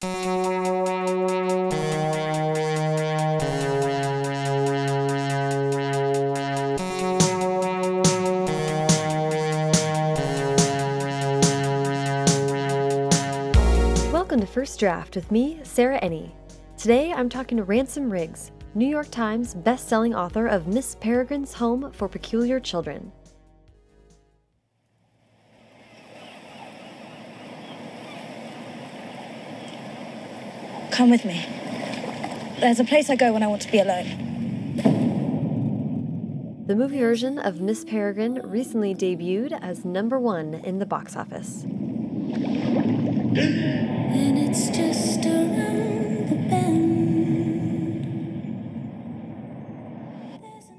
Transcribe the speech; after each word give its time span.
Welcome 0.00 0.12
to 14.38 14.46
First 14.46 14.78
Draft 14.78 15.16
with 15.16 15.32
me, 15.32 15.58
Sarah 15.64 15.98
Enni. 16.00 16.30
Today 16.76 17.12
I'm 17.12 17.28
talking 17.28 17.56
to 17.58 17.64
Ransom 17.64 18.08
Riggs, 18.08 18.52
New 18.76 18.86
York 18.86 19.10
Times 19.10 19.52
best-selling 19.52 20.14
author 20.14 20.46
of 20.46 20.68
Miss 20.68 20.94
Peregrine's 20.94 21.54
Home 21.54 21.90
for 21.90 22.06
Peculiar 22.06 22.60
Children. 22.60 23.10
Come 30.98 31.10
with 31.10 31.24
me. 31.24 31.46
There's 32.58 32.80
a 32.80 32.84
place 32.84 33.08
I 33.08 33.14
go 33.14 33.32
when 33.32 33.44
I 33.44 33.46
want 33.46 33.62
to 33.62 33.70
be 33.70 33.78
alone. 33.78 34.74
The 36.66 36.74
movie 36.74 36.98
version 36.98 37.38
of 37.38 37.60
Miss 37.60 37.84
Peregrine 37.84 38.40
recently 38.42 38.96
debuted 38.96 39.56
as 39.62 39.84
number 39.84 40.18
one 40.18 40.54
in 40.54 40.80
the 40.80 40.86
box 40.86 41.14
office. 41.14 41.62
And 41.62 43.38
it's 44.36 44.70
just 44.70 45.24
around 45.24 46.30
the 46.30 46.36
bend. 46.50 46.88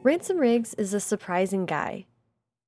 Ransom 0.04 0.38
Riggs 0.38 0.74
is 0.74 0.94
a 0.94 1.00
surprising 1.00 1.66
guy. 1.66 2.08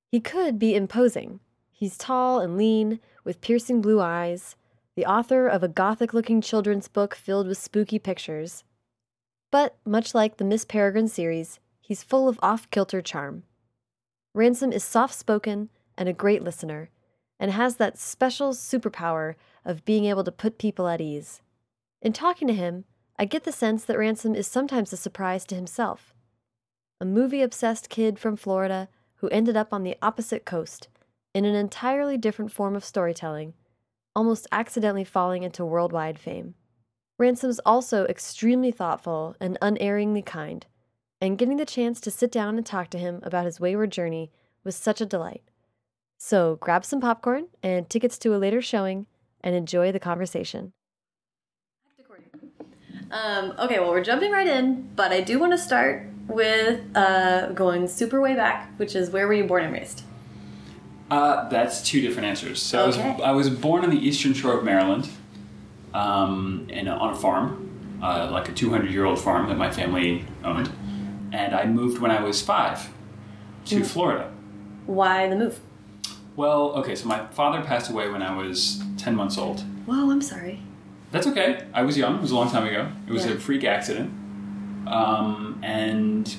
He 0.09 0.21
could 0.21 0.57
be 0.57 0.73
imposing. 0.73 1.41
He's 1.69 1.97
tall 1.97 2.39
and 2.39 2.55
lean, 2.55 3.01
with 3.25 3.41
piercing 3.41 3.81
blue 3.81 3.99
eyes, 3.99 4.55
the 4.95 5.05
author 5.05 5.47
of 5.47 5.63
a 5.63 5.67
gothic 5.67 6.13
looking 6.13 6.41
children's 6.41 6.87
book 6.87 7.15
filled 7.15 7.47
with 7.47 7.57
spooky 7.57 7.99
pictures. 7.99 8.63
But, 9.51 9.77
much 9.85 10.13
like 10.13 10.37
the 10.37 10.43
Miss 10.43 10.65
Peregrine 10.65 11.07
series, 11.07 11.59
he's 11.79 12.03
full 12.03 12.27
of 12.27 12.39
off 12.41 12.69
kilter 12.71 13.01
charm. 13.01 13.43
Ransom 14.33 14.71
is 14.71 14.83
soft 14.83 15.13
spoken 15.13 15.69
and 15.97 16.07
a 16.07 16.13
great 16.13 16.43
listener, 16.43 16.89
and 17.39 17.51
has 17.51 17.75
that 17.75 17.97
special 17.97 18.51
superpower 18.53 19.35
of 19.65 19.85
being 19.85 20.05
able 20.05 20.23
to 20.23 20.31
put 20.31 20.57
people 20.57 20.87
at 20.87 21.01
ease. 21.01 21.41
In 22.01 22.13
talking 22.13 22.47
to 22.47 22.53
him, 22.53 22.85
I 23.19 23.25
get 23.25 23.43
the 23.43 23.51
sense 23.51 23.85
that 23.85 23.97
Ransom 23.97 24.35
is 24.35 24.47
sometimes 24.47 24.91
a 24.93 24.97
surprise 24.97 25.45
to 25.45 25.55
himself. 25.55 26.13
A 26.99 27.05
movie 27.05 27.41
obsessed 27.41 27.89
kid 27.89 28.19
from 28.19 28.35
Florida 28.35 28.89
who 29.15 29.27
ended 29.29 29.55
up 29.55 29.73
on 29.73 29.83
the 29.83 29.97
opposite 30.01 30.45
coast 30.45 30.87
in 31.33 31.45
an 31.45 31.55
entirely 31.55 32.17
different 32.17 32.51
form 32.51 32.75
of 32.75 32.83
storytelling, 32.83 33.53
almost 34.15 34.47
accidentally 34.51 35.03
falling 35.03 35.43
into 35.43 35.65
worldwide 35.65 36.19
fame. 36.19 36.55
Ransom's 37.17 37.59
also 37.65 38.05
extremely 38.05 38.71
thoughtful 38.71 39.35
and 39.39 39.57
unerringly 39.61 40.21
kind, 40.21 40.65
and 41.21 41.37
getting 41.37 41.57
the 41.57 41.65
chance 41.65 42.01
to 42.01 42.11
sit 42.11 42.31
down 42.31 42.57
and 42.57 42.65
talk 42.65 42.89
to 42.89 42.97
him 42.97 43.19
about 43.23 43.45
his 43.45 43.59
wayward 43.59 43.91
journey 43.91 44.31
was 44.63 44.75
such 44.75 45.01
a 45.01 45.05
delight. 45.05 45.43
So 46.17 46.57
grab 46.57 46.83
some 46.83 47.01
popcorn 47.01 47.47
and 47.63 47.89
tickets 47.89 48.17
to 48.19 48.35
a 48.35 48.37
later 48.37 48.61
showing 48.61 49.07
and 49.41 49.55
enjoy 49.55 49.91
the 49.91 49.99
conversation. 49.99 50.73
Um, 53.11 53.53
okay, 53.59 53.79
well, 53.79 53.89
we're 53.89 54.03
jumping 54.03 54.31
right 54.31 54.47
in, 54.47 54.89
but 54.95 55.11
I 55.11 55.21
do 55.21 55.37
want 55.37 55.51
to 55.51 55.57
start 55.57 56.07
with 56.27 56.81
uh, 56.95 57.47
going 57.49 57.87
super 57.87 58.21
way 58.21 58.35
back, 58.35 58.71
which 58.77 58.95
is 58.95 59.09
where 59.09 59.27
were 59.27 59.33
you 59.33 59.43
born 59.43 59.65
and 59.65 59.73
raised? 59.73 60.03
Uh, 61.11 61.49
that's 61.49 61.81
two 61.83 61.99
different 62.01 62.25
answers. 62.27 62.61
So 62.61 62.85
Okay. 62.85 63.01
I, 63.01 63.11
was, 63.11 63.21
I 63.21 63.31
was 63.31 63.49
born 63.49 63.83
on 63.83 63.89
the 63.89 63.97
eastern 63.99 64.33
shore 64.33 64.57
of 64.57 64.63
Maryland, 64.63 65.09
um, 65.93 66.65
in 66.69 66.87
a, 66.87 66.91
on 66.95 67.13
a 67.13 67.15
farm, 67.15 67.99
uh, 68.01 68.29
like 68.31 68.47
a 68.47 68.53
200 68.53 68.89
year 68.91 69.03
old 69.05 69.19
farm 69.19 69.49
that 69.49 69.57
my 69.57 69.69
family 69.69 70.25
owned. 70.43 70.71
And 71.33 71.53
I 71.53 71.65
moved 71.65 71.99
when 72.01 72.11
I 72.11 72.21
was 72.23 72.41
five 72.41 72.89
to 73.65 73.75
Mm. 73.81 73.85
Florida. 73.85 74.31
Why 74.85 75.27
the 75.27 75.35
move? 75.35 75.59
Well, 76.37 76.71
okay, 76.79 76.95
so 76.95 77.07
my 77.07 77.25
father 77.27 77.61
passed 77.61 77.91
away 77.91 78.09
when 78.09 78.23
I 78.23 78.35
was 78.35 78.81
10 78.97 79.13
months 79.15 79.37
old. 79.37 79.59
Whoa, 79.85 80.09
I'm 80.11 80.21
sorry. 80.21 80.61
That's 81.11 81.27
okay. 81.27 81.65
I 81.73 81.81
was 81.83 81.97
young. 81.97 82.15
It 82.15 82.21
was 82.21 82.31
a 82.31 82.35
long 82.35 82.49
time 82.49 82.65
ago. 82.65 82.89
It 83.07 83.11
was 83.11 83.25
Yeah. 83.25 83.33
a 83.33 83.37
freak 83.39 83.65
accident. 83.65 84.11
Um, 84.87 85.59
and 85.61 86.33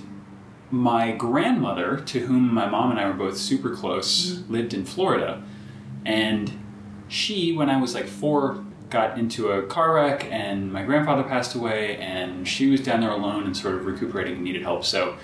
my 0.72 1.12
grandmother, 1.12 1.98
to 1.98 2.20
whom 2.20 2.52
my 2.52 2.66
mom 2.66 2.90
and 2.90 2.98
I 2.98 3.06
were 3.06 3.12
both 3.12 3.36
super 3.36 3.76
close, 3.76 4.32
mm. 4.32 4.50
lived 4.50 4.74
in 4.74 4.84
Florida. 4.84 5.42
And 6.04 6.50
she, 7.08 7.52
when 7.52 7.68
I 7.68 7.80
was 7.80 7.94
like 7.94 8.06
four, 8.06 8.64
got 8.88 9.18
into 9.18 9.50
a 9.50 9.62
car 9.62 9.94
wreck, 9.94 10.26
and 10.30 10.72
my 10.72 10.82
grandfather 10.82 11.22
passed 11.22 11.54
away, 11.54 11.96
and 11.98 12.48
she 12.48 12.70
was 12.70 12.80
down 12.80 13.00
there 13.00 13.10
alone 13.10 13.44
and 13.44 13.56
sort 13.56 13.74
of 13.74 13.86
recuperating 13.86 14.34
and 14.36 14.44
needed 14.44 14.62
help. 14.62 14.84
So 14.84 15.16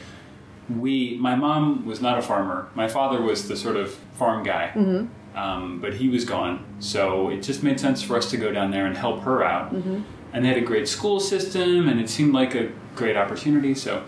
we, 0.69 1.17
my 1.17 1.35
mom 1.35 1.87
was 1.87 2.01
not 2.01 2.19
a 2.19 2.23
farmer. 2.23 2.69
My 2.75 2.87
father 2.87 3.21
was 3.23 3.49
the 3.49 3.57
sort 3.57 3.77
of 3.77 3.95
farm 4.19 4.43
guy 4.43 4.73
mm-hmm. 4.75 5.39
um, 5.39 5.81
but 5.81 5.95
he 5.95 6.09
was 6.09 6.25
gone. 6.25 6.65
So 6.79 7.31
it 7.31 7.43
just 7.43 7.63
made 7.63 7.81
sense 7.81 8.03
for 8.03 8.17
us 8.17 8.31
to 8.31 8.37
go 8.37 8.53
down 8.53 8.71
there 8.71 8.85
and 8.85 8.97
help 8.97 9.23
her 9.23 9.43
out. 9.43 9.75
Mm-hmm. 9.75 10.03
And 10.33 10.45
they 10.45 10.49
had 10.49 10.59
a 10.59 10.67
great 10.67 10.89
school 10.89 11.21
system, 11.21 11.89
and 11.89 11.99
it 11.99 12.11
seemed 12.11 12.35
like 12.35 12.55
a 12.55 12.71
great 12.95 13.17
opportunity. 13.17 13.75
So 13.75 14.05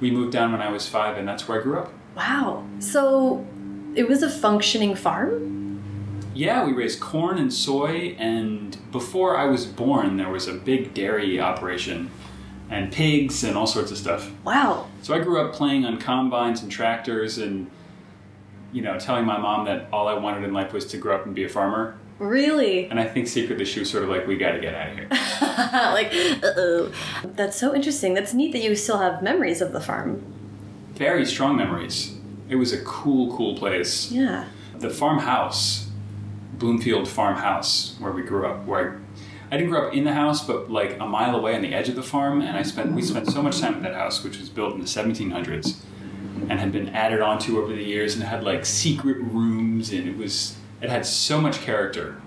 we 0.00 0.10
moved 0.10 0.32
down 0.32 0.52
when 0.52 0.62
I 0.62 0.70
was 0.70 0.88
five, 0.88 1.16
and 1.16 1.26
that's 1.26 1.48
where 1.48 1.60
I 1.60 1.62
grew 1.62 1.78
up. 1.78 1.92
Wow. 2.16 2.64
So 2.78 3.46
it 3.94 4.08
was 4.08 4.22
a 4.22 4.30
functioning 4.30 4.94
farm? 4.94 5.56
Yeah, 6.34 6.64
we 6.64 6.72
raised 6.72 7.00
corn 7.00 7.38
and 7.38 7.52
soy, 7.52 8.14
and 8.18 8.76
before 8.92 9.36
I 9.36 9.46
was 9.46 9.66
born, 9.66 10.16
there 10.16 10.28
was 10.28 10.46
a 10.46 10.54
big 10.54 10.94
dairy 10.94 11.40
operation 11.40 12.10
and 12.70 12.92
pigs 12.92 13.44
and 13.44 13.56
all 13.56 13.66
sorts 13.66 13.90
of 13.90 13.98
stuff. 13.98 14.30
Wow. 14.44 14.86
So 15.02 15.14
I 15.14 15.20
grew 15.20 15.40
up 15.40 15.54
playing 15.54 15.84
on 15.84 15.98
combines 15.98 16.62
and 16.62 16.70
tractors 16.70 17.38
and, 17.38 17.70
you 18.72 18.82
know, 18.82 18.98
telling 18.98 19.24
my 19.24 19.38
mom 19.38 19.64
that 19.64 19.88
all 19.92 20.06
I 20.06 20.14
wanted 20.14 20.44
in 20.44 20.52
life 20.52 20.72
was 20.72 20.86
to 20.86 20.98
grow 20.98 21.16
up 21.16 21.26
and 21.26 21.34
be 21.34 21.44
a 21.44 21.48
farmer. 21.48 21.98
Really? 22.18 22.86
And 22.86 23.00
I 23.00 23.04
think 23.04 23.26
secretly 23.26 23.64
she 23.64 23.80
was 23.80 23.90
sort 23.90 24.04
of 24.04 24.10
like, 24.10 24.26
we 24.26 24.36
got 24.36 24.52
to 24.52 24.60
get 24.60 24.74
out 24.74 24.90
of 24.90 24.96
here. 24.96 25.08
like, 25.92 26.12
uh 26.42 26.52
oh. 26.56 26.92
That's 27.24 27.56
so 27.56 27.74
interesting. 27.74 28.14
That's 28.14 28.34
neat 28.34 28.52
that 28.52 28.62
you 28.62 28.74
still 28.76 28.98
have 28.98 29.22
memories 29.22 29.60
of 29.60 29.72
the 29.72 29.80
farm. 29.80 30.24
Very 30.94 31.24
strong 31.24 31.56
memories. 31.56 32.16
It 32.48 32.56
was 32.56 32.72
a 32.72 32.82
cool, 32.82 33.36
cool 33.36 33.56
place. 33.56 34.10
Yeah. 34.10 34.46
The 34.78 34.90
farmhouse, 34.90 35.88
Bloomfield 36.58 37.08
Farmhouse, 37.08 37.96
where 37.98 38.12
we 38.12 38.22
grew 38.22 38.46
up, 38.46 38.64
where 38.64 39.00
I, 39.50 39.54
I 39.54 39.56
didn't 39.58 39.70
grow 39.70 39.88
up 39.88 39.94
in 39.94 40.04
the 40.04 40.12
house, 40.12 40.46
but 40.46 40.70
like 40.70 40.98
a 41.00 41.06
mile 41.06 41.36
away 41.36 41.54
on 41.54 41.62
the 41.62 41.74
edge 41.74 41.88
of 41.88 41.94
the 41.94 42.02
farm, 42.02 42.40
and 42.40 42.56
I 42.56 42.62
spent 42.62 42.92
we 42.92 43.02
spent 43.02 43.28
so 43.28 43.42
much 43.42 43.60
time 43.60 43.74
at 43.74 43.82
that 43.82 43.94
house, 43.94 44.24
which 44.24 44.38
was 44.38 44.48
built 44.48 44.74
in 44.74 44.80
the 44.80 44.86
1700s, 44.86 45.76
and 46.48 46.58
had 46.58 46.72
been 46.72 46.88
added 46.90 47.20
onto 47.20 47.58
over 47.58 47.72
the 47.72 47.82
years, 47.82 48.14
and 48.14 48.24
had 48.24 48.42
like 48.42 48.64
secret 48.66 49.18
rooms, 49.18 49.92
and 49.92 50.08
it 50.08 50.16
was 50.16 50.56
it 50.80 50.90
had 50.90 51.04
so 51.06 51.40
much 51.40 51.60
character. 51.60 52.20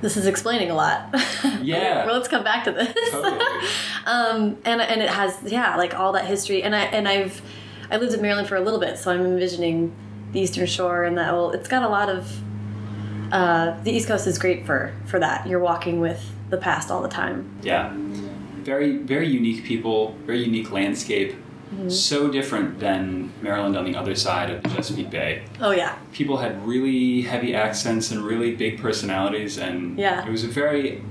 This 0.00 0.16
is 0.16 0.26
explaining 0.26 0.70
a 0.70 0.74
lot. 0.74 1.14
Yeah. 1.62 2.06
well, 2.06 2.14
let's 2.16 2.28
come 2.28 2.42
back 2.44 2.64
to 2.64 2.72
this. 2.72 2.94
Totally. 3.10 3.38
um, 4.06 4.56
and 4.64 4.80
and 4.80 5.02
it 5.02 5.10
has 5.10 5.36
yeah, 5.44 5.76
like 5.76 5.94
all 5.94 6.12
that 6.12 6.24
history. 6.24 6.62
And 6.62 6.74
I 6.74 6.84
and 6.84 7.06
I've 7.06 7.42
I 7.90 7.96
lived 7.98 8.14
in 8.14 8.22
Maryland 8.22 8.48
for 8.48 8.56
a 8.56 8.60
little 8.60 8.80
bit, 8.80 8.98
so 8.98 9.10
I'm 9.10 9.24
envisioning 9.24 9.92
the 10.32 10.40
Eastern 10.40 10.66
Shore 10.66 11.04
and 11.04 11.18
that. 11.18 11.32
Well, 11.32 11.50
it's 11.50 11.68
got 11.68 11.82
a 11.82 11.88
lot 11.88 12.08
of. 12.08 12.40
Uh, 13.32 13.80
the 13.82 13.92
East 13.92 14.08
Coast 14.08 14.26
is 14.26 14.38
great 14.38 14.64
for 14.64 14.94
for 15.06 15.18
that. 15.18 15.46
You're 15.46 15.60
walking 15.60 16.00
with 16.00 16.20
the 16.50 16.56
past 16.56 16.90
all 16.90 17.02
the 17.02 17.08
time. 17.08 17.50
Yeah. 17.62 17.92
Very, 17.94 18.98
very 18.98 19.28
unique 19.28 19.64
people, 19.64 20.14
very 20.26 20.44
unique 20.44 20.70
landscape. 20.70 21.34
Mm-hmm. 21.72 21.88
So 21.88 22.28
different 22.30 22.80
than 22.80 23.32
Maryland 23.42 23.76
on 23.76 23.84
the 23.84 23.94
other 23.96 24.14
side 24.16 24.50
of 24.50 24.62
the 24.62 24.68
Chesapeake 24.70 25.08
Bay. 25.10 25.44
Oh 25.60 25.70
yeah. 25.70 25.96
People 26.12 26.38
had 26.38 26.66
really 26.66 27.22
heavy 27.22 27.54
accents 27.54 28.10
and 28.10 28.22
really 28.22 28.56
big 28.56 28.80
personalities, 28.80 29.56
and 29.56 29.96
Yeah. 29.98 30.26
it 30.26 30.30
was 30.30 30.42
a 30.42 30.48
very, 30.48 31.02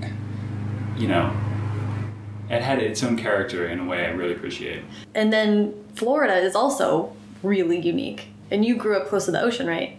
you 0.98 1.08
know, 1.08 1.34
it 2.50 2.62
had 2.62 2.80
its 2.80 3.02
own 3.04 3.16
character 3.16 3.68
in 3.68 3.80
a 3.80 3.86
way 3.86 4.06
I 4.06 4.10
really 4.10 4.34
appreciate. 4.34 4.84
And 5.16 5.32
then 5.32 5.74
Florida 5.96 6.36
is 6.36 6.56
also 6.56 7.16
really 7.42 7.80
unique. 7.80 8.28
And 8.52 8.66
you 8.66 8.76
grew 8.76 8.98
up 8.98 9.08
close 9.08 9.26
to 9.26 9.32
the 9.32 9.42
ocean, 9.42 9.68
right? 9.68 9.98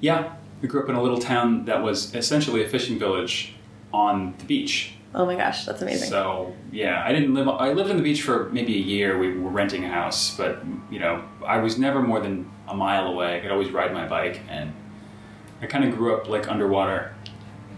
Yeah, 0.00 0.32
we 0.62 0.68
grew 0.68 0.82
up 0.82 0.88
in 0.88 0.94
a 0.96 1.02
little 1.02 1.18
town 1.18 1.66
that 1.66 1.82
was 1.82 2.14
essentially 2.14 2.64
a 2.64 2.68
fishing 2.68 2.98
village 2.98 3.54
on 3.92 4.34
the 4.38 4.44
beach. 4.44 4.94
Oh 5.14 5.24
my 5.24 5.36
gosh, 5.36 5.64
that's 5.64 5.80
amazing. 5.80 6.10
So 6.10 6.54
yeah, 6.70 7.02
I 7.04 7.12
didn't 7.12 7.34
live. 7.34 7.48
I 7.48 7.72
lived 7.72 7.90
on 7.90 7.96
the 7.96 8.02
beach 8.02 8.22
for 8.22 8.50
maybe 8.50 8.74
a 8.74 8.80
year. 8.80 9.18
We 9.18 9.38
were 9.38 9.50
renting 9.50 9.84
a 9.84 9.88
house, 9.88 10.36
but 10.36 10.62
you 10.90 10.98
know, 10.98 11.24
I 11.46 11.58
was 11.58 11.78
never 11.78 12.02
more 12.02 12.20
than 12.20 12.50
a 12.68 12.74
mile 12.74 13.06
away. 13.06 13.36
I 13.36 13.40
could 13.40 13.50
always 13.50 13.70
ride 13.70 13.92
my 13.92 14.06
bike, 14.06 14.40
and 14.48 14.72
I 15.62 15.66
kind 15.66 15.84
of 15.84 15.96
grew 15.96 16.14
up 16.16 16.28
like 16.28 16.48
underwater. 16.48 17.14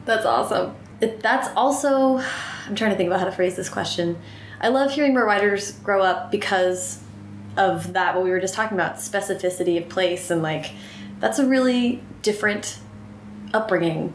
That's 0.04 0.26
awesome. 0.26 0.74
It, 1.00 1.20
that's 1.20 1.48
also, 1.56 2.18
I'm 2.66 2.74
trying 2.74 2.90
to 2.90 2.96
think 2.96 3.06
about 3.06 3.20
how 3.20 3.26
to 3.26 3.32
phrase 3.32 3.56
this 3.56 3.68
question. 3.68 4.18
I 4.60 4.68
love 4.68 4.90
hearing 4.90 5.14
where 5.14 5.24
writers 5.24 5.72
grow 5.72 6.02
up 6.02 6.30
because 6.30 7.00
of 7.56 7.94
that, 7.94 8.14
what 8.14 8.24
we 8.24 8.30
were 8.30 8.40
just 8.40 8.54
talking 8.54 8.76
about 8.76 8.96
specificity 8.96 9.80
of 9.80 9.88
place, 9.88 10.30
and 10.30 10.42
like, 10.42 10.72
that's 11.20 11.38
a 11.38 11.46
really 11.46 12.02
different 12.22 12.80
upbringing 13.54 14.12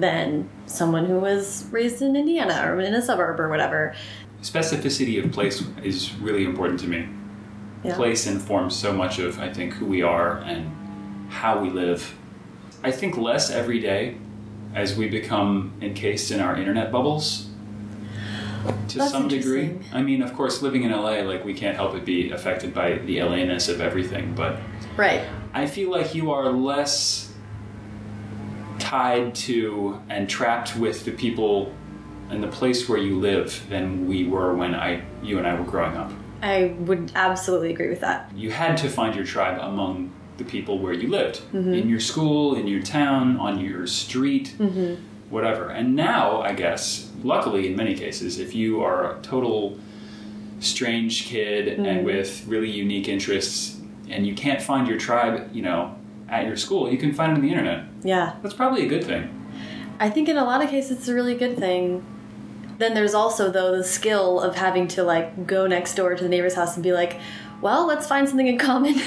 than 0.00 0.48
someone 0.66 1.06
who 1.06 1.18
was 1.18 1.66
raised 1.70 2.02
in 2.02 2.16
Indiana 2.16 2.62
or 2.66 2.80
in 2.80 2.94
a 2.94 3.02
suburb 3.02 3.40
or 3.40 3.48
whatever. 3.48 3.94
Specificity 4.42 5.22
of 5.24 5.32
place 5.32 5.62
is 5.82 6.14
really 6.16 6.44
important 6.44 6.80
to 6.80 6.88
me. 6.88 7.08
Yeah. 7.84 7.94
Place 7.94 8.26
informs 8.26 8.74
so 8.74 8.92
much 8.92 9.18
of, 9.18 9.38
I 9.38 9.52
think, 9.52 9.74
who 9.74 9.86
we 9.86 10.02
are 10.02 10.38
and 10.38 11.30
how 11.30 11.60
we 11.60 11.70
live. 11.70 12.16
I 12.82 12.90
think 12.90 13.16
less 13.16 13.50
every 13.50 13.80
day 13.80 14.16
as 14.74 14.96
we 14.96 15.08
become 15.08 15.72
encased 15.80 16.30
in 16.30 16.40
our 16.40 16.56
internet 16.56 16.92
bubbles 16.92 17.48
to 18.88 18.98
That's 18.98 19.10
some 19.10 19.28
degree. 19.28 19.78
I 19.92 20.02
mean, 20.02 20.22
of 20.22 20.34
course, 20.34 20.62
living 20.62 20.82
in 20.82 20.90
LA, 20.90 21.22
like, 21.22 21.44
we 21.44 21.54
can't 21.54 21.76
help 21.76 21.92
but 21.92 22.04
be 22.04 22.30
affected 22.30 22.74
by 22.74 22.98
the 22.98 23.22
LA 23.22 23.44
ness 23.44 23.68
of 23.68 23.80
everything, 23.80 24.34
but 24.34 24.58
Right. 24.96 25.22
I 25.52 25.66
feel 25.66 25.90
like 25.90 26.14
you 26.14 26.30
are 26.32 26.50
less 26.50 27.32
tied 28.86 29.34
to 29.34 30.00
and 30.08 30.30
trapped 30.30 30.76
with 30.76 31.04
the 31.04 31.10
people 31.10 31.74
and 32.30 32.40
the 32.40 32.48
place 32.48 32.88
where 32.88 32.98
you 32.98 33.18
live 33.18 33.64
than 33.68 34.06
we 34.06 34.26
were 34.26 34.54
when 34.54 34.74
I, 34.74 35.02
you 35.22 35.38
and 35.38 35.46
I 35.46 35.58
were 35.58 35.66
growing 35.66 35.96
up. 35.96 36.12
I 36.40 36.76
would 36.78 37.10
absolutely 37.16 37.72
agree 37.72 37.88
with 37.88 38.00
that. 38.00 38.30
You 38.36 38.52
had 38.52 38.76
to 38.78 38.88
find 38.88 39.16
your 39.16 39.24
tribe 39.24 39.58
among 39.60 40.12
the 40.36 40.44
people 40.44 40.78
where 40.78 40.92
you 40.92 41.08
lived, 41.08 41.40
mm-hmm. 41.52 41.72
in 41.72 41.88
your 41.88 41.98
school, 41.98 42.54
in 42.54 42.68
your 42.68 42.82
town, 42.82 43.38
on 43.38 43.58
your 43.58 43.88
street, 43.88 44.54
mm-hmm. 44.58 45.02
whatever. 45.30 45.70
And 45.70 45.96
now, 45.96 46.42
I 46.42 46.52
guess, 46.52 47.10
luckily 47.24 47.66
in 47.66 47.74
many 47.74 47.94
cases, 47.94 48.38
if 48.38 48.54
you 48.54 48.82
are 48.82 49.16
a 49.16 49.22
total 49.22 49.78
strange 50.60 51.26
kid 51.26 51.68
and 51.68 51.86
mm-hmm. 51.86 52.04
with 52.04 52.44
really 52.46 52.70
unique 52.70 53.08
interests, 53.08 53.80
and 54.08 54.26
you 54.26 54.34
can't 54.34 54.62
find 54.62 54.86
your 54.86 54.98
tribe, 54.98 55.50
you 55.52 55.62
know, 55.62 55.96
at 56.28 56.46
your 56.46 56.56
school, 56.56 56.90
you 56.90 56.98
can 56.98 57.12
find 57.12 57.32
it 57.32 57.34
on 57.36 57.42
the 57.42 57.48
internet. 57.48 57.84
Yeah. 58.02 58.36
That's 58.42 58.54
probably 58.54 58.84
a 58.84 58.88
good 58.88 59.04
thing. 59.04 59.32
I 59.98 60.10
think 60.10 60.28
in 60.28 60.36
a 60.36 60.44
lot 60.44 60.62
of 60.62 60.70
cases 60.70 60.98
it's 60.98 61.08
a 61.08 61.14
really 61.14 61.36
good 61.36 61.56
thing. 61.56 62.04
Then 62.78 62.94
there's 62.94 63.14
also 63.14 63.50
though 63.50 63.76
the 63.76 63.84
skill 63.84 64.40
of 64.40 64.56
having 64.56 64.88
to 64.88 65.02
like 65.02 65.46
go 65.46 65.66
next 65.66 65.94
door 65.94 66.14
to 66.14 66.22
the 66.22 66.28
neighbor's 66.28 66.54
house 66.54 66.74
and 66.74 66.82
be 66.82 66.92
like, 66.92 67.18
well, 67.62 67.86
let's 67.86 68.06
find 68.06 68.28
something 68.28 68.46
in 68.46 68.58
common. 68.58 69.00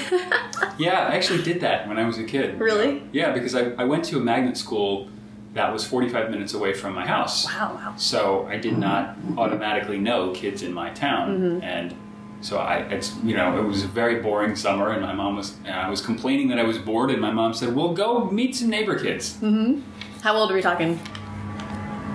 Yeah, 0.78 1.08
I 1.08 1.16
actually 1.16 1.42
did 1.42 1.60
that 1.60 1.86
when 1.86 1.98
I 1.98 2.04
was 2.04 2.16
a 2.16 2.24
kid. 2.24 2.58
Really? 2.58 3.02
Yeah, 3.12 3.32
because 3.32 3.54
I, 3.54 3.72
I 3.72 3.84
went 3.84 4.02
to 4.06 4.16
a 4.16 4.20
magnet 4.20 4.56
school 4.56 5.10
that 5.52 5.70
was 5.70 5.86
45 5.86 6.30
minutes 6.30 6.54
away 6.54 6.72
from 6.72 6.94
my 6.94 7.06
house. 7.06 7.44
wow, 7.44 7.74
wow. 7.74 7.94
So 7.98 8.46
I 8.46 8.56
did 8.56 8.78
not 8.78 9.16
automatically 9.36 9.98
know 9.98 10.32
kids 10.32 10.62
in 10.62 10.72
my 10.72 10.88
town, 10.90 11.38
mm-hmm. 11.38 11.62
and 11.62 11.94
so 12.40 12.58
I, 12.58 12.78
it's 12.78 13.14
you 13.22 13.36
know, 13.36 13.58
it 13.58 13.64
was 13.64 13.84
a 13.84 13.88
very 13.88 14.20
boring 14.20 14.56
summer, 14.56 14.90
and 14.90 15.02
my 15.02 15.12
mom 15.12 15.36
was, 15.36 15.56
and 15.64 15.74
I 15.74 15.88
was 15.90 16.00
complaining 16.00 16.48
that 16.48 16.58
I 16.58 16.62
was 16.62 16.78
bored, 16.78 17.10
and 17.10 17.20
my 17.20 17.30
mom 17.30 17.52
said, 17.52 17.74
"Well, 17.74 17.92
go 17.92 18.30
meet 18.30 18.56
some 18.56 18.70
neighbor 18.70 18.98
kids, 18.98 19.34
mm-hmm. 19.34 19.80
How 20.22 20.36
old 20.36 20.50
are 20.50 20.54
we 20.54 20.62
talking? 20.62 20.98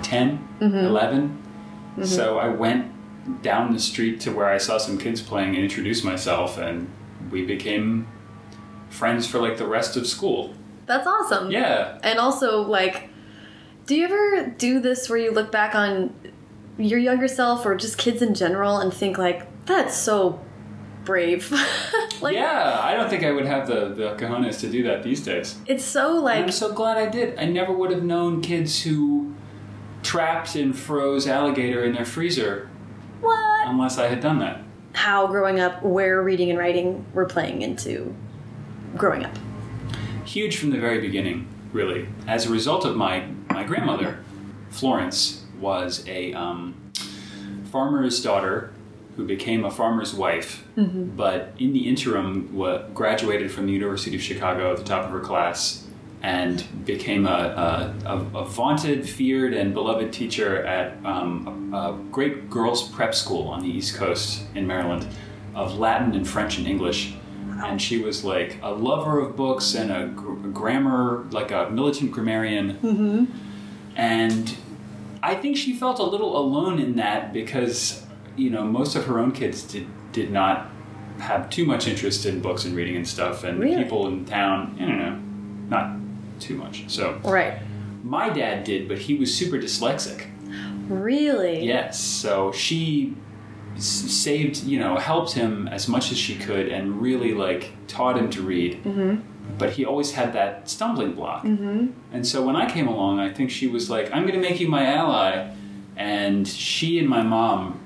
10, 0.04 0.48
mm-hmm. 0.60 0.76
11." 0.76 1.30
Mm-hmm. 1.30 2.04
So 2.04 2.40
I 2.40 2.50
went 2.50 2.92
down 3.42 3.74
the 3.74 3.80
street 3.80 4.20
to 4.22 4.32
where 4.32 4.48
I 4.48 4.58
saw 4.58 4.78
some 4.78 4.98
kids 4.98 5.22
playing 5.22 5.56
and 5.56 5.64
introduced 5.64 6.04
myself, 6.04 6.58
and 6.58 6.90
we 7.32 7.46
became 7.46 8.08
friends 8.90 9.28
for 9.28 9.40
like 9.40 9.58
the 9.58 9.68
rest 9.68 9.96
of 9.96 10.08
school. 10.08 10.54
That's 10.86 11.08
awesome. 11.08 11.52
Yeah, 11.52 11.98
And 12.04 12.20
also, 12.20 12.62
like, 12.62 13.10
do 13.86 13.96
you 13.96 14.06
ever 14.06 14.54
do 14.58 14.80
this 14.80 15.10
where 15.10 15.18
you 15.18 15.32
look 15.32 15.52
back 15.52 15.74
on 15.74 16.14
your 16.78 17.00
younger 17.00 17.28
self 17.28 17.66
or 17.66 17.76
just 17.76 17.98
kids 17.98 18.22
in 18.22 18.36
general 18.36 18.78
and 18.78 18.94
think, 18.94 19.18
like, 19.18 19.48
that's 19.66 19.96
so 19.96 20.40
brave? 21.06 21.52
like, 22.22 22.34
yeah. 22.34 22.80
I 22.82 22.96
don't 22.96 23.10
think 23.10 23.24
I 23.24 23.32
would 23.32 23.46
have 23.46 23.68
the 23.68 23.90
the 23.90 24.16
cojones 24.16 24.60
to 24.62 24.70
do 24.70 24.84
that 24.84 25.04
these 25.04 25.24
days. 25.24 25.58
it's 25.66 25.84
so, 25.84 26.16
And 26.16 26.24
like, 26.24 26.44
I'm 26.44 26.52
so 26.52 26.74
glad 26.74 26.98
I 26.98 27.08
did. 27.10 27.38
I 27.40 27.46
never 27.46 27.72
would 27.72 27.92
have 27.92 28.04
known 28.04 28.42
kids 28.42 28.84
who 28.84 29.34
trapped 30.04 30.56
and 30.56 30.78
froze 30.78 31.28
alligator 31.28 31.84
in 31.84 31.94
their 31.94 32.06
freezer 32.06 32.70
what? 33.22 33.68
unless 33.68 33.98
I 33.98 34.08
had 34.08 34.20
done 34.20 34.40
that. 34.40 34.62
How 34.94 35.28
growing 35.28 35.60
up, 35.60 35.84
where 35.84 36.22
reading 36.22 36.50
and 36.50 36.60
writing 36.60 37.06
were 37.14 37.26
playing 37.26 37.62
into 37.62 38.16
growing 38.96 39.26
up. 39.26 39.36
Huge 40.26 40.58
from 40.58 40.70
the 40.72 40.80
very 40.80 41.02
beginning, 41.02 41.48
really. 41.74 42.08
As 42.28 42.46
a 42.46 42.50
result 42.50 42.86
of 42.86 42.96
my 42.96 43.26
my 43.50 43.64
grandmother, 43.64 44.20
Florence 44.70 45.44
was 45.60 46.06
a 46.08 46.34
um, 46.34 46.76
farmer's 47.72 48.22
daughter 48.22 48.72
who 49.16 49.26
became 49.26 49.64
a 49.66 49.72
farmer's 49.72 50.14
wife, 50.14 50.64
but 50.76 51.54
in 51.58 51.72
the 51.74 51.88
interim 51.88 52.54
wa 52.54 52.80
graduated 52.94 53.52
from 53.52 53.66
the 53.66 53.74
University 53.74 54.16
of 54.16 54.22
Chicago 54.22 54.72
at 54.72 54.78
the 54.78 54.84
top 54.84 55.06
of 55.06 55.12
her 55.12 55.20
class 55.22 55.82
and 56.22 56.64
became 56.86 57.28
a, 57.28 57.30
a, 57.30 58.10
a, 58.14 58.40
a 58.40 58.46
vaunted, 58.46 59.08
feared, 59.08 59.54
and 59.54 59.74
beloved 59.74 60.12
teacher 60.12 60.66
at 60.66 60.98
um, 61.06 61.72
a, 61.74 61.78
a 61.92 61.98
great 62.12 62.50
girls' 62.50 62.90
prep 62.90 63.14
school 63.14 63.48
on 63.48 63.62
the 63.62 63.70
East 63.70 63.96
Coast 63.96 64.44
in 64.56 64.66
Maryland 64.66 65.08
of 65.54 65.78
Latin 65.78 66.14
and 66.16 66.28
French 66.28 66.58
and 66.58 66.68
English. 66.68 67.14
And 67.64 67.82
she 67.82 68.02
was 68.02 68.24
like 68.26 68.58
a 68.62 68.72
lover 68.72 69.20
of 69.20 69.36
books 69.38 69.76
and 69.76 69.92
a, 69.92 70.08
gr- 70.08 70.34
grammar, 70.50 71.26
like 71.32 71.52
a 71.52 71.70
militant 71.70 72.12
grammarian. 72.12 72.78
And 73.96 74.56
I 75.24 75.36
think 75.36 75.56
she 75.58 75.74
felt 75.74 76.00
a 76.00 76.04
little 76.04 76.38
alone 76.38 76.80
in 76.80 76.96
that 76.98 77.32
because, 77.34 78.05
you 78.36 78.50
know, 78.50 78.64
most 78.64 78.96
of 78.96 79.06
her 79.06 79.20
own 79.20 79.32
kids 79.32 79.64
did, 79.64 79.88
did 80.12 80.32
not 80.32 80.70
have 81.20 81.50
too 81.50 81.66
much 81.66 81.88
interest 81.88 82.26
in 82.26 82.42
books 82.42 82.66
and 82.66 82.76
reading 82.76 82.96
and 82.96 83.08
stuff. 83.08 83.44
And 83.44 83.60
Really? 83.60 83.84
people 83.84 84.08
in 84.08 84.26
town, 84.26 84.76
I 84.80 84.86
don't 84.86 84.98
know, 84.98 85.20
not 85.70 85.96
too 86.40 86.56
much. 86.56 86.84
So 86.88 87.20
Right. 87.24 87.54
my 88.04 88.30
dad 88.30 88.64
did, 88.66 88.88
but 88.88 88.98
he 89.00 89.16
was 89.16 89.34
super 89.34 89.58
dyslexic. 89.58 90.26
Really? 90.90 91.66
Yes. 91.66 92.00
So 92.00 92.52
she 92.52 93.16
saved, 93.78 94.64
you 94.64 94.80
know, 94.80 94.98
helped 94.98 95.34
him 95.34 95.68
as 95.70 95.88
much 95.88 96.12
as 96.12 96.18
she 96.18 96.36
could 96.36 96.68
and 96.70 97.02
really 97.02 97.34
like 97.34 97.72
taught 97.88 98.18
him 98.18 98.30
to 98.32 98.42
read. 98.42 98.84
Mm-hmm. 98.84 99.16
But 99.58 99.72
he 99.72 99.86
always 99.86 100.12
had 100.12 100.34
that 100.34 100.70
stumbling 100.70 101.14
block. 101.14 101.44
Mm-hmm. 101.44 101.88
And 102.12 102.28
so 102.28 102.44
when 102.46 102.56
I 102.56 102.70
came 102.70 102.88
along, 102.88 103.20
I 103.20 103.32
think 103.32 103.50
she 103.52 103.68
was 103.68 103.90
like, 103.90 104.12
I'm 104.14 104.24
going 104.24 104.34
to 104.42 104.50
make 104.50 104.60
you 104.60 104.68
my 104.68 104.86
ally. 104.86 105.54
And 105.96 106.48
she 106.48 107.00
and 107.00 107.08
my 107.08 107.22
mom 107.22 107.80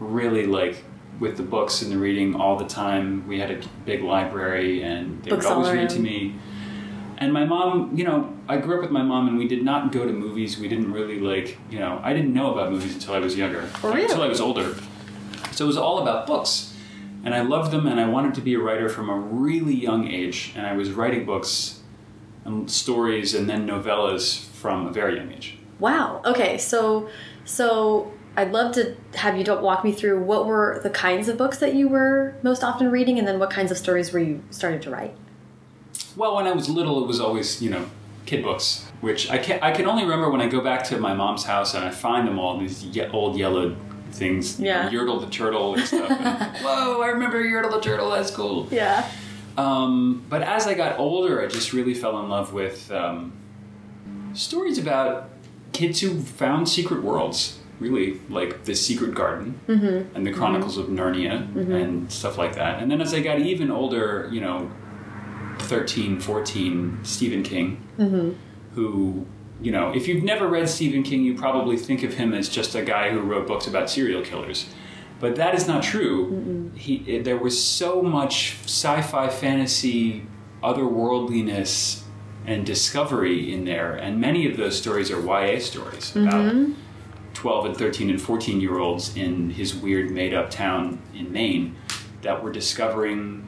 really 0.00 0.46
like 0.46 0.84
with 1.20 1.36
the 1.36 1.42
books 1.42 1.82
and 1.82 1.92
the 1.92 1.98
reading 1.98 2.34
all 2.34 2.56
the 2.56 2.66
time. 2.66 3.26
We 3.28 3.38
had 3.38 3.50
a 3.50 3.60
big 3.84 4.02
library 4.02 4.82
and 4.82 5.22
they 5.22 5.30
Books 5.30 5.46
would 5.46 5.52
always 5.52 5.72
read 5.72 5.90
to 5.90 6.00
me. 6.00 6.36
And 7.18 7.32
my 7.32 7.44
mom, 7.44 7.96
you 7.96 8.04
know, 8.04 8.36
I 8.48 8.56
grew 8.56 8.76
up 8.76 8.82
with 8.82 8.90
my 8.90 9.02
mom, 9.02 9.28
and 9.28 9.38
we 9.38 9.46
did 9.46 9.62
not 9.62 9.92
go 9.92 10.04
to 10.04 10.12
movies. 10.12 10.58
We 10.58 10.68
didn't 10.68 10.92
really 10.92 11.20
like, 11.20 11.58
you 11.70 11.78
know, 11.78 12.00
I 12.02 12.12
didn't 12.12 12.34
know 12.34 12.52
about 12.52 12.72
movies 12.72 12.92
until 12.94 13.14
I 13.14 13.20
was 13.20 13.36
younger, 13.36 13.60
until 13.60 14.20
I 14.20 14.26
was 14.26 14.40
older. 14.40 14.74
So 15.52 15.64
it 15.64 15.66
was 15.68 15.76
all 15.76 16.02
about 16.02 16.26
books, 16.26 16.74
and 17.24 17.32
I 17.32 17.42
loved 17.42 17.70
them, 17.70 17.86
and 17.86 18.00
I 18.00 18.08
wanted 18.08 18.34
to 18.34 18.40
be 18.40 18.54
a 18.54 18.58
writer 18.58 18.88
from 18.88 19.08
a 19.08 19.16
really 19.16 19.74
young 19.74 20.08
age. 20.08 20.52
And 20.56 20.66
I 20.66 20.74
was 20.74 20.90
writing 20.90 21.24
books, 21.24 21.82
and 22.44 22.68
stories, 22.68 23.32
and 23.32 23.48
then 23.48 23.66
novellas 23.66 24.44
from 24.48 24.86
a 24.86 24.92
very 24.92 25.16
young 25.16 25.32
age. 25.32 25.56
Wow. 25.78 26.20
Okay, 26.24 26.58
so 26.58 27.08
so 27.44 28.12
I'd 28.36 28.50
love 28.52 28.74
to 28.74 28.96
have 29.14 29.36
you 29.38 29.44
walk 29.60 29.84
me 29.84 29.92
through 29.92 30.22
what 30.24 30.46
were 30.46 30.80
the 30.82 30.90
kinds 30.90 31.28
of 31.28 31.36
books 31.38 31.58
that 31.58 31.74
you 31.74 31.88
were 31.88 32.34
most 32.42 32.64
often 32.64 32.90
reading, 32.90 33.18
and 33.18 33.26
then 33.28 33.38
what 33.38 33.50
kinds 33.50 33.70
of 33.70 33.78
stories 33.78 34.12
were 34.12 34.18
you 34.18 34.42
starting 34.50 34.80
to 34.80 34.90
write? 34.90 35.14
Well, 36.16 36.34
when 36.36 36.46
I 36.46 36.52
was 36.52 36.68
little, 36.68 37.02
it 37.02 37.06
was 37.06 37.20
always, 37.20 37.62
you 37.62 37.70
know, 37.70 37.86
kid 38.26 38.42
books, 38.42 38.86
which 39.00 39.30
I 39.30 39.38
can 39.38 39.60
I 39.62 39.70
can 39.72 39.86
only 39.86 40.02
remember 40.02 40.30
when 40.30 40.40
I 40.40 40.48
go 40.48 40.60
back 40.60 40.84
to 40.84 40.98
my 40.98 41.14
mom's 41.14 41.44
house 41.44 41.74
and 41.74 41.84
I 41.84 41.90
find 41.90 42.26
them 42.26 42.38
all 42.38 42.58
these 42.58 42.84
ye- 42.84 43.06
old 43.08 43.36
yellow 43.36 43.76
things, 44.12 44.58
you 44.58 44.66
know, 44.66 44.70
Yeah. 44.70 44.90
Yertle 44.90 45.20
the 45.20 45.30
turtle 45.30 45.74
and 45.74 45.84
stuff. 45.84 46.10
and, 46.10 46.56
Whoa, 46.64 47.02
I 47.02 47.08
remember 47.08 47.42
Yertle 47.42 47.70
the 47.72 47.80
turtle. 47.80 48.10
That's 48.10 48.30
cool. 48.30 48.68
Yeah. 48.70 49.08
Um, 49.56 50.24
but 50.28 50.42
as 50.42 50.66
I 50.66 50.74
got 50.74 50.98
older, 50.98 51.40
I 51.42 51.46
just 51.46 51.72
really 51.72 51.94
fell 51.94 52.18
in 52.20 52.28
love 52.28 52.52
with 52.52 52.90
um, 52.90 53.32
stories 54.32 54.78
about 54.78 55.30
kids 55.72 56.00
who 56.00 56.20
found 56.20 56.68
secret 56.68 57.02
worlds. 57.02 57.58
Really, 57.80 58.20
like 58.28 58.64
the 58.64 58.74
Secret 58.74 59.14
Garden 59.14 59.60
mm-hmm. 59.66 60.16
and 60.16 60.26
the 60.26 60.32
Chronicles 60.32 60.78
of 60.78 60.86
Narnia 60.86 61.52
mm-hmm. 61.52 61.72
and 61.72 62.12
stuff 62.12 62.38
like 62.38 62.54
that. 62.54 62.80
And 62.80 62.90
then 62.90 63.00
as 63.00 63.12
I 63.12 63.20
got 63.20 63.40
even 63.40 63.70
older, 63.70 64.28
you 64.32 64.40
know, 64.40 64.70
13, 65.58 66.20
14, 66.20 67.00
Stephen 67.02 67.42
King, 67.42 67.84
mm-hmm. 67.98 68.32
who, 68.74 69.26
you 69.60 69.72
know, 69.72 69.92
if 69.92 70.06
you've 70.06 70.22
never 70.22 70.46
read 70.46 70.68
Stephen 70.68 71.02
King, 71.02 71.24
you 71.24 71.34
probably 71.34 71.76
think 71.76 72.02
of 72.02 72.14
him 72.14 72.32
as 72.32 72.48
just 72.48 72.74
a 72.74 72.82
guy 72.82 73.10
who 73.10 73.20
wrote 73.20 73.46
books 73.46 73.66
about 73.66 73.90
serial 73.90 74.22
killers. 74.22 74.68
But 75.20 75.36
that 75.36 75.54
is 75.54 75.66
not 75.66 75.82
true. 75.82 76.70
He, 76.74 76.96
it, 77.06 77.24
there 77.24 77.38
was 77.38 77.62
so 77.62 78.02
much 78.02 78.56
sci 78.64 79.00
fi 79.02 79.28
fantasy, 79.28 80.26
otherworldliness, 80.62 82.02
and 82.46 82.66
discovery 82.66 83.52
in 83.52 83.64
there. 83.64 83.94
And 83.94 84.20
many 84.20 84.50
of 84.50 84.56
those 84.56 84.78
stories 84.78 85.10
are 85.10 85.20
YA 85.20 85.60
stories 85.60 86.14
about 86.14 86.54
12 87.34 87.66
and 87.66 87.76
13 87.76 88.10
and 88.10 88.20
14 88.20 88.60
year 88.60 88.78
olds 88.78 89.16
in 89.16 89.50
his 89.50 89.74
weird 89.74 90.10
made 90.10 90.32
up 90.32 90.50
town 90.50 91.00
in 91.14 91.32
Maine 91.32 91.76
that 92.22 92.42
were 92.42 92.50
discovering, 92.50 93.44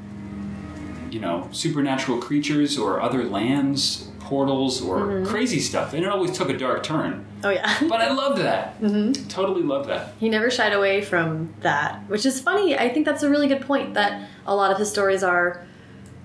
you 1.11 1.21
know, 1.21 1.49
supernatural 1.53 2.19
creatures 2.19 2.77
or 2.77 3.01
other 3.01 3.25
lands, 3.25 4.11
portals 4.21 4.83
or 4.83 5.25
crazy 5.25 5.61
stuff, 5.61 5.95
and 5.95 6.05
it 6.05 6.09
always 6.09 6.37
took 6.37 6.51
a 6.51 6.59
dark 6.59 6.83
turn. 6.83 7.25
Oh 7.45 7.51
yeah. 7.51 7.73
But 7.89 8.01
I 8.01 8.13
loved 8.13 8.43
that. 8.43 8.81
Mm-hmm. 8.81 9.29
Totally 9.29 9.63
loved 9.63 9.89
that. 9.89 10.15
He 10.19 10.29
never 10.29 10.51
shied 10.51 10.73
away 10.73 11.01
from 11.01 11.55
that, 11.61 12.03
which 12.09 12.27
is 12.27 12.41
funny. 12.41 12.77
I 12.77 12.89
think 12.89 13.07
that's 13.07 13.23
a 13.23 13.31
really 13.31 13.47
good 13.47 13.63
point 13.63 13.95
that 13.95 14.29
a 14.47 14.55
lot 14.55 14.73
of 14.73 14.79
his 14.79 14.91
stories 14.91 15.23
are 15.23 15.65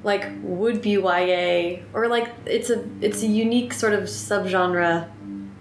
like 0.03 0.27
would 0.41 0.81
be 0.81 0.91
YA 0.93 1.83
or 1.93 2.07
like 2.07 2.33
it's 2.45 2.71
a 2.71 2.83
it's 3.01 3.21
a 3.21 3.27
unique 3.27 3.71
sort 3.71 3.93
of 3.93 4.05
subgenre 4.05 5.07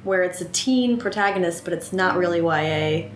where 0.05 0.23
it's 0.23 0.41
a 0.41 0.47
teen 0.47 0.99
protagonist 0.99 1.65
but 1.65 1.73
it's 1.73 1.93
not 1.93 2.17
really 2.17 2.39
YA. 2.41 3.09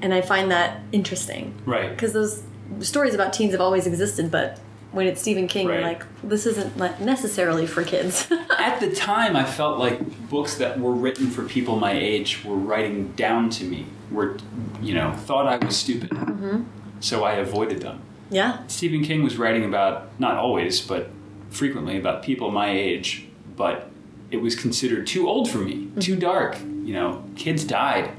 And 0.00 0.14
I 0.14 0.20
find 0.20 0.50
that 0.50 0.80
interesting 0.92 1.54
Right. 1.66 1.90
because 1.90 2.12
those 2.12 2.42
stories 2.80 3.14
about 3.14 3.32
teens 3.32 3.52
have 3.52 3.60
always 3.60 3.86
existed, 3.86 4.30
but 4.30 4.60
when 4.92 5.06
it's 5.06 5.20
Stephen 5.20 5.48
King, 5.48 5.66
you're 5.68 5.80
like, 5.82 6.02
this 6.22 6.46
isn't 6.46 6.76
necessarily 7.00 7.66
for 7.66 7.82
kids. 7.84 8.26
At 8.58 8.80
the 8.80 8.94
time, 8.94 9.36
I 9.36 9.44
felt 9.44 9.78
like 9.78 10.00
books 10.30 10.54
that 10.56 10.80
were 10.80 10.92
written 10.92 11.30
for 11.30 11.42
people 11.44 11.76
my 11.76 11.92
age 11.92 12.42
were 12.44 12.56
writing 12.56 13.08
down 13.12 13.50
to 13.50 13.64
me, 13.64 13.86
were, 14.10 14.38
you 14.80 14.94
know, 14.94 15.12
thought 15.12 15.46
I 15.46 15.62
was 15.64 15.76
stupid. 15.76 16.10
Mm-hmm. 16.10 16.62
So 17.00 17.22
I 17.24 17.34
avoided 17.34 17.82
them. 17.82 18.00
yeah. 18.30 18.66
Stephen 18.68 19.02
King 19.02 19.22
was 19.22 19.36
writing 19.36 19.64
about, 19.64 20.08
not 20.18 20.36
always, 20.36 20.80
but 20.80 21.10
frequently 21.50 21.98
about 21.98 22.22
people 22.22 22.50
my 22.50 22.70
age, 22.70 23.26
but 23.56 23.87
it 24.30 24.38
was 24.38 24.54
considered 24.54 25.06
too 25.06 25.28
old 25.28 25.50
for 25.50 25.58
me, 25.58 25.74
mm-hmm. 25.74 26.00
too 26.00 26.16
dark. 26.16 26.58
You 26.60 26.94
know, 26.94 27.24
kids 27.36 27.64
died, 27.64 28.12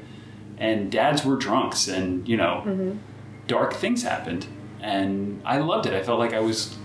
and 0.57 0.91
dads 0.91 1.25
were 1.25 1.35
drunks, 1.35 1.87
and, 1.87 2.27
you 2.27 2.37
know, 2.37 2.63
mm-hmm. 2.65 2.97
dark 3.47 3.73
things 3.73 4.03
happened. 4.03 4.45
And 4.81 5.41
I 5.45 5.57
loved 5.59 5.85
it. 5.85 5.93
I 5.93 6.03
felt 6.03 6.19
like 6.19 6.33
I 6.33 6.39
was 6.39 6.77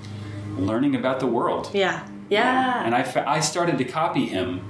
learning 0.57 0.95
about 0.95 1.21
the 1.21 1.27
world. 1.27 1.71
Yeah. 1.73 2.07
Yeah. 2.29 2.85
And 2.85 2.95
I, 2.95 3.03
fa- 3.03 3.29
I 3.29 3.41
started 3.41 3.79
to 3.79 3.85
copy 3.85 4.27
him, 4.27 4.61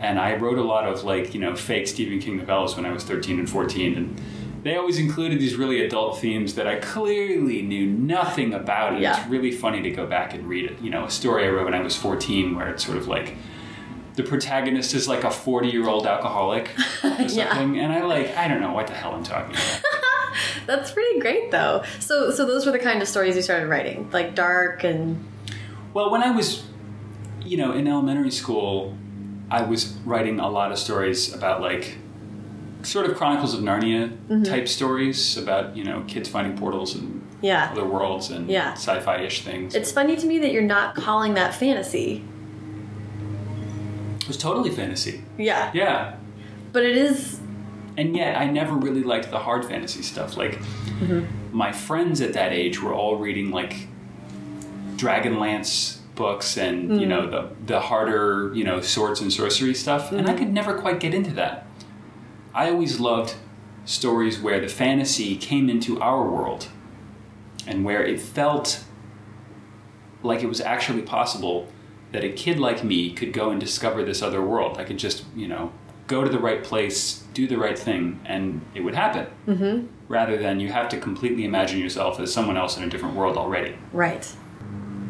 and 0.00 0.18
I 0.18 0.36
wrote 0.36 0.58
a 0.58 0.62
lot 0.62 0.86
of 0.86 1.04
like 1.04 1.34
you 1.34 1.40
know 1.40 1.56
fake 1.56 1.88
Stephen 1.88 2.18
King 2.18 2.40
novellas 2.40 2.76
when 2.76 2.84
I 2.84 2.92
was 2.92 3.04
thirteen 3.04 3.38
and 3.38 3.48
fourteen, 3.48 3.96
and 3.96 4.20
they 4.62 4.76
always 4.76 4.98
included 4.98 5.38
these 5.38 5.56
really 5.56 5.84
adult 5.84 6.18
themes 6.18 6.54
that 6.56 6.66
I 6.66 6.76
clearly 6.76 7.62
knew 7.62 7.86
nothing 7.86 8.52
about. 8.52 8.94
And 8.94 9.02
Yeah. 9.02 9.18
it's 9.18 9.28
really 9.28 9.52
funny 9.52 9.82
to 9.82 9.90
go 9.90 10.06
back 10.06 10.34
and 10.34 10.46
read 10.48 10.70
it. 10.70 10.80
You 10.80 10.90
know, 10.90 11.04
a 11.04 11.10
story 11.10 11.46
I 11.46 11.50
wrote 11.50 11.64
when 11.64 11.74
I 11.74 11.80
was 11.80 11.96
fourteen, 11.96 12.54
where 12.54 12.68
it's 12.68 12.84
sort 12.84 12.98
of 12.98 13.08
like 13.08 13.34
the 14.16 14.22
protagonist 14.22 14.94
is 14.94 15.08
like 15.08 15.24
a 15.24 15.30
forty-year-old 15.30 16.06
alcoholic 16.06 16.70
or 17.04 17.28
something, 17.28 17.74
Yeah. 17.74 17.82
and 17.84 17.92
I 17.92 18.02
like 18.04 18.36
I 18.36 18.48
don't 18.48 18.60
know 18.60 18.72
what 18.72 18.86
the 18.86 18.94
hell 18.94 19.12
I'm 19.14 19.24
talking 19.24 19.52
about. 19.54 19.82
That's 20.66 20.90
pretty 20.90 21.20
great, 21.20 21.50
though. 21.50 21.84
So, 22.00 22.30
so 22.32 22.44
those 22.46 22.66
were 22.66 22.72
the 22.72 22.78
kind 22.78 23.00
of 23.02 23.06
stories 23.08 23.36
you 23.36 23.42
started 23.42 23.68
writing, 23.68 24.08
like 24.12 24.34
dark 24.34 24.82
and 24.82 25.24
Well, 25.92 26.10
when 26.10 26.22
I 26.22 26.30
was, 26.30 26.64
you 27.44 27.56
know, 27.56 27.72
in 27.72 27.86
elementary 27.86 28.30
school, 28.32 28.96
I 29.50 29.62
was 29.62 29.92
writing 30.04 30.40
a 30.40 30.48
lot 30.48 30.72
of 30.72 30.78
stories 30.78 31.32
about 31.32 31.60
like 31.60 31.98
sort 32.82 33.06
of 33.08 33.16
Chronicles 33.16 33.54
of 33.54 33.60
Narnia 33.60 34.08
Mm-hmm. 34.28 34.42
type 34.44 34.66
stories 34.68 35.36
about, 35.36 35.76
you 35.76 35.84
know, 35.84 36.02
kids 36.08 36.28
finding 36.28 36.56
portals 36.58 36.94
and 36.94 37.22
yeah. 37.40 37.68
other 37.70 37.84
worlds 37.84 38.30
and 38.30 38.48
Yeah. 38.50 38.72
sci-fi 38.72 39.18
ish 39.22 39.42
things. 39.44 39.74
It's 39.74 39.92
funny 39.92 40.16
to 40.16 40.26
me 40.26 40.38
that 40.40 40.50
you're 40.52 40.62
not 40.62 40.94
calling 40.96 41.34
that 41.34 41.54
fantasy. 41.54 42.24
It 44.24 44.28
was 44.28 44.36
totally 44.36 44.70
fantasy. 44.70 45.22
Yeah. 45.38 45.70
Yeah. 45.74 46.16
But 46.72 46.82
it 46.84 46.96
is. 46.96 47.40
And 47.96 48.16
yet 48.16 48.36
I 48.36 48.46
never 48.50 48.74
really 48.74 49.02
liked 49.04 49.30
the 49.30 49.38
hard 49.38 49.64
fantasy 49.64 50.02
stuff. 50.02 50.36
Like 50.36 50.58
Mm-hmm. 51.00 51.56
my 51.56 51.72
friends 51.72 52.20
at 52.20 52.32
that 52.34 52.52
age 52.52 52.80
were 52.80 52.94
all 52.94 53.16
reading 53.16 53.50
like 53.50 53.88
Dragonlance 54.96 55.98
books 56.14 56.56
and 56.56 56.90
Mm. 56.90 57.00
you 57.00 57.06
know 57.06 57.28
the 57.28 57.48
the 57.66 57.80
harder 57.80 58.52
you 58.54 58.62
know 58.62 58.80
swords 58.80 59.20
and 59.20 59.32
sorcery 59.32 59.74
stuff 59.74 60.12
and 60.12 60.20
Mm-hmm. 60.20 60.30
I 60.30 60.38
could 60.38 60.52
never 60.52 60.78
quite 60.78 61.00
get 61.00 61.12
into 61.14 61.32
that. 61.32 61.66
I 62.54 62.70
always 62.70 63.00
loved 63.00 63.34
stories 63.84 64.40
where 64.40 64.60
the 64.60 64.68
fantasy 64.68 65.36
came 65.36 65.68
into 65.68 66.00
our 66.00 66.22
world 66.24 66.68
and 67.66 67.84
where 67.84 68.04
it 68.04 68.20
felt 68.20 68.84
like 70.22 70.42
it 70.42 70.46
was 70.46 70.60
actually 70.60 71.02
possible 71.02 71.68
that 72.14 72.22
a 72.22 72.30
kid 72.30 72.60
like 72.60 72.84
me 72.84 73.10
could 73.12 73.32
go 73.32 73.50
and 73.50 73.60
discover 73.60 74.04
this 74.04 74.22
other 74.22 74.40
world. 74.40 74.78
I 74.78 74.84
could 74.84 74.98
just, 74.98 75.24
you 75.34 75.48
know, 75.48 75.72
go 76.06 76.22
to 76.22 76.30
the 76.30 76.38
right 76.38 76.62
place, 76.62 77.24
do 77.34 77.48
the 77.48 77.58
right 77.58 77.76
thing, 77.76 78.20
and 78.24 78.60
it 78.72 78.82
would 78.82 78.94
happen. 78.94 79.26
Mm-hmm. 79.48 79.86
Rather 80.06 80.36
than 80.36 80.60
you 80.60 80.70
have 80.70 80.88
to 80.90 81.00
completely 81.00 81.44
imagine 81.44 81.80
yourself 81.80 82.20
as 82.20 82.32
someone 82.32 82.56
else 82.56 82.76
in 82.76 82.84
a 82.84 82.88
different 82.88 83.16
world 83.16 83.36
already. 83.36 83.76
Right. 83.92 84.32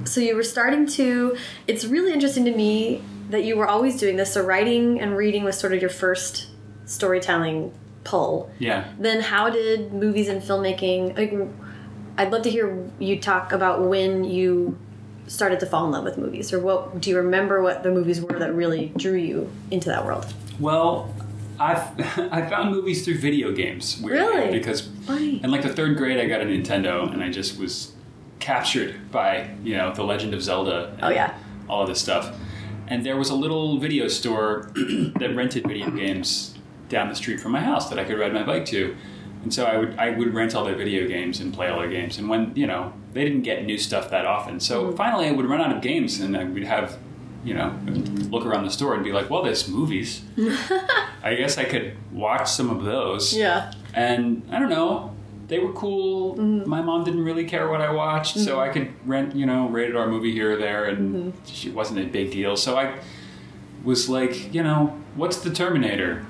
So 0.05 0.23
you 0.23 0.35
were 0.35 0.43
starting 0.43 0.87
to. 0.87 1.37
It's 1.67 1.85
really 1.85 2.13
interesting 2.13 2.47
to 2.47 2.57
me 2.57 3.03
that 3.29 3.45
you 3.45 3.57
were 3.57 3.69
always 3.69 3.99
doing 3.99 4.17
this. 4.17 4.33
So 4.33 4.43
writing 4.43 4.99
and 4.99 5.15
reading 5.15 5.45
was 5.45 5.59
sort 5.59 5.75
of 5.75 5.83
your 5.83 5.91
first 5.91 6.49
storytelling 6.87 7.79
pull. 8.05 8.51
Yeah. 8.59 8.91
Then 8.99 9.21
how 9.21 9.51
did 9.51 9.93
movies 9.93 10.29
and 10.29 10.41
filmmaking? 10.41 11.19
Like, 11.19 11.35
I'd 12.17 12.33
love 12.33 12.43
to 12.43 12.51
hear 12.51 12.89
you 12.99 13.21
talk 13.21 13.53
about 13.53 13.83
when 13.83 14.25
you 14.25 14.79
started 15.27 15.61
to 15.61 15.67
fall 15.67 15.85
in 15.87 15.91
love 15.93 16.05
with 16.05 16.19
movies, 16.19 16.53
or 16.53 16.61
what 16.61 17.01
do 17.01 17.11
you 17.11 17.17
remember 17.17 17.63
what 17.63 17.83
the 17.83 17.91
movies 17.91 18.21
were 18.21 18.39
that 18.39 18.55
really 18.55 18.93
drew 18.97 19.17
you 19.17 19.51
into 19.71 19.89
that 19.89 20.05
world? 20.05 20.27
Well, 20.61 21.15
I've 21.59 21.79
I 22.33 22.47
found 22.49 22.71
movies 22.71 23.05
through 23.05 23.19
video 23.19 23.53
games. 23.53 24.01
Really? 24.03 24.51
Because 24.53 24.89
Funny. 25.07 25.43
in 25.43 25.51
like 25.51 25.63
the 25.63 25.73
third 25.73 25.97
grade, 25.97 26.19
I 26.21 26.27
got 26.27 26.41
a 26.41 26.45
Nintendo, 26.45 27.13
and 27.13 27.23
I 27.23 27.31
just 27.31 27.59
was 27.59 27.93
captured 28.41 29.11
by 29.11 29.49
you 29.63 29.77
know 29.77 29.93
the 29.95 30.05
Legend 30.05 30.35
of 30.35 30.43
Zelda. 30.43 30.91
And 30.95 31.05
Oh, 31.05 31.09
yeah. 31.11 31.35
all 31.69 31.83
of 31.83 31.89
this 31.89 32.01
stuff. 32.01 32.37
And 32.87 33.05
there 33.07 33.17
was 33.17 33.31
a 33.31 33.35
little 33.35 33.79
video 33.79 34.09
store 34.09 34.71
that 34.75 35.33
rented 35.35 35.67
video 35.67 35.91
games 35.91 36.55
down 36.91 37.09
the 37.09 37.15
street 37.15 37.41
from 37.41 37.53
my 37.53 37.61
house 37.61 37.89
that 37.89 37.99
I 37.99 38.05
could 38.05 38.19
ride 38.19 38.35
my 38.35 38.43
bike 38.43 38.67
to. 38.67 38.95
And 39.45 39.53
so 39.53 39.67
I 39.67 39.77
would 39.77 39.99
I 39.99 40.11
would 40.11 40.33
rent 40.35 40.55
all 40.55 40.65
their 40.65 40.75
video 40.75 41.07
games 41.07 41.39
and 41.39 41.53
play 41.53 41.69
all 41.69 41.79
their 41.79 41.91
games. 41.91 42.19
And 42.19 42.29
when 42.29 42.53
you 42.57 42.67
know 42.67 42.95
they 43.13 43.25
didn't 43.25 43.43
get 43.43 43.65
new 43.65 43.79
stuff 43.79 44.11
that 44.11 44.27
often, 44.27 44.59
so 44.59 44.75
Mm-hmm. 44.85 44.97
finally 44.97 45.29
I 45.29 45.33
would 45.33 45.47
run 45.47 45.61
out 45.61 45.75
of 45.77 45.83
games, 45.83 46.19
and 46.21 46.37
I 46.37 46.45
would 46.45 46.65
have 46.65 46.99
you 47.45 47.55
know 47.55 47.79
look 48.31 48.47
around 48.47 48.65
the 48.65 48.71
store 48.71 48.95
and 48.95 49.05
be 49.05 49.13
like, 49.13 49.29
well, 49.31 49.43
there's 49.43 49.69
movies. 49.69 50.23
I 51.23 51.35
guess 51.37 51.59
I 51.59 51.65
could 51.65 51.97
watch 52.11 52.51
some 52.51 52.71
of 52.71 52.85
those. 52.85 53.35
Yeah. 53.37 53.73
And 53.93 54.43
I 54.51 54.59
don't 54.59 54.71
know, 54.71 55.15
they 55.47 55.59
were 55.59 55.73
cool. 55.73 56.37
Mm-hmm. 56.37 56.69
My 56.69 56.81
mom 56.81 57.05
didn't 57.05 57.25
really 57.25 57.45
care 57.45 57.69
what 57.69 57.81
I 57.81 57.91
watched, 57.93 58.39
so 58.39 58.61
I 58.61 58.69
mm-hmm. 58.69 58.73
could 58.73 59.09
rent, 59.09 59.37
you 59.37 59.47
know, 59.47 59.69
rated 59.69 59.95
R 59.95 60.09
movie 60.09 60.33
here 60.33 60.53
or 60.53 60.57
there, 60.57 60.87
and 60.87 61.33
mm-hmm. 61.35 61.69
it 61.69 61.75
wasn't 61.75 62.01
a 62.01 62.05
big 62.05 62.31
deal. 62.31 62.57
So 62.57 62.79
I 62.79 62.99
was 63.85 64.09
like, 64.09 64.55
you 64.55 64.63
know, 64.63 64.99
what's 65.15 65.37
the 65.37 65.51
Terminator? 65.51 66.25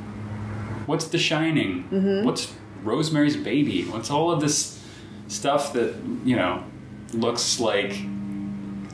What's 0.87 1.07
The 1.07 1.19
Shining? 1.19 1.85
What's 2.25 2.53
Rosemary's 2.85 3.37
Baby? 3.37 3.85
What's 3.85 4.11
all 4.11 4.31
of 4.31 4.41
this 4.41 4.83
stuff 5.29 5.73
that, 5.73 5.95
you 6.25 6.37
know, 6.37 6.63
looks 7.13 7.61
like 7.61 7.97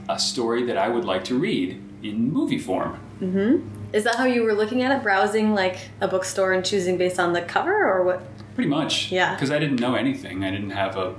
a 0.09 0.19
story 0.19 0.65
that 0.65 0.77
I 0.77 0.89
would 0.89 1.05
like 1.05 1.25
to 1.25 1.39
read 1.39 1.83
in 2.03 2.33
movie 2.33 2.59
form? 2.59 2.99
Mm-hmm. 3.21 3.69
Is 3.95 4.05
that 4.05 4.15
how 4.17 4.25
you 4.25 4.45
were 4.45 4.55
looking 4.55 4.83
at 4.83 4.97
it? 4.97 5.03
Browsing 5.03 5.53
like 5.55 5.77
a 6.01 6.07
bookstore 6.09 6.53
and 6.53 6.65
choosing 6.65 6.97
based 6.97 7.19
on 7.19 7.33
the 7.33 7.43
cover, 7.43 7.75
or 7.75 8.05
what? 8.05 8.23
Pretty 8.55 8.71
much. 8.71 9.11
Yeah. 9.11 9.35
Because 9.35 9.51
I 9.51 9.59
didn't 9.59 9.81
know 9.81 9.95
anything. 9.97 10.45
I 10.45 10.51
didn't 10.51 10.71
have 10.71 10.97
a 10.97 11.15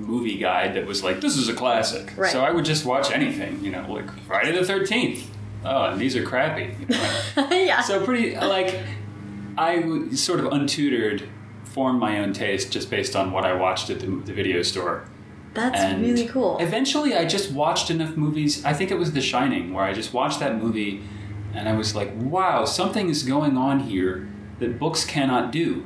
movie 0.00 0.38
guide 0.38 0.74
that 0.74 0.86
was 0.86 1.04
like, 1.04 1.20
this 1.20 1.36
is 1.36 1.48
a 1.48 1.54
classic. 1.54 2.12
Right. 2.16 2.32
So 2.32 2.42
I 2.42 2.50
would 2.50 2.64
just 2.64 2.84
watch 2.84 3.10
anything, 3.12 3.62
you 3.62 3.70
know, 3.70 3.84
like 3.92 4.10
Friday 4.26 4.52
the 4.52 4.60
13th. 4.60 5.22
Oh, 5.64 5.84
and 5.84 6.00
these 6.00 6.16
are 6.16 6.24
crappy. 6.24 6.74
you 6.80 6.86
know. 7.36 7.48
yeah. 7.50 7.80
so 7.82 8.04
pretty, 8.04 8.34
like, 8.36 8.78
I 9.56 9.76
w- 9.80 10.14
sort 10.16 10.40
of 10.40 10.46
untutored 10.46 11.22
formed 11.74 11.98
my 11.98 12.20
own 12.20 12.32
taste 12.32 12.70
just 12.70 12.88
based 12.88 13.16
on 13.16 13.32
what 13.32 13.44
I 13.44 13.52
watched 13.52 13.90
at 13.90 13.98
the, 13.98 14.06
the 14.06 14.32
video 14.32 14.62
store. 14.62 15.08
That's 15.54 15.80
And 15.80 16.00
really 16.00 16.28
cool. 16.28 16.56
Eventually, 16.60 17.14
I 17.16 17.24
just 17.24 17.50
watched 17.50 17.90
enough 17.90 18.16
movies. 18.16 18.64
I 18.64 18.72
think 18.72 18.92
it 18.92 18.98
was 18.98 19.12
The 19.12 19.20
Shining, 19.20 19.74
where 19.74 19.84
I 19.84 19.92
just 19.92 20.12
watched 20.12 20.38
that 20.38 20.62
movie 20.62 21.02
and 21.52 21.68
I 21.68 21.74
was 21.74 21.96
like, 21.96 22.12
wow, 22.14 22.64
something 22.64 23.08
is 23.08 23.24
going 23.24 23.56
on 23.56 23.80
here 23.80 24.28
that 24.60 24.78
books 24.78 25.04
cannot 25.04 25.50
do. 25.50 25.84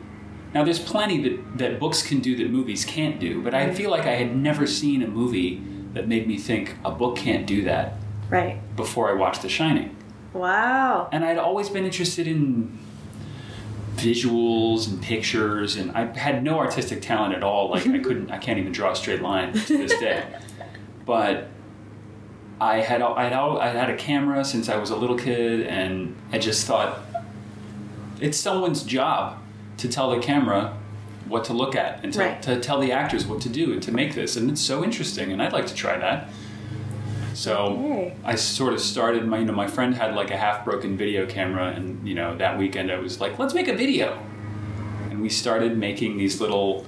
Now, 0.52 0.62
there's 0.62 0.78
plenty 0.78 1.23
that, 1.23 1.59
that 1.59 1.80
books 1.80 2.02
can 2.02 2.21
do 2.21 2.37
that 2.37 2.50
movies 2.50 2.85
can't 2.85 3.18
do, 3.18 3.42
but 3.42 3.54
I 3.54 3.73
feel 3.73 3.90
like 3.90 4.07
I 4.07 4.16
had 4.16 4.37
never 4.37 4.66
seen 4.66 5.02
a 5.02 5.09
movie 5.09 5.62
that 5.95 6.07
made 6.07 6.26
me 6.26 6.37
think 6.37 6.76
a 6.85 6.90
book 6.90 7.16
can't 7.16 7.47
do 7.47 7.64
that 7.64 7.95
right. 8.28 8.61
before 8.76 9.11
I 9.11 9.14
watched 9.14 9.42
The 9.42 9.49
Shining. 9.49 9.97
Wow. 10.35 11.09
And 11.12 11.25
I'd 11.25 11.38
always 11.38 11.71
been 11.71 11.85
interested 11.85 12.26
in 12.26 12.78
visuals 13.98 14.88
and 14.88 15.00
pictures, 15.02 15.76
and 15.76 15.90
I 15.92 16.06
had 16.16 16.42
no 16.42 16.58
artistic 16.58 17.02
talent 17.02 17.34
at 17.34 17.42
all. 17.42 17.70
Like 17.70 17.86
I 17.86 17.98
couldn't, 17.98 18.30
I 18.30 18.38
can't 18.38 18.58
even 18.58 18.72
draw 18.72 18.92
a 18.92 18.96
straight 18.96 19.22
line 19.22 19.52
to 19.52 19.76
this 19.78 19.98
day. 19.98 20.24
But 21.06 21.48
I 22.60 22.80
had, 22.80 23.00
I'd, 23.00 23.32
al- 23.32 23.58
I'd 23.58 23.74
had 23.74 23.88
a 23.88 23.96
camera 23.96 24.44
since 24.44 24.68
I 24.68 24.76
was 24.76 24.90
a 24.90 24.96
little 24.96 25.16
kid, 25.16 25.66
and 25.66 26.14
I 26.32 26.38
just 26.38 26.66
thought 26.66 27.00
it's 28.20 28.36
someone's 28.36 28.82
job 28.82 29.38
to 29.78 29.88
tell 29.88 30.10
the 30.10 30.18
camera 30.18 30.76
what 31.26 31.44
to 31.44 31.54
look 31.54 31.74
at 31.76 32.04
and 32.04 32.12
to, 32.12 32.18
Right. 32.18 32.42
to 32.42 32.60
tell 32.60 32.78
the 32.78 32.92
actors 32.92 33.26
what 33.26 33.40
to 33.42 33.48
do 33.48 33.72
and 33.72 33.82
to 33.84 33.90
make 33.92 34.14
this, 34.14 34.36
and 34.36 34.50
it's 34.50 34.60
so 34.60 34.84
interesting, 34.84 35.32
and 35.32 35.40
I'd 35.42 35.52
like 35.54 35.66
to 35.68 35.74
try 35.74 35.96
that. 35.98 36.28
So 37.38 37.54
Okay. 37.78 38.16
I 38.25 38.35
sort 38.35 38.73
of 38.73 38.80
started 38.80 39.25
my 39.25 39.38
you 39.38 39.45
know 39.45 39.52
my 39.52 39.68
friend 39.68 39.95
had 39.95 40.16
like 40.16 40.33
a 40.33 40.37
half 40.37 40.64
broken 40.64 40.97
video 40.97 41.25
camera 41.25 41.68
and 41.68 42.07
you 42.07 42.16
know 42.16 42.37
that 42.37 42.59
weekend 42.59 42.90
I 42.90 42.99
was 42.99 43.21
like 43.21 43.38
let's 43.38 43.54
make 43.54 43.68
a 43.68 43.76
video. 43.76 44.18
And 45.11 45.23
we 45.23 45.28
started 45.28 45.78
making 45.78 46.18
these 46.18 46.40
little 46.40 46.85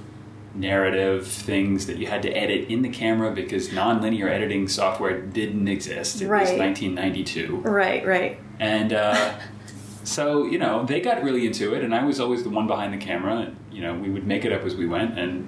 narrative 0.53 1.25
things 1.25 1.85
that 1.87 1.97
you 1.97 2.07
had 2.07 2.21
to 2.23 2.29
edit 2.31 2.67
in 2.69 2.81
the 2.81 2.89
camera 2.89 3.31
because 3.31 3.69
nonlinear 3.69 4.29
editing 4.29 4.67
software 4.67 5.21
didn't 5.21 5.69
exist. 5.69 6.21
It 6.21 6.25
was 6.27 6.49
Right. 6.49 6.59
1992. 6.59 7.57
Right, 7.63 8.05
right. 8.05 8.37
And 8.59 8.91
uh, 8.91 9.35
so, 10.03 10.43
you 10.45 10.59
know, 10.59 10.83
they 10.85 10.99
got 10.99 11.23
really 11.23 11.45
into 11.47 11.73
it, 11.73 11.85
and 11.85 11.95
I 11.95 12.03
was 12.03 12.19
always 12.19 12.43
the 12.43 12.49
one 12.49 12.67
behind 12.67 12.93
the 12.93 12.97
camera. 12.97 13.37
And, 13.37 13.55
you 13.71 13.81
know, 13.81 13.93
we 13.93 14.09
would 14.09 14.27
make 14.27 14.43
it 14.43 14.51
up 14.51 14.63
as 14.63 14.75
we 14.75 14.85
went, 14.87 15.17
and 15.17 15.47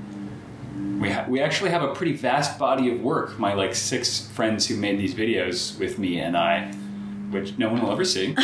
we 1.03 1.09
ha- 1.11 1.25
we 1.27 1.41
actually 1.41 1.69
have 1.69 1.83
a 1.83 1.93
pretty 1.93 2.13
vast 2.13 2.57
body 2.57 2.89
of 2.91 3.01
work. 3.01 3.37
My 3.37 3.53
like 3.53 3.75
six 3.75 4.27
friends 4.29 4.67
who 4.67 4.75
made 4.77 4.97
these 4.97 5.13
videos 5.13 5.77
with 5.77 5.99
me 5.99 6.19
and 6.19 6.35
I, 6.37 6.71
which 7.31 7.57
no 7.57 7.69
one 7.69 7.81
will 7.81 7.91
ever 7.91 8.05
see. 8.05 8.33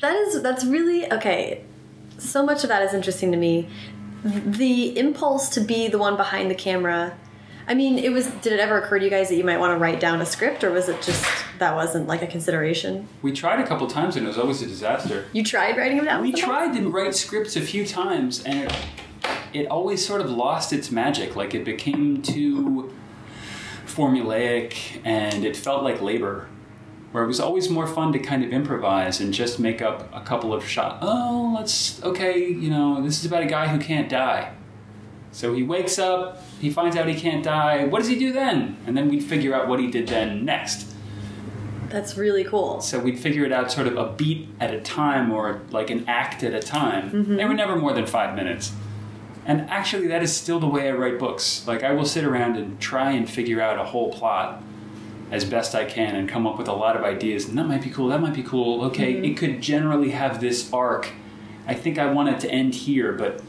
That 0.00 0.14
is 0.26 0.42
that's 0.42 0.64
really 0.64 1.12
okay. 1.12 1.62
So 2.18 2.44
much 2.44 2.62
of 2.64 2.68
that 2.68 2.82
is 2.82 2.94
interesting 2.94 3.30
to 3.32 3.38
me. 3.38 3.68
The 4.24 4.98
impulse 4.98 5.48
to 5.50 5.60
be 5.60 5.88
the 5.88 5.98
one 5.98 6.16
behind 6.16 6.50
the 6.50 6.54
camera. 6.54 7.16
I 7.68 7.74
mean, 7.74 7.98
it 7.98 8.12
was. 8.12 8.28
Did 8.28 8.52
it 8.54 8.60
ever 8.60 8.78
occur 8.78 8.98
to 8.98 9.04
you 9.04 9.10
guys 9.10 9.28
that 9.28 9.34
you 9.36 9.44
might 9.44 9.58
want 9.58 9.72
to 9.72 9.78
write 9.78 9.98
down 10.00 10.20
a 10.20 10.26
script, 10.26 10.62
or 10.64 10.70
was 10.70 10.88
it 10.88 11.02
just 11.02 11.24
that 11.58 11.74
wasn't 11.74 12.06
like 12.06 12.22
a 12.22 12.26
consideration? 12.26 13.08
we 13.22 13.32
tried 13.32 13.58
a 13.60 13.66
couple 13.66 13.86
times, 13.88 14.16
and 14.16 14.24
it 14.24 14.28
was 14.28 14.38
always 14.38 14.62
a 14.62 14.66
disaster. 14.66 15.26
You 15.32 15.42
tried 15.44 15.76
writing 15.76 15.96
them 15.96 16.06
down. 16.06 16.22
We 16.22 16.32
tried 16.32 16.74
to 16.76 16.88
write 16.88 17.14
scripts 17.14 17.56
a 17.56 17.60
few 17.60 17.84
times, 17.84 18.42
and 18.44 18.70
it, 18.70 18.76
it 19.52 19.66
always 19.66 20.06
sort 20.06 20.20
of 20.20 20.30
lost 20.30 20.72
its 20.72 20.90
magic. 20.90 21.36
Like 21.36 21.54
it 21.54 21.64
became 21.64 22.22
too 22.22 22.92
formulaic, 23.86 25.00
and 25.04 25.44
it 25.44 25.56
felt 25.56 25.82
like 25.82 26.00
labor. 26.00 26.48
Where 27.12 27.24
it 27.24 27.28
was 27.28 27.40
always 27.40 27.70
more 27.70 27.86
fun 27.86 28.12
to 28.12 28.18
kind 28.18 28.44
of 28.44 28.50
improvise 28.50 29.20
and 29.20 29.32
just 29.32 29.58
make 29.58 29.80
up 29.80 30.10
a 30.12 30.20
couple 30.20 30.52
of 30.52 30.68
shots. 30.68 30.98
Oh, 31.00 31.54
let's 31.56 32.02
okay, 32.02 32.38
you 32.38 32.68
know, 32.68 33.00
this 33.02 33.18
is 33.18 33.24
about 33.24 33.42
a 33.42 33.46
guy 33.46 33.68
who 33.68 33.78
can't 33.78 34.08
die. 34.08 34.52
So 35.32 35.54
he 35.54 35.62
wakes 35.62 35.98
up, 35.98 36.42
he 36.60 36.70
finds 36.70 36.96
out 36.96 37.08
he 37.08 37.14
can't 37.14 37.44
die. 37.44 37.84
What 37.84 38.00
does 38.00 38.08
he 38.08 38.18
do 38.18 38.32
then? 38.32 38.76
And 38.86 38.96
then 38.96 39.08
we'd 39.08 39.22
figure 39.22 39.54
out 39.54 39.68
what 39.68 39.80
he 39.80 39.90
did 39.90 40.08
then 40.08 40.44
next. 40.44 40.94
That's 41.88 42.16
really 42.16 42.44
cool. 42.44 42.80
So 42.80 42.98
we'd 42.98 43.18
figure 43.18 43.44
it 43.44 43.52
out 43.52 43.70
sort 43.70 43.86
of 43.86 43.96
a 43.96 44.12
beat 44.12 44.48
at 44.60 44.74
a 44.74 44.80
time 44.80 45.30
or 45.30 45.62
like 45.70 45.90
an 45.90 46.04
act 46.08 46.42
at 46.42 46.54
a 46.54 46.60
time. 46.60 47.10
Mm-hmm. 47.10 47.36
They 47.36 47.44
were 47.44 47.54
never 47.54 47.76
more 47.76 47.92
than 47.92 48.06
five 48.06 48.34
minutes. 48.34 48.72
And 49.46 49.70
actually, 49.70 50.08
that 50.08 50.24
is 50.24 50.36
still 50.36 50.58
the 50.58 50.66
way 50.66 50.88
I 50.88 50.92
write 50.92 51.20
books. 51.20 51.66
Like, 51.68 51.84
I 51.84 51.92
will 51.92 52.04
sit 52.04 52.24
around 52.24 52.56
and 52.56 52.80
try 52.80 53.12
and 53.12 53.30
figure 53.30 53.60
out 53.60 53.78
a 53.78 53.84
whole 53.84 54.12
plot 54.12 54.60
as 55.30 55.44
best 55.44 55.74
I 55.74 55.84
can 55.84 56.16
and 56.16 56.28
come 56.28 56.46
up 56.46 56.58
with 56.58 56.66
a 56.66 56.72
lot 56.72 56.96
of 56.96 57.04
ideas. 57.04 57.48
And 57.48 57.56
that 57.56 57.66
might 57.66 57.82
be 57.82 57.90
cool, 57.90 58.08
that 58.08 58.20
might 58.20 58.34
be 58.34 58.42
cool. 58.42 58.84
Okay, 58.86 59.14
mm-hmm. 59.14 59.24
it 59.24 59.36
could 59.36 59.62
generally 59.62 60.10
have 60.10 60.40
this 60.40 60.72
arc. 60.72 61.10
I 61.66 61.74
think 61.74 61.96
I 61.98 62.06
want 62.06 62.28
it 62.28 62.40
to 62.40 62.50
end 62.50 62.74
here, 62.74 63.12
but 63.12 63.40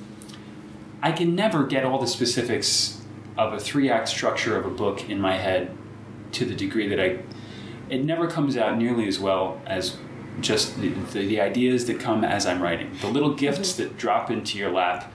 I 1.01 1.11
can 1.11 1.35
never 1.35 1.65
get 1.65 1.83
all 1.83 1.99
the 1.99 2.07
specifics 2.07 3.01
of 3.37 3.53
a 3.53 3.59
three 3.59 3.89
act 3.89 4.07
structure 4.09 4.57
of 4.57 4.65
a 4.65 4.69
book 4.71 5.09
in 5.09 5.19
my 5.19 5.37
head 5.37 5.75
to 6.33 6.45
the 6.45 6.55
degree 6.55 6.87
that 6.89 6.99
I 6.99 7.19
it 7.89 8.03
never 8.03 8.27
comes 8.27 8.57
out 8.57 8.77
nearly 8.77 9.07
as 9.07 9.17
well 9.17 9.61
as 9.65 9.95
just 10.41 10.77
the, 10.79 10.89
the, 10.89 11.25
the 11.25 11.39
ideas 11.39 11.85
that 11.85 11.99
come 11.99 12.23
as 12.23 12.45
I'm 12.45 12.61
writing. 12.61 12.91
The 12.99 13.07
little 13.07 13.33
gifts 13.33 13.73
mm-hmm. 13.73 13.83
that 13.83 13.97
drop 13.97 14.29
into 14.29 14.57
your 14.57 14.71
lap 14.71 15.11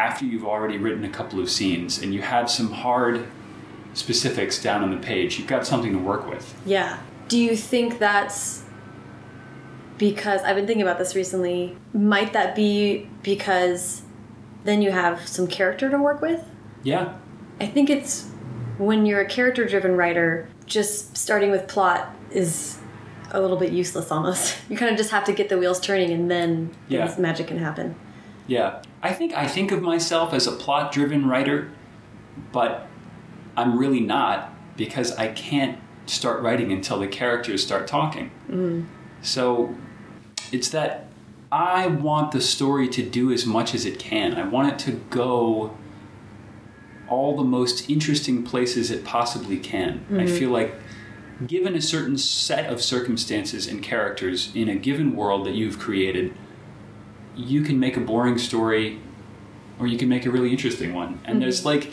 after 0.00 0.24
you've 0.24 0.46
already 0.46 0.78
written 0.78 1.04
a 1.04 1.08
couple 1.10 1.38
of 1.40 1.50
scenes 1.50 2.00
and 2.00 2.14
you 2.14 2.22
have 2.22 2.50
some 2.50 2.70
hard 2.72 3.26
specifics 3.92 4.62
down 4.62 4.82
on 4.82 4.90
the 4.90 4.96
page. 4.96 5.38
You've 5.38 5.46
got 5.48 5.66
something 5.66 5.92
to 5.92 5.98
work 5.98 6.26
with. 6.26 6.54
Yeah. 6.64 6.98
Do 7.28 7.38
you 7.38 7.54
think 7.54 7.98
that's 7.98 8.64
because 9.98 10.42
I've 10.42 10.56
been 10.56 10.66
thinking 10.66 10.82
about 10.82 10.98
this 10.98 11.14
recently? 11.14 11.76
Might 11.92 12.32
that 12.32 12.56
be 12.56 13.08
because 13.22 14.02
then 14.64 14.80
you 14.80 14.90
have 14.90 15.26
some 15.28 15.46
character 15.46 15.90
to 15.90 15.98
work 15.98 16.22
with? 16.22 16.42
Yeah. 16.82 17.16
I 17.60 17.66
think 17.66 17.90
it's 17.90 18.26
when 18.78 19.04
you're 19.04 19.20
a 19.20 19.28
character 19.28 19.66
driven 19.66 19.96
writer, 19.96 20.48
just 20.64 21.16
starting 21.16 21.50
with 21.50 21.68
plot 21.68 22.14
is 22.30 22.78
a 23.32 23.40
little 23.40 23.58
bit 23.58 23.72
useless 23.72 24.10
almost. 24.10 24.56
You 24.70 24.76
kind 24.78 24.90
of 24.90 24.96
just 24.96 25.10
have 25.10 25.24
to 25.24 25.32
get 25.32 25.50
the 25.50 25.58
wheels 25.58 25.78
turning 25.78 26.10
and 26.10 26.30
then 26.30 26.70
Yeah. 26.88 27.14
magic 27.18 27.48
can 27.48 27.58
happen. 27.58 27.96
Yeah. 28.50 28.82
I 29.00 29.12
think 29.12 29.32
I 29.32 29.46
think 29.46 29.70
of 29.70 29.80
myself 29.80 30.34
as 30.34 30.48
a 30.48 30.52
plot 30.52 30.90
driven 30.90 31.28
writer, 31.28 31.70
but 32.50 32.88
I'm 33.56 33.78
really 33.78 34.00
not 34.00 34.52
because 34.76 35.12
I 35.16 35.28
can't 35.28 35.78
start 36.06 36.42
writing 36.42 36.72
until 36.72 36.98
the 36.98 37.06
characters 37.06 37.62
start 37.62 37.86
talking. 37.86 38.32
Mm. 38.50 38.86
So 39.22 39.76
it's 40.50 40.68
that 40.70 41.06
I 41.52 41.86
want 41.86 42.32
the 42.32 42.40
story 42.40 42.88
to 42.88 43.08
do 43.08 43.32
as 43.32 43.46
much 43.46 43.72
as 43.72 43.84
it 43.84 44.00
can. 44.00 44.34
I 44.34 44.46
want 44.46 44.72
it 44.72 44.78
to 44.80 44.92
go 45.10 45.76
all 47.08 47.36
the 47.36 47.44
most 47.44 47.88
interesting 47.88 48.42
places 48.42 48.90
it 48.90 49.04
possibly 49.04 49.58
can. 49.58 50.04
I 50.10 50.12
mm-hmm. 50.12 50.36
feel 50.36 50.50
like 50.50 50.74
given 51.46 51.76
a 51.76 51.82
certain 51.82 52.18
set 52.18 52.66
of 52.70 52.82
circumstances 52.82 53.68
and 53.68 53.80
characters 53.82 54.50
in 54.54 54.68
a 54.68 54.74
given 54.74 55.14
world 55.14 55.46
that 55.46 55.54
you've 55.54 55.78
created, 55.78 56.34
you 57.36 57.62
can 57.62 57.78
make 57.78 57.96
a 57.96 58.00
boring 58.00 58.38
story 58.38 59.00
or 59.78 59.86
you 59.86 59.98
can 59.98 60.08
make 60.08 60.26
a 60.26 60.30
really 60.30 60.50
interesting 60.50 60.92
one. 60.92 61.20
And 61.24 61.34
mm-hmm. 61.34 61.40
there's 61.40 61.64
like 61.64 61.92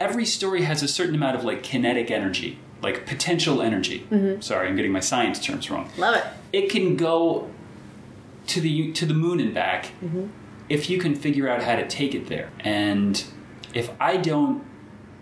every 0.00 0.24
story 0.24 0.62
has 0.62 0.82
a 0.82 0.88
certain 0.88 1.14
amount 1.14 1.36
of 1.36 1.44
like 1.44 1.62
kinetic 1.62 2.10
energy, 2.10 2.58
like 2.82 3.06
potential 3.06 3.62
energy. 3.62 4.06
Mm-hmm. 4.10 4.40
Sorry, 4.40 4.68
I'm 4.68 4.76
getting 4.76 4.92
my 4.92 5.00
science 5.00 5.44
terms 5.44 5.70
wrong. 5.70 5.90
Love 5.96 6.16
it. 6.16 6.24
It 6.52 6.70
can 6.70 6.96
go 6.96 7.50
to 8.48 8.60
the 8.60 8.92
to 8.92 9.06
the 9.06 9.14
moon 9.14 9.40
and 9.40 9.52
back 9.52 9.86
mm-hmm. 10.02 10.26
if 10.68 10.88
you 10.88 10.98
can 10.98 11.14
figure 11.14 11.48
out 11.48 11.62
how 11.62 11.76
to 11.76 11.86
take 11.86 12.14
it 12.14 12.28
there. 12.28 12.50
And 12.60 13.22
if 13.74 13.90
I 14.00 14.16
don't 14.16 14.64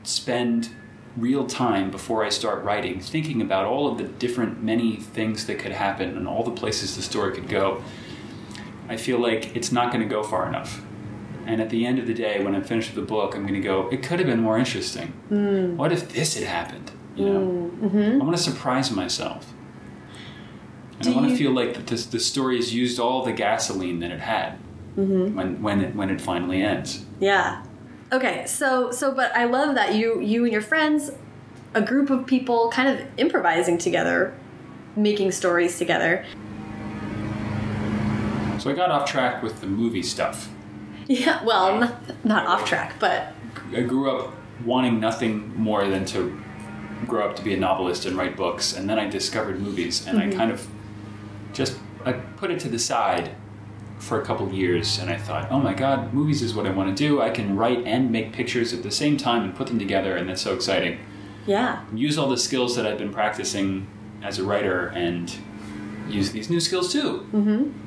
spend 0.05 0.71
real 1.17 1.47
time 1.47 1.91
before 1.91 2.25
I 2.25 2.29
start 2.29 2.65
writing 2.65 3.01
thinking 3.01 3.41
about 3.41 3.67
all 3.67 3.91
of 3.91 3.99
the 3.99 4.05
different 4.05 4.63
many 4.63 4.97
things 4.97 5.47
that 5.47 5.59
could 5.59 5.73
happen 5.73 6.17
and 6.17 6.27
all 6.27 6.43
the 6.43 6.51
places 6.51 6.97
the 6.97 7.03
story 7.03 7.35
could 7.35 7.49
go, 7.49 7.83
I 8.89 8.97
feel 8.97 9.19
like 9.19 9.55
it's 9.57 9.73
not 9.73 9.93
going 9.93 10.07
to 10.07 10.13
go 10.13 10.23
far 10.23 10.47
enough. 10.47 10.83
And 11.47 11.61
at 11.61 11.71
the 11.71 11.85
end 11.85 11.99
of 11.99 12.07
the 12.07 12.15
day, 12.15 12.43
when 12.43 12.55
I'm 12.55 12.65
finished 12.65 12.95
with 12.95 13.05
the 13.05 13.09
book, 13.15 13.35
I'm 13.35 13.43
going 13.43 13.55
to 13.55 13.61
go, 13.61 13.89
it 13.89 14.03
could 14.03 14.19
have 14.19 14.27
been 14.27 14.41
more 14.41 14.59
interesting. 14.59 15.09
Hmm. 15.29 15.77
What 15.77 15.93
if 15.93 16.13
this 16.13 16.35
had 16.35 16.45
happened? 16.45 16.91
You 17.17 17.29
know, 17.29 17.45
hmm. 17.45 17.87
mm-hmm. 17.87 18.21
I 18.23 18.25
want 18.25 18.37
to 18.37 18.43
surprise 18.43 18.91
myself. 18.91 19.53
And 20.95 21.03
Do 21.03 21.13
I 21.13 21.15
want 21.17 21.27
you- 21.29 21.37
to 21.37 21.39
feel 21.43 21.53
like 21.53 21.75
that 21.75 21.87
this, 21.87 22.07
the 22.07 22.21
story 22.21 22.57
has 22.57 22.75
used 22.75 22.99
all 22.99 23.25
the 23.25 23.33
gasoline 23.33 24.01
that 24.01 24.11
it 24.11 24.21
had 24.21 24.59
mm-hmm. 24.97 25.35
when 25.35 25.63
when 25.63 25.81
it 25.81 25.95
when 25.95 26.11
it 26.11 26.21
finally 26.21 26.63
ends. 26.63 27.05
Yeah. 27.21 27.65
Okay, 28.13 28.47
so 28.47 28.91
so 28.91 29.13
but 29.13 29.35
I 29.35 29.45
love 29.45 29.75
that 29.75 29.95
you 29.95 30.21
you 30.21 30.45
and 30.45 30.53
your 30.53 30.63
friends, 30.63 31.11
a 31.75 31.83
group 31.83 32.11
of 32.11 32.27
people 32.27 32.71
kind 32.71 32.89
of 32.89 33.07
improvising 33.17 33.79
together, 33.79 34.35
making 34.97 35.33
stories 35.33 35.79
together. 35.79 36.25
So 38.65 38.71
I 38.71 38.73
got 38.73 38.91
off 38.91 39.07
track 39.07 39.43
with 39.43 39.61
the 39.61 39.67
movie 39.67 40.03
stuff. 40.03 40.49
Yeah, 41.07 41.45
well, 41.45 41.79
not, 41.81 42.25
not 42.25 42.47
off 42.47 42.65
track, 42.67 42.95
but 42.99 43.35
I 43.77 43.83
grew 43.83 44.11
up 44.11 44.33
wanting 44.65 44.99
nothing 44.99 45.55
more 45.55 45.87
than 45.87 46.07
to 46.07 46.43
grow 47.07 47.29
up 47.29 47.37
to 47.37 47.43
be 47.43 47.53
a 47.53 47.59
novelist 47.59 48.07
and 48.07 48.17
write 48.17 48.39
books, 48.39 48.75
and 48.75 48.89
then 48.89 48.99
I 48.99 49.07
discovered 49.07 49.61
movies, 49.61 50.07
and 50.07 50.19
I 50.19 50.31
kind 50.31 50.51
of 50.51 50.67
just 51.53 51.77
I 52.07 52.13
put 52.13 52.51
it 52.51 52.59
to 52.61 52.71
the 52.71 52.79
side 52.79 53.33
for 53.99 54.23
a 54.23 54.25
couple 54.25 54.51
years, 54.51 54.99
and 54.99 55.11
I 55.11 55.19
thought, 55.19 55.49
oh 55.51 55.61
my 55.61 55.75
god, 55.75 56.15
movies 56.15 56.41
is 56.41 56.55
what 56.55 56.65
I 56.65 56.71
want 56.71 56.89
to 56.89 56.95
do. 56.97 57.21
I 57.21 57.29
can 57.29 57.57
write 57.57 57.85
and 57.85 58.11
make 58.11 58.33
pictures 58.33 58.73
at 58.73 58.83
the 58.83 58.91
same 58.91 59.19
time 59.19 59.43
and 59.43 59.55
put 59.55 59.67
them 59.67 59.79
together, 59.79 60.17
and 60.17 60.27
that's 60.27 60.41
so 60.41 60.55
exciting. 60.55 61.01
yeah. 61.45 61.85
Use 61.95 62.17
all 62.17 62.31
the 62.31 62.39
skills 62.39 62.77
that 62.77 62.87
I've 62.87 62.97
been 62.97 63.13
practicing 63.13 63.89
as 64.23 64.39
a 64.39 64.43
writer, 64.43 64.87
and 64.87 65.31
use 66.09 66.33
these 66.33 66.49
new 66.49 66.61
skills 66.61 66.91
too. 66.91 67.29
Mm-hmm. 67.31 67.84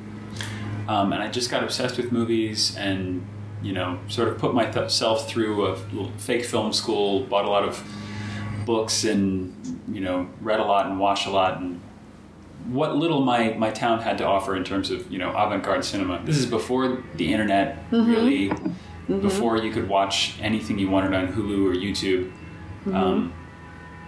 Um, 0.88 1.12
and 1.12 1.22
I 1.22 1.28
just 1.28 1.50
got 1.50 1.62
obsessed 1.62 1.98
with 1.98 2.10
movies 2.12 2.74
and, 2.76 3.24
you 3.62 3.72
know, 3.72 3.98
sort 4.08 4.28
of 4.28 4.38
put 4.38 4.54
myself 4.54 5.28
through 5.28 5.66
a 5.66 5.76
fake 6.16 6.44
film 6.46 6.72
school, 6.72 7.20
bought 7.24 7.44
a 7.44 7.50
lot 7.50 7.62
of 7.62 7.82
books 8.64 9.04
and, 9.04 9.54
you 9.92 10.00
know, 10.00 10.28
read 10.40 10.60
a 10.60 10.64
lot 10.64 10.86
and 10.86 10.98
watched 10.98 11.26
a 11.26 11.30
lot 11.30 11.60
and 11.60 11.80
what 12.68 12.96
little 12.96 13.20
my, 13.20 13.50
my 13.54 13.70
town 13.70 14.00
had 14.00 14.18
to 14.18 14.24
offer 14.26 14.56
in 14.56 14.64
terms 14.64 14.90
of, 14.90 15.10
you 15.12 15.18
know, 15.18 15.30
avant-garde 15.30 15.84
cinema. 15.84 16.20
This 16.24 16.36
is 16.38 16.46
before 16.46 17.02
the 17.16 17.32
internet, 17.32 17.84
really, 17.90 18.50
before 19.20 19.56
you 19.58 19.70
could 19.72 19.88
watch 19.88 20.34
anything 20.40 20.78
you 20.78 20.88
wanted 20.90 21.14
on 21.14 21.28
Hulu 21.28 21.70
or 21.70 21.74
YouTube. 21.74 22.32
Um, 22.94 23.32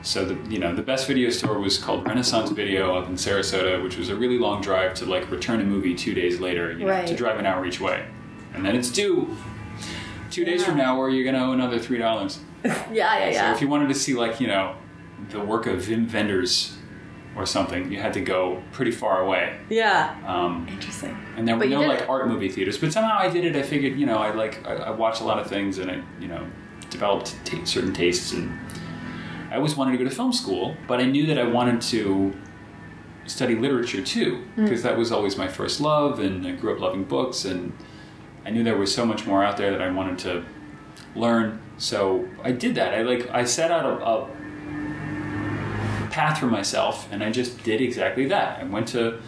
so 0.02 0.24
the 0.24 0.34
you 0.50 0.58
know 0.58 0.74
the 0.74 0.82
best 0.82 1.06
video 1.06 1.30
store 1.30 1.58
was 1.58 1.78
called 1.78 2.06
Renaissance 2.06 2.50
Video 2.50 2.96
up 2.96 3.08
in 3.08 3.14
Sarasota, 3.14 3.82
which 3.82 3.96
was 3.96 4.08
a 4.08 4.16
really 4.16 4.38
long 4.38 4.60
drive 4.62 4.94
to 4.94 5.04
like 5.06 5.30
return 5.30 5.60
a 5.60 5.64
movie 5.64 5.94
two 5.94 6.14
days 6.14 6.40
later, 6.40 6.72
you 6.72 6.80
know, 6.86 6.86
Right. 6.92 7.06
to 7.06 7.14
drive 7.16 7.38
an 7.38 7.46
hour 7.46 7.66
each 7.66 7.80
way, 7.80 8.06
and 8.54 8.64
then 8.64 8.74
it's 8.76 8.90
due. 8.90 9.36
two 10.30 10.44
days 10.44 10.64
from 10.64 10.76
now, 10.76 10.96
or 10.96 11.10
you're 11.10 11.24
going 11.24 11.34
to 11.34 11.42
owe 11.44 11.52
another 11.52 11.78
three 11.78 11.98
dollars. 11.98 12.38
Yeah, 12.64 13.28
yeah, 13.30 13.48
So 13.48 13.54
if 13.54 13.60
you 13.62 13.68
wanted 13.68 13.88
to 13.88 13.94
see 13.94 14.14
like 14.14 14.40
you 14.40 14.46
know 14.46 14.76
the 15.30 15.40
work 15.40 15.66
of 15.66 15.80
Wim 15.82 16.12
Wenders 16.12 16.76
or 17.36 17.46
something, 17.46 17.90
you 17.92 17.98
had 18.00 18.12
to 18.14 18.20
go 18.20 18.62
pretty 18.72 18.90
far 18.90 19.22
away. 19.22 19.56
yeah. 19.68 20.16
Um, 20.26 20.66
Interesting. 20.68 21.16
and 21.36 21.46
there 21.46 21.54
were 21.56 21.60
But 21.60 21.68
no 21.70 21.80
like 21.82 22.08
art 22.08 22.26
movie 22.28 22.48
theaters, 22.48 22.76
but 22.78 22.92
somehow 22.92 23.16
I 23.18 23.28
did 23.30 23.44
it. 23.44 23.54
I 23.56 23.62
figured 23.62 23.98
you 23.98 24.06
know 24.06 24.18
I 24.18 24.32
like 24.32 24.66
I, 24.66 24.74
I 24.74 24.90
watched 24.90 25.20
a 25.20 25.24
lot 25.24 25.38
of 25.38 25.46
things 25.46 25.78
and 25.78 25.90
I 25.90 26.02
you 26.20 26.28
know 26.28 26.46
developed 26.90 27.34
ta 27.44 27.56
certain 27.64 27.92
tastes 27.92 28.32
and 28.32 28.58
I 29.50 29.56
always 29.56 29.76
wanted 29.76 29.92
to 29.92 29.98
go 29.98 30.04
to 30.04 30.10
film 30.14 30.32
school, 30.32 30.76
but 30.86 31.00
I 31.00 31.06
knew 31.06 31.26
that 31.26 31.38
I 31.38 31.44
wanted 31.44 31.80
to 31.82 32.34
study 33.26 33.54
literature 33.54 34.02
too 34.02 34.36
Hmm. 34.54 34.64
because 34.64 34.82
that 34.82 34.96
was 34.96 35.12
always 35.12 35.36
my 35.36 35.48
first 35.48 35.80
love 35.80 36.20
and 36.20 36.46
I 36.46 36.52
grew 36.52 36.74
up 36.74 36.80
loving 36.80 37.04
books 37.04 37.44
and 37.44 37.72
I 38.44 38.50
knew 38.50 38.64
there 38.64 38.76
was 38.76 38.94
so 38.94 39.04
much 39.04 39.26
more 39.26 39.44
out 39.44 39.56
there 39.56 39.70
that 39.70 39.82
I 39.82 39.90
wanted 39.90 40.18
to 40.20 40.44
learn. 41.14 41.60
So 41.78 42.28
I 42.42 42.52
did 42.52 42.74
that. 42.76 42.94
I 42.94 43.02
like 43.02 43.28
I 43.30 43.44
set 43.44 43.70
out 43.70 43.84
a, 43.84 44.04
a 44.04 44.26
path 46.10 46.38
for 46.38 46.46
myself 46.46 47.08
and 47.12 47.22
I 47.22 47.30
just 47.30 47.62
did 47.62 47.80
exactly 47.80 48.26
that. 48.26 48.60
I 48.60 48.64
went 48.64 48.88
to 48.88 49.20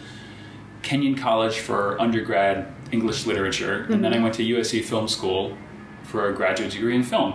Kenyon 0.81 1.15
College 1.15 1.59
for 1.59 1.99
undergrad 2.01 2.67
English 2.91 3.25
literature 3.25 3.87
and 3.89 4.03
then 4.03 4.13
I 4.13 4.19
went 4.19 4.33
to 4.35 4.43
USC 4.43 4.83
Film 4.83 5.07
School 5.07 5.57
for 6.03 6.29
a 6.29 6.33
graduate 6.33 6.71
degree 6.71 6.95
in 6.95 7.03
film. 7.03 7.33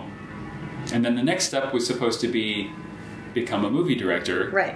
And 0.91 1.03
then 1.05 1.15
the 1.15 1.23
next 1.23 1.45
step 1.45 1.73
was 1.73 1.85
supposed 1.85 2.19
to 2.21 2.27
be 2.27 2.71
become 3.33 3.63
a 3.65 3.69
movie 3.69 3.95
director 3.95 4.49
Right. 4.51 4.75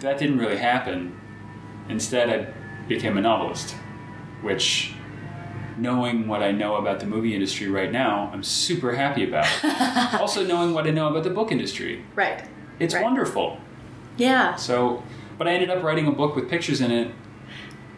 that 0.00 0.18
didn't 0.18 0.38
really 0.38 0.56
happen. 0.56 1.18
Instead, 1.88 2.30
I 2.30 2.52
became 2.88 3.18
a 3.18 3.20
novelist, 3.20 3.74
which, 4.40 4.94
knowing 5.76 6.26
what 6.26 6.42
I 6.42 6.52
know 6.52 6.76
about 6.76 7.00
the 7.00 7.06
movie 7.06 7.34
industry 7.34 7.68
right 7.68 7.92
now, 7.92 8.30
I'm 8.32 8.42
super 8.42 8.94
happy 8.94 9.28
about. 9.28 9.46
also, 10.20 10.44
knowing 10.44 10.72
what 10.72 10.86
I 10.86 10.90
know 10.90 11.08
about 11.08 11.24
the 11.24 11.30
book 11.30 11.52
industry, 11.52 12.04
Right. 12.14 12.42
it's 12.78 12.94
Right. 12.94 13.02
wonderful. 13.04 13.58
Yeah. 14.16 14.54
So, 14.56 15.02
but 15.38 15.46
I 15.48 15.52
ended 15.52 15.70
up 15.70 15.82
writing 15.82 16.06
a 16.06 16.12
book 16.12 16.34
with 16.36 16.48
pictures 16.48 16.80
in 16.80 16.90
it 16.90 17.10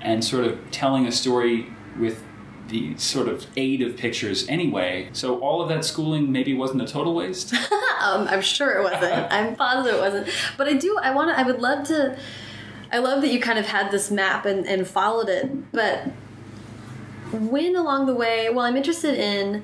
and 0.01 0.25
sort 0.25 0.45
of 0.45 0.59
telling 0.71 1.07
a 1.07 1.13
story 1.13 1.67
with 1.99 2.23
the 2.69 2.97
sort 2.97 3.29
of 3.29 3.47
aid 3.57 3.83
of 3.83 3.97
pictures 3.97 4.49
anyway. 4.49 5.09
So, 5.13 5.39
all 5.41 5.61
of 5.61 5.69
that 5.69 5.85
schooling 5.85 6.33
maybe 6.33 6.55
wasn't 6.55 6.83
a 6.83 6.87
total 6.87 7.15
waste. 7.15 7.55
Um, 8.05 8.29
I'm 8.29 8.43
sure 8.43 8.79
it 8.79 8.83
wasn't. 8.83 9.33
I'm 9.33 9.57
positive 9.57 9.95
it 9.95 10.01
wasn't. 10.01 10.29
But 10.59 10.69
I 10.69 10.75
do. 10.75 10.99
I 11.03 11.15
want 11.15 11.31
to. 11.31 11.41
I 11.41 11.43
would 11.43 11.63
love 11.63 11.87
to. 11.89 12.19
I 12.93 12.99
love 12.99 13.23
that 13.23 13.33
you 13.33 13.41
kind 13.41 13.59
of 13.59 13.67
had 13.67 13.91
this 13.91 14.11
map 14.11 14.45
and, 14.45 14.67
and 14.67 14.87
followed 14.87 15.31
it. 15.31 15.73
But 15.73 16.09
when 17.33 17.77
along 17.77 18.05
the 18.05 18.15
way, 18.15 18.51
well, 18.51 18.67
I'm 18.67 18.77
interested 18.77 19.15
in. 19.15 19.63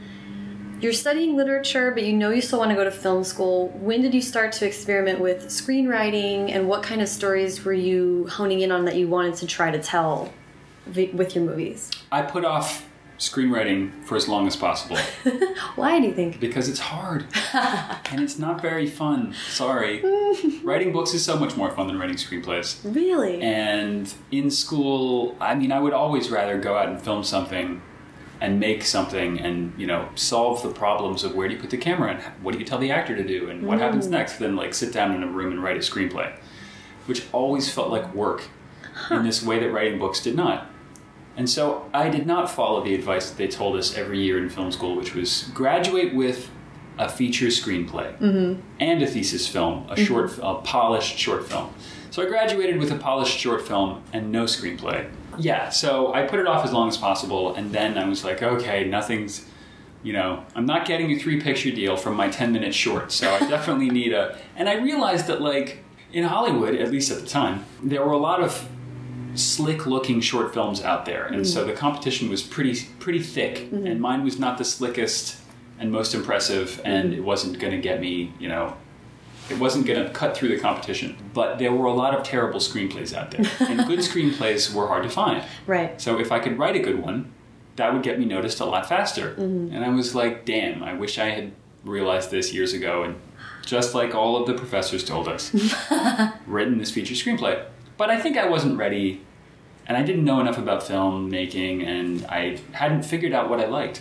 You're 0.80 0.94
studying 0.94 1.36
literature, 1.36 1.90
but 1.90 2.04
you 2.04 2.14
know 2.14 2.30
you 2.30 2.40
still 2.40 2.60
want 2.60 2.70
to 2.70 2.74
go 2.74 2.84
to 2.84 2.90
film 2.90 3.24
school. 3.24 3.68
When 3.68 4.00
did 4.00 4.14
you 4.14 4.22
start 4.22 4.52
to 4.52 4.66
experiment 4.66 5.20
with 5.20 5.48
screenwriting, 5.48 6.50
and 6.50 6.66
what 6.66 6.82
kind 6.82 7.02
of 7.02 7.08
stories 7.08 7.62
were 7.62 7.74
you 7.74 8.26
honing 8.28 8.60
in 8.60 8.72
on 8.72 8.86
that 8.86 8.96
you 8.96 9.06
wanted 9.06 9.34
to 9.34 9.46
try 9.46 9.70
to 9.70 9.78
tell 9.78 10.32
with 10.86 11.34
your 11.34 11.44
movies? 11.44 11.90
I 12.10 12.22
put 12.22 12.46
off 12.46 12.89
screenwriting 13.20 14.02
for 14.04 14.16
as 14.16 14.26
long 14.26 14.46
as 14.46 14.56
possible. 14.56 14.96
Why 15.76 16.00
do 16.00 16.06
you 16.06 16.14
think? 16.14 16.40
because 16.40 16.68
it's 16.68 16.80
hard 16.80 17.26
and 17.52 18.20
it's 18.20 18.38
not 18.38 18.62
very 18.62 18.86
fun. 18.86 19.34
Sorry. 19.48 20.02
writing 20.64 20.90
books 20.92 21.12
is 21.12 21.24
so 21.24 21.38
much 21.38 21.54
more 21.56 21.70
fun 21.70 21.86
than 21.86 21.98
writing 21.98 22.16
screenplays. 22.16 22.80
Really? 22.82 23.40
And 23.42 24.12
in 24.32 24.50
school, 24.50 25.36
I 25.38 25.54
mean, 25.54 25.70
I 25.70 25.80
would 25.80 25.92
always 25.92 26.30
rather 26.30 26.58
go 26.58 26.76
out 26.76 26.88
and 26.88 27.00
film 27.00 27.22
something 27.22 27.82
and 28.40 28.58
make 28.58 28.84
something 28.84 29.38
and, 29.38 29.74
you 29.78 29.86
know, 29.86 30.08
solve 30.14 30.62
the 30.62 30.70
problems 30.70 31.22
of 31.22 31.34
where 31.34 31.46
do 31.46 31.54
you 31.54 31.60
put 31.60 31.68
the 31.68 31.76
camera 31.76 32.12
and 32.12 32.22
what 32.42 32.52
do 32.52 32.58
you 32.58 32.64
tell 32.64 32.78
the 32.78 32.90
actor 32.90 33.14
to 33.14 33.22
do 33.22 33.50
and 33.50 33.66
what 33.66 33.78
mm. 33.78 33.82
happens 33.82 34.06
next 34.06 34.38
than 34.38 34.56
like 34.56 34.72
sit 34.72 34.94
down 34.94 35.14
in 35.14 35.22
a 35.22 35.26
room 35.26 35.52
and 35.52 35.62
write 35.62 35.76
a 35.76 35.80
screenplay, 35.80 36.32
which 37.04 37.24
always 37.32 37.70
felt 37.70 37.90
like 37.90 38.14
work 38.14 38.44
in 39.10 39.24
this 39.24 39.42
way 39.42 39.58
that 39.58 39.70
writing 39.70 39.98
books 39.98 40.20
did 40.20 40.34
not. 40.34 40.70
And 41.40 41.48
so 41.48 41.88
I 41.94 42.10
did 42.10 42.26
not 42.26 42.50
follow 42.50 42.84
the 42.84 42.94
advice 42.94 43.30
that 43.30 43.38
they 43.38 43.48
told 43.48 43.74
us 43.76 43.96
every 43.96 44.20
year 44.20 44.36
in 44.36 44.50
film 44.50 44.70
school, 44.70 44.94
which 44.94 45.14
was 45.14 45.50
graduate 45.54 46.14
with 46.14 46.50
a 46.98 47.08
feature 47.08 47.46
screenplay 47.46 48.14
mm-hmm. 48.18 48.60
and 48.78 49.02
a 49.02 49.06
thesis 49.06 49.48
film, 49.48 49.86
a 49.88 49.94
mm-hmm. 49.94 50.04
short, 50.04 50.38
a 50.42 50.56
polished 50.56 51.16
short 51.16 51.48
film. 51.48 51.72
So 52.10 52.22
I 52.22 52.26
graduated 52.26 52.76
with 52.76 52.92
a 52.92 52.96
polished 52.96 53.38
short 53.38 53.66
film 53.66 54.02
and 54.12 54.30
no 54.30 54.44
screenplay. 54.44 55.10
Yeah, 55.38 55.70
so 55.70 56.12
I 56.12 56.26
put 56.26 56.40
it 56.40 56.46
off 56.46 56.62
as 56.62 56.74
long 56.74 56.90
as 56.90 56.98
possible, 56.98 57.54
and 57.54 57.72
then 57.72 57.96
I 57.96 58.06
was 58.06 58.22
like, 58.22 58.42
okay, 58.42 58.84
nothing's, 58.84 59.46
you 60.02 60.12
know, 60.12 60.44
I'm 60.54 60.66
not 60.66 60.86
getting 60.86 61.10
a 61.10 61.18
three 61.18 61.40
picture 61.40 61.70
deal 61.70 61.96
from 61.96 62.16
my 62.16 62.28
10 62.28 62.52
minute 62.52 62.74
short, 62.74 63.12
so 63.12 63.32
I 63.32 63.38
definitely 63.48 63.88
need 63.88 64.12
a. 64.12 64.36
And 64.56 64.68
I 64.68 64.74
realized 64.74 65.26
that, 65.28 65.40
like, 65.40 65.82
in 66.12 66.24
Hollywood, 66.24 66.74
at 66.74 66.90
least 66.90 67.10
at 67.10 67.22
the 67.22 67.26
time, 67.26 67.64
there 67.82 68.04
were 68.04 68.12
a 68.12 68.18
lot 68.18 68.42
of 68.42 68.68
slick 69.34 69.86
looking 69.86 70.20
short 70.20 70.52
films 70.52 70.82
out 70.82 71.04
there. 71.06 71.26
And 71.26 71.46
so 71.46 71.62
mm. 71.62 71.66
the 71.68 71.72
competition 71.72 72.28
was 72.28 72.42
pretty 72.42 72.86
pretty 72.98 73.20
thick. 73.20 73.70
Mm-hmm. 73.70 73.86
And 73.86 74.00
mine 74.00 74.24
was 74.24 74.38
not 74.38 74.58
the 74.58 74.64
slickest 74.64 75.40
and 75.78 75.90
most 75.90 76.14
impressive 76.14 76.80
and 76.84 77.10
mm-hmm. 77.10 77.18
it 77.18 77.24
wasn't 77.24 77.58
going 77.58 77.72
to 77.72 77.80
get 77.80 78.00
me 78.00 78.32
you 78.38 78.48
know 78.48 78.76
it 79.48 79.58
wasn't 79.58 79.84
going 79.84 80.04
to 80.04 80.10
cut 80.12 80.36
through 80.36 80.48
the 80.48 80.58
competition. 80.58 81.16
But 81.34 81.58
there 81.58 81.72
were 81.72 81.86
a 81.86 81.92
lot 81.92 82.14
of 82.14 82.22
terrible 82.22 82.60
screenplays 82.60 83.12
out 83.12 83.32
there. 83.32 83.50
And 83.68 83.86
good 83.88 83.98
screenplays 83.98 84.72
were 84.72 84.86
hard 84.86 85.02
to 85.02 85.10
find. 85.10 85.44
Right. 85.66 86.00
so 86.00 86.18
if 86.20 86.30
i 86.32 86.38
could 86.38 86.58
write 86.58 86.76
a 86.76 86.80
good 86.80 87.02
one 87.02 87.32
that 87.76 87.94
would 87.94 88.02
get 88.02 88.18
me 88.18 88.26
noticed 88.26 88.60
a 88.60 88.64
lot 88.64 88.88
faster. 88.88 89.30
Mm-hmm. 89.30 89.74
And 89.74 89.84
i 89.84 89.88
was 89.88 90.14
like 90.14 90.44
damn 90.44 90.82
i 90.82 90.92
wish 90.94 91.18
i 91.18 91.30
had 91.30 91.52
realized 91.84 92.30
this 92.30 92.52
years 92.52 92.72
ago. 92.72 93.02
And 93.02 93.16
just 93.64 93.94
like 93.94 94.14
all 94.14 94.36
of 94.36 94.46
the 94.46 94.54
professors 94.54 95.04
told 95.04 95.28
us 95.28 95.54
written 96.46 96.78
this 96.78 96.90
feature 96.90 97.14
screenplay. 97.14 97.64
But 98.00 98.08
I 98.08 98.18
think 98.18 98.38
I 98.38 98.48
wasn't 98.48 98.78
ready, 98.78 99.20
and 99.86 99.94
I 99.94 100.02
didn't 100.02 100.24
know 100.24 100.40
enough 100.40 100.56
about 100.56 100.80
filmmaking, 100.80 101.84
and 101.84 102.24
I 102.24 102.58
hadn't 102.72 103.02
figured 103.02 103.34
out 103.34 103.50
what 103.50 103.60
I 103.60 103.66
liked. 103.66 104.00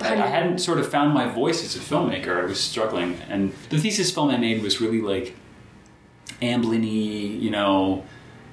I, 0.00 0.12
I 0.12 0.28
hadn't 0.28 0.58
sort 0.58 0.78
of 0.78 0.88
found 0.88 1.12
my 1.12 1.26
voice 1.26 1.64
as 1.64 1.74
a 1.74 1.80
filmmaker. 1.80 2.40
I 2.40 2.44
was 2.44 2.60
struggling, 2.60 3.20
and 3.28 3.52
the 3.70 3.78
thesis 3.80 4.12
film 4.12 4.30
I 4.30 4.36
made 4.36 4.62
was 4.62 4.80
really 4.80 5.00
like 5.00 5.34
Amblin-y, 6.40 7.40
you 7.40 7.50
know. 7.50 8.04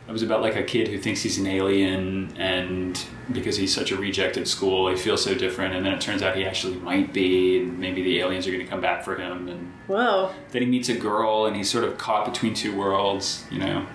It 0.07 0.11
was 0.11 0.23
about 0.23 0.41
like 0.41 0.55
a 0.55 0.63
kid 0.63 0.87
who 0.87 0.97
thinks 0.97 1.21
he's 1.21 1.37
an 1.37 1.45
alien, 1.45 2.35
and 2.35 2.99
because 3.31 3.57
he's 3.57 3.75
such 3.75 3.91
a 3.91 3.95
reject 3.95 4.37
at 4.37 4.47
school, 4.47 4.89
he 4.89 4.95
feels 4.95 5.23
so 5.23 5.35
different. 5.35 5.75
And 5.75 5.85
then 5.85 5.93
it 5.93 6.01
turns 6.01 6.23
out 6.23 6.35
he 6.35 6.45
actually 6.45 6.77
might 6.77 7.13
be, 7.13 7.59
and 7.59 7.77
maybe 7.77 8.01
the 8.01 8.21
aliens 8.21 8.47
are 8.47 8.51
going 8.51 8.63
to 8.63 8.69
come 8.69 8.81
back 8.81 9.03
for 9.03 9.17
him. 9.17 9.47
And 9.47 9.71
Whoa. 9.85 10.33
then 10.49 10.63
he 10.63 10.67
meets 10.67 10.89
a 10.89 10.95
girl 10.95 11.45
and 11.45 11.55
he's 11.55 11.69
sort 11.69 11.83
of 11.83 11.99
caught 11.99 12.25
between 12.25 12.55
two 12.55 12.75
worlds, 12.75 13.45
you 13.51 13.59
know. 13.59 13.85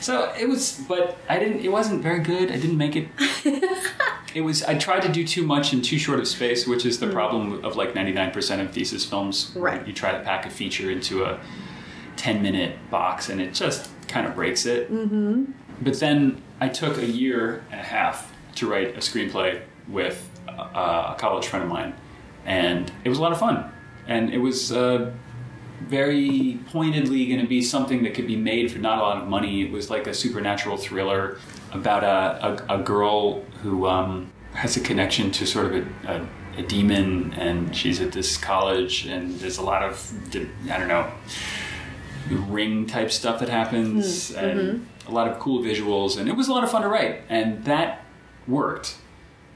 So 0.00 0.32
it 0.38 0.48
was, 0.48 0.82
but 0.88 1.18
I 1.28 1.38
didn't. 1.38 1.60
It 1.60 1.70
wasn't 1.70 2.02
very 2.02 2.20
good. 2.20 2.50
I 2.50 2.56
didn't 2.56 2.78
make 2.78 2.96
it. 2.96 3.08
it 4.34 4.40
was. 4.42 4.62
I 4.62 4.76
tried 4.78 5.02
to 5.02 5.08
do 5.08 5.26
too 5.26 5.44
much 5.44 5.72
in 5.72 5.82
too 5.82 5.98
short 5.98 6.20
of 6.20 6.28
space, 6.28 6.66
which 6.66 6.86
is 6.86 6.98
the 6.98 7.08
problem 7.08 7.64
of 7.64 7.76
like 7.76 7.94
ninety 7.94 8.12
nine 8.12 8.30
percent 8.30 8.62
of 8.62 8.72
thesis 8.72 9.04
films. 9.04 9.52
Right. 9.54 9.86
You 9.86 9.92
try 9.92 10.12
to 10.12 10.20
pack 10.20 10.46
a 10.46 10.50
feature 10.50 10.90
into 10.90 11.24
a 11.24 11.38
ten 12.16 12.42
minute 12.42 12.78
box, 12.90 13.28
and 13.28 13.40
it 13.40 13.54
just 13.54 13.90
kind 14.08 14.26
of 14.26 14.34
breaks 14.34 14.66
it. 14.66 14.92
Mm-hmm. 14.92 15.52
But 15.82 16.00
then 16.00 16.42
I 16.60 16.68
took 16.68 16.98
a 16.98 17.06
year 17.06 17.64
and 17.70 17.80
a 17.80 17.84
half 17.84 18.32
to 18.56 18.68
write 18.68 18.96
a 18.96 19.00
screenplay 19.00 19.62
with 19.88 20.28
a, 20.48 20.52
a 20.52 21.16
college 21.18 21.46
friend 21.46 21.64
of 21.64 21.70
mine, 21.70 21.94
and 22.44 22.90
it 23.04 23.08
was 23.08 23.18
a 23.18 23.22
lot 23.22 23.32
of 23.32 23.38
fun. 23.38 23.70
And 24.06 24.30
it 24.32 24.38
was 24.38 24.72
uh, 24.72 25.12
very 25.80 26.58
pointedly 26.70 27.26
going 27.26 27.40
to 27.40 27.46
be 27.46 27.62
something 27.62 28.02
that 28.02 28.14
could 28.14 28.26
be 28.26 28.36
made 28.36 28.70
for 28.70 28.78
not 28.78 28.98
a 28.98 29.00
lot 29.00 29.22
of 29.22 29.28
money. 29.28 29.62
It 29.62 29.72
was 29.72 29.90
like 29.90 30.06
a 30.06 30.14
supernatural 30.14 30.76
thriller 30.76 31.38
about 31.72 32.04
a, 32.04 32.68
a, 32.70 32.80
a 32.80 32.82
girl 32.82 33.42
who 33.62 33.86
um, 33.86 34.30
has 34.52 34.76
a 34.76 34.80
connection 34.80 35.30
to 35.32 35.46
sort 35.46 35.66
of 35.66 35.74
a, 35.74 35.86
a, 36.06 36.60
a 36.60 36.62
demon, 36.62 37.32
and 37.34 37.74
she's 37.74 38.00
at 38.00 38.12
this 38.12 38.36
college, 38.36 39.06
and 39.06 39.38
there's 39.40 39.58
a 39.58 39.62
lot 39.62 39.82
of, 39.82 40.12
I 40.70 40.78
don't 40.78 40.88
know, 40.88 41.10
ring 42.30 42.86
type 42.86 43.10
stuff 43.10 43.40
that 43.40 43.48
happens, 43.48 44.30
hmm. 44.30 44.36
mm-hmm. 44.36 44.58
and 44.58 44.86
a 45.06 45.10
lot 45.10 45.28
of 45.28 45.38
cool 45.38 45.62
visuals, 45.62 46.18
and 46.18 46.28
it 46.28 46.36
was 46.36 46.48
a 46.48 46.52
lot 46.52 46.64
of 46.64 46.70
fun 46.70 46.82
to 46.82 46.88
write, 46.88 47.22
and 47.28 47.64
that 47.64 48.04
worked. 48.46 48.96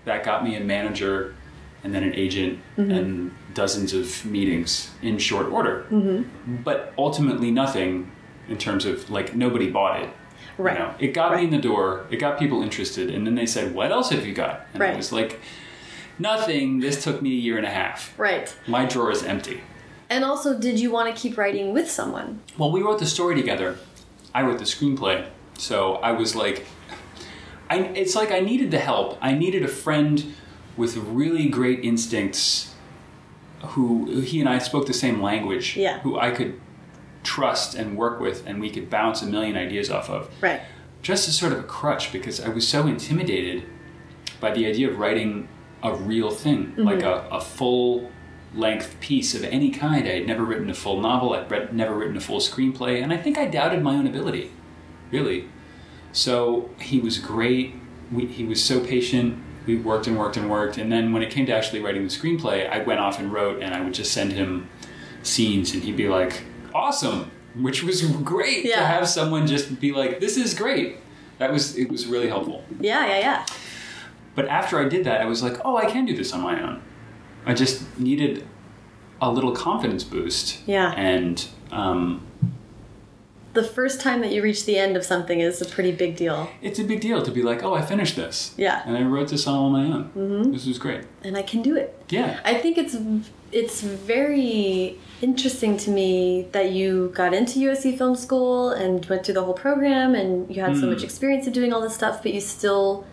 That 0.05 0.25
got 0.25 0.45
me 0.45 0.57
a 0.57 0.61
manager, 0.61 1.35
and 1.83 1.95
then 1.95 2.03
an 2.03 2.15
agent, 2.15 2.59
mm-hmm. 2.77 2.91
and 2.91 3.35
dozens 3.55 3.93
of 3.95 4.25
meetings 4.27 4.91
in 5.03 5.19
short 5.19 5.47
order. 5.47 5.87
Mm-hmm. 5.91 6.57
But 6.65 6.93
ultimately, 6.99 7.51
nothing 7.51 8.11
in 8.49 8.59
terms 8.59 8.85
of 8.85 9.09
like 9.11 9.35
nobody 9.35 9.71
bought 9.71 10.01
it. 10.03 10.11
You 10.59 10.65
Right. 10.65 10.79
know, 10.79 10.95
it 10.99 11.15
got 11.15 11.31
Right. 11.33 11.41
me 11.41 11.45
in 11.47 11.51
the 11.51 11.59
door. 11.69 12.05
It 12.11 12.17
got 12.19 12.39
people 12.39 12.63
interested, 12.63 13.11
and 13.11 13.27
then 13.27 13.35
they 13.35 13.47
said, 13.47 13.75
"What 13.75 13.91
else 13.91 14.11
have 14.11 14.27
you 14.27 14.35
got?" 14.35 14.67
And 14.73 14.81
Right. 14.81 14.93
I 14.95 14.97
was 14.97 15.11
like, 15.13 15.41
"Nothing. 16.19 16.81
This 16.81 17.03
took 17.03 17.23
me 17.23 17.31
a 17.31 17.41
year 17.47 17.57
and 17.57 17.67
a 17.67 17.71
half. 17.71 18.13
Right. 18.19 18.55
My 18.67 18.85
drawer 18.85 19.11
is 19.11 19.23
empty." 19.25 19.61
And 20.11 20.25
also, 20.25 20.57
did 20.59 20.79
you 20.79 20.91
want 20.91 21.15
to 21.15 21.21
keep 21.21 21.37
writing 21.39 21.73
with 21.73 21.91
someone? 21.91 22.41
Well, 22.59 22.71
we 22.71 22.83
wrote 22.83 22.99
the 22.99 23.07
story 23.07 23.35
together. 23.35 23.79
I 24.35 24.43
wrote 24.43 24.59
the 24.59 24.65
screenplay. 24.65 25.25
So 25.59 25.95
I 26.03 26.13
was 26.13 26.37
like, 26.37 26.67
I, 27.71 27.79
it's 27.95 28.15
like 28.15 28.31
I 28.31 28.41
needed 28.41 28.71
the 28.71 28.79
help. 28.79 29.17
I 29.23 29.33
needed 29.33 29.65
a 29.65 29.69
friend 29.69 30.35
with 30.77 30.97
really 30.97 31.49
great 31.49 31.81
instincts 31.85 32.74
who 33.73 34.21
he 34.21 34.41
and 34.41 34.49
I 34.49 34.59
spoke 34.59 34.87
the 34.87 34.93
same 34.93 35.23
language, 35.23 35.77
Yeah. 35.77 36.01
who 36.01 36.19
I 36.19 36.31
could 36.31 36.61
trust 37.23 37.75
and 37.75 37.97
work 37.97 38.21
with, 38.21 38.47
and 38.47 38.61
we 38.61 38.71
could 38.71 38.91
bounce 38.91 39.23
a 39.23 39.27
million 39.27 39.57
ideas 39.57 39.91
off 39.91 40.11
of, 40.11 40.29
Right. 40.41 40.61
just 41.03 41.29
as 41.29 41.37
sort 41.37 41.53
of 41.53 41.59
a 41.61 41.63
crutch 41.63 42.13
because 42.13 42.41
I 42.41 42.49
was 42.49 42.67
so 42.69 42.87
intimidated 42.87 43.65
by 44.41 44.51
the 44.53 44.67
idea 44.67 44.91
of 44.91 44.99
writing 44.99 45.49
a 45.83 45.95
real 45.95 46.31
thing, 46.31 46.67
mm-hmm. 46.67 46.83
like 46.83 47.03
a, 47.03 47.27
a 47.31 47.41
full 47.41 48.11
length 48.55 48.97
piece 49.01 49.35
of 49.35 49.43
any 49.45 49.71
kind. 49.71 50.07
I 50.07 50.13
had 50.13 50.27
never 50.27 50.45
written 50.45 50.71
a 50.71 50.75
full 50.75 51.01
novel, 51.01 51.33
I'd 51.33 51.51
read, 51.51 51.75
never 51.75 51.95
written 51.95 52.17
a 52.17 52.21
full 52.21 52.41
screenplay, 52.41 53.03
and 53.03 53.13
I 53.13 53.17
think 53.17 53.37
I 53.39 53.47
doubted 53.47 53.83
my 53.83 53.95
own 53.95 54.07
ability, 54.07 54.51
really. 55.11 55.49
So 56.13 56.71
he 56.81 57.01
was 57.01 57.19
great. 57.19 57.75
We, 58.13 58.27
he 58.27 58.45
was 58.45 58.63
so 58.63 58.81
patient. 58.81 59.43
We 59.67 59.77
worked 59.77 60.07
and 60.07 60.19
worked 60.19 60.37
and 60.37 60.51
worked. 60.51 60.79
And 60.79 60.93
then 60.93 61.13
when 61.13 61.23
it 61.23 61.31
came 61.31 61.47
to 61.47 61.55
actually 61.55 61.81
writing 61.81 62.03
the 62.03 62.11
screenplay, 62.11 62.69
I 62.69 62.83
went 62.83 63.01
off 63.01 63.19
and 63.19 63.33
wrote, 63.33 63.63
and 63.63 63.75
I 63.75 63.81
would 63.81 63.95
just 63.95 64.13
send 64.13 64.33
him 64.33 64.69
scenes, 65.23 65.73
and 65.73 65.83
he'd 65.83 65.97
be 65.97 66.09
like, 66.09 66.43
awesome, 66.75 67.31
which 67.55 67.83
was 67.83 68.03
great 68.03 68.65
to 68.67 68.77
have 68.77 69.09
someone 69.09 69.47
just 69.47 69.81
be 69.81 69.93
like, 69.93 70.21
this 70.21 70.37
is 70.37 70.55
great. 70.55 70.99
That 71.39 71.51
was, 71.51 71.77
it 71.79 71.91
was 71.91 72.07
really 72.07 72.29
helpful. 72.29 72.65
Yeah, 72.81 73.07
yeah, 73.07 73.19
yeah. 73.19 73.47
But 74.35 74.49
after 74.49 74.79
I 74.79 74.89
did 74.89 75.05
that, 75.05 75.21
I 75.21 75.25
was 75.25 75.43
like, 75.43 75.61
oh, 75.65 75.77
I 75.77 75.87
can 75.87 76.05
do 76.05 76.17
this 76.17 76.33
on 76.33 76.41
my 76.41 76.61
own. 76.61 76.83
I 77.47 77.55
just 77.55 77.99
needed 77.99 78.47
a 79.21 79.31
little 79.31 79.53
confidence 79.53 80.05
boost. 80.05 80.67
Yeah. 80.67 80.93
And 80.93 81.47
um, 81.71 82.27
The 83.55 83.63
first 83.63 84.01
time 84.01 84.21
that 84.21 84.33
you 84.33 84.43
reach 84.43 84.67
the 84.67 84.79
end 84.79 84.97
of 84.97 85.05
something 85.05 85.41
is 85.41 85.63
a 85.63 85.65
pretty 85.65 85.93
big 85.93 86.17
deal. 86.17 86.49
it's 86.61 86.79
a 86.79 86.85
big 86.85 87.01
deal 87.01 87.23
to 87.23 87.31
be 87.31 87.43
like, 87.43 87.63
oh, 87.63 87.75
I 87.75 87.83
finished 87.83 88.17
this. 88.17 88.53
Yeah. 88.57 88.83
And 88.85 88.97
I 88.97 89.03
wrote 89.03 89.29
this 89.29 89.47
all 89.47 89.67
on 89.67 89.73
my 89.73 89.85
own. 89.85 90.05
Mm-hmm. 90.17 90.53
This 90.53 90.67
was 90.67 90.79
great. 90.79 91.05
And 91.23 91.37
I 91.37 91.43
can 91.43 91.63
do 91.63 91.77
it. 91.77 91.97
Yeah. 92.11 92.41
I 92.45 92.55
think 92.55 92.77
it's 92.79 92.97
it's 93.53 93.81
very 93.81 94.99
interesting 95.23 95.77
to 95.79 95.91
me 95.91 96.49
that 96.51 96.73
you 96.73 97.13
got 97.15 97.33
into 97.33 97.61
USC 97.61 97.97
Film 97.97 98.17
School 98.17 98.71
and 98.71 99.07
went 99.07 99.25
through 99.25 99.35
the 99.35 99.45
whole 99.45 99.55
program 99.55 100.15
and 100.17 100.55
you 100.55 100.61
had 100.61 100.77
so 100.77 100.87
much 100.87 101.05
experience 101.05 101.47
of 101.47 101.53
doing 101.53 101.73
all 101.73 101.81
this 101.81 101.95
stuff, 101.95 102.23
but 102.23 102.35
you 102.35 102.41
still 102.41 103.07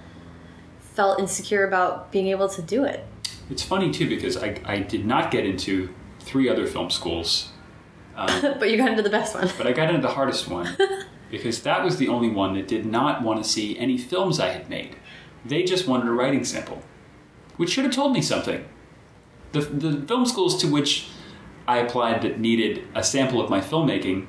felt 0.79 1.19
insecure 1.19 1.65
about 1.67 2.11
being 2.11 2.27
able 2.27 2.49
to 2.49 2.61
do 2.61 2.83
it. 2.83 3.05
It's 3.51 3.63
funny, 3.63 3.91
too, 3.91 4.09
because 4.09 4.35
I, 4.35 4.59
I 4.65 4.79
did 4.79 5.05
not 5.05 5.29
get 5.29 5.45
into 5.45 5.93
three 6.19 6.49
other 6.49 6.65
film 6.65 6.89
schools, 6.89 7.50
Um, 8.15 8.55
but 8.59 8.69
you 8.69 8.77
got 8.77 8.89
into 8.89 9.03
the 9.03 9.09
best 9.09 9.35
one. 9.35 9.49
but 9.57 9.67
I 9.67 9.71
got 9.71 9.89
into 9.89 10.01
the 10.01 10.13
hardest 10.13 10.47
one 10.47 10.75
because 11.31 11.61
that 11.63 11.83
was 11.83 11.97
the 11.97 12.07
only 12.07 12.29
one 12.29 12.53
that 12.55 12.67
did 12.67 12.85
not 12.85 13.21
want 13.21 13.43
to 13.43 13.49
see 13.49 13.77
any 13.77 13.97
films 13.97 14.39
I 14.39 14.49
had 14.49 14.69
made. 14.69 14.95
They 15.45 15.63
just 15.63 15.87
wanted 15.87 16.07
a 16.07 16.11
writing 16.11 16.43
sample, 16.43 16.81
which 17.57 17.71
should 17.71 17.85
have 17.85 17.93
told 17.93 18.13
me 18.13 18.21
something. 18.21 18.65
The, 19.53 19.61
the 19.61 20.07
film 20.07 20.25
schools 20.25 20.59
to 20.61 20.67
which 20.67 21.07
I 21.67 21.77
applied 21.77 22.21
that 22.21 22.39
needed 22.39 22.87
a 22.95 23.03
sample 23.03 23.41
of 23.41 23.49
my 23.49 23.59
filmmaking 23.59 24.27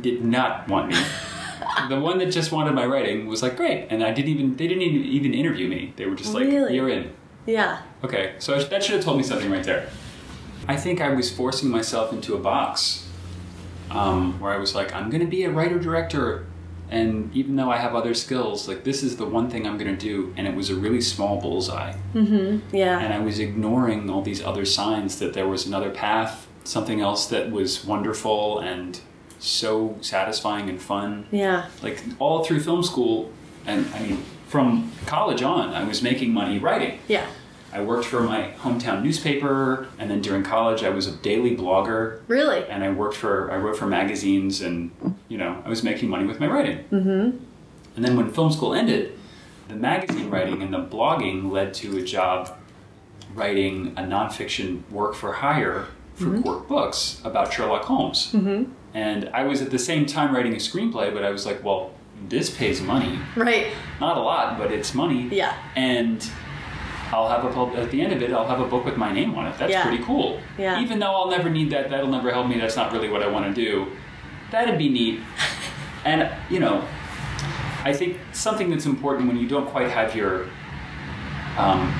did 0.00 0.24
not 0.24 0.68
want 0.68 0.88
me. 0.88 0.96
the 1.88 1.98
one 1.98 2.18
that 2.18 2.26
just 2.26 2.52
wanted 2.52 2.74
my 2.74 2.86
writing 2.86 3.26
was 3.26 3.42
like, 3.42 3.56
great. 3.56 3.86
And 3.90 4.02
I 4.02 4.12
didn't 4.12 4.30
even, 4.30 4.56
they 4.56 4.66
didn't 4.66 4.82
even, 4.82 5.04
even 5.04 5.34
interview 5.34 5.68
me. 5.68 5.94
They 5.96 6.06
were 6.06 6.14
just 6.14 6.34
like, 6.34 6.46
Really? 6.46 6.74
you're 6.74 6.88
in. 6.88 7.12
Yeah. 7.46 7.82
Okay, 8.04 8.34
so 8.38 8.62
that 8.62 8.84
should 8.84 8.96
have 8.96 9.04
told 9.04 9.16
me 9.16 9.22
something 9.22 9.50
right 9.50 9.64
there. 9.64 9.88
I 10.66 10.76
think 10.76 11.00
I 11.00 11.10
was 11.10 11.34
forcing 11.34 11.70
myself 11.70 12.12
into 12.12 12.34
a 12.34 12.38
box 12.38 13.07
um, 13.90 14.38
where 14.40 14.52
I 14.52 14.58
was 14.58 14.74
like, 14.74 14.94
I'm 14.94 15.10
going 15.10 15.20
to 15.20 15.26
be 15.26 15.44
a 15.44 15.50
writer 15.50 15.78
director. 15.78 16.46
And 16.90 17.34
even 17.36 17.56
though 17.56 17.70
I 17.70 17.76
have 17.76 17.94
other 17.94 18.14
skills, 18.14 18.66
like 18.66 18.82
this 18.84 19.02
is 19.02 19.16
the 19.18 19.26
one 19.26 19.50
thing 19.50 19.66
I'm 19.66 19.76
going 19.76 19.94
to 19.94 20.00
do. 20.00 20.32
And 20.36 20.46
it 20.46 20.54
was 20.54 20.70
a 20.70 20.74
really 20.74 21.00
small 21.02 21.40
bullseye. 21.40 21.94
Yeah. 22.14 22.98
And 22.98 23.12
I 23.12 23.18
was 23.20 23.38
ignoring 23.38 24.08
all 24.08 24.22
these 24.22 24.42
other 24.42 24.64
signs 24.64 25.18
that 25.18 25.34
there 25.34 25.46
was 25.46 25.66
another 25.66 25.90
path, 25.90 26.46
something 26.64 27.00
else 27.00 27.26
that 27.26 27.50
was 27.50 27.84
wonderful 27.84 28.58
and 28.60 29.00
so 29.38 29.96
satisfying 30.00 30.68
and 30.68 30.80
fun 30.82 31.26
Yeah. 31.30 31.66
like 31.82 32.02
all 32.18 32.42
through 32.42 32.58
film 32.58 32.82
school 32.82 33.30
and 33.66 33.86
i 33.94 34.00
mean 34.02 34.24
from 34.48 34.90
college 35.06 35.42
on 35.42 35.68
i 35.74 35.84
was 35.84 36.02
making 36.02 36.34
money 36.34 36.58
writing 36.58 36.98
Yeah. 37.06 37.24
I 37.72 37.80
worked 37.80 38.04
for 38.04 38.20
my 38.20 38.52
hometown 38.58 39.02
newspaper 39.02 39.88
and 39.98 40.10
then 40.10 40.20
during 40.20 40.42
college 40.42 40.82
i 40.82 40.88
was 40.88 41.06
a 41.06 41.12
daily 41.16 41.56
blogger 41.56 42.20
Really? 42.28 42.64
and 42.68 42.82
i 42.84 42.90
worked 42.90 43.16
for 43.16 43.50
i 43.50 43.56
wrote 43.56 43.76
for 43.76 43.86
magazines 43.86 44.60
and 44.60 44.90
you 45.28 45.38
know 45.38 45.62
i 45.64 45.68
was 45.68 45.82
making 45.82 46.08
money 46.08 46.24
with 46.24 46.40
my 46.40 46.46
writing 46.46 46.78
mm-hmm. 46.90 47.36
and 47.96 48.04
then 48.04 48.16
when 48.16 48.30
film 48.30 48.52
school 48.52 48.74
ended 48.74 49.18
the 49.68 49.76
magazine 49.76 50.30
writing 50.30 50.62
and 50.62 50.72
the 50.72 50.78
blogging 50.78 51.50
led 51.50 51.74
to 51.74 51.98
a 51.98 52.02
job 52.02 52.56
writing 53.34 53.88
a 53.96 54.02
nonfiction 54.02 54.88
work 54.90 55.14
for 55.14 55.32
hire 55.32 55.86
for 56.18 56.40
Quirk 56.40 56.66
Books 56.68 57.20
about 57.24 57.52
Sherlock 57.52 57.84
Holmes. 57.84 58.32
Mm-hmm. 58.32 58.72
And 58.94 59.28
I 59.28 59.44
was 59.44 59.62
at 59.62 59.70
the 59.70 59.78
same 59.78 60.04
time 60.06 60.34
writing 60.34 60.52
a 60.54 60.56
screenplay, 60.56 61.12
but 61.14 61.24
I 61.24 61.30
was 61.30 61.46
like, 61.46 61.62
well, 61.62 61.92
this 62.28 62.50
pays 62.50 62.80
money. 62.80 63.18
Right. 63.36 63.68
Not 64.00 64.16
a 64.16 64.20
lot, 64.20 64.58
but 64.58 64.72
it's 64.72 64.94
money. 64.94 65.28
Yeah. 65.30 65.56
And 65.76 66.28
I'll 67.12 67.28
have 67.28 67.44
a 67.44 67.50
pub- 67.52 67.74
at 67.76 67.90
the 67.90 68.00
end 68.00 68.12
of 68.12 68.22
it, 68.22 68.32
I'll 68.32 68.46
have 68.46 68.60
a 68.60 68.66
book 68.66 68.84
with 68.84 68.96
my 68.96 69.12
name 69.12 69.34
on 69.34 69.46
it. 69.46 69.56
That's 69.58 69.72
Yeah. 69.72 69.82
pretty 69.86 70.02
cool. 70.04 70.40
Yeah. 70.58 70.80
Even 70.80 70.98
though 70.98 71.12
I'll 71.14 71.30
never 71.30 71.48
need 71.50 71.70
that, 71.70 71.90
that'll 71.90 72.08
never 72.10 72.30
help 72.30 72.46
me. 72.48 72.58
That's 72.58 72.76
not 72.76 72.92
really 72.92 73.08
what 73.08 73.22
I 73.22 73.28
want 73.28 73.46
to 73.46 73.52
do. 73.54 73.88
That'd 74.50 74.78
be 74.78 74.88
neat. 74.88 75.20
and 76.04 76.28
you 76.50 76.60
know, 76.60 76.82
I 77.84 77.92
think 77.92 78.18
something 78.32 78.70
that's 78.70 78.86
important 78.86 79.28
when 79.28 79.36
you 79.38 79.48
don't 79.48 79.66
quite 79.68 79.90
have 79.90 80.14
your 80.14 80.46
um, 81.56 81.90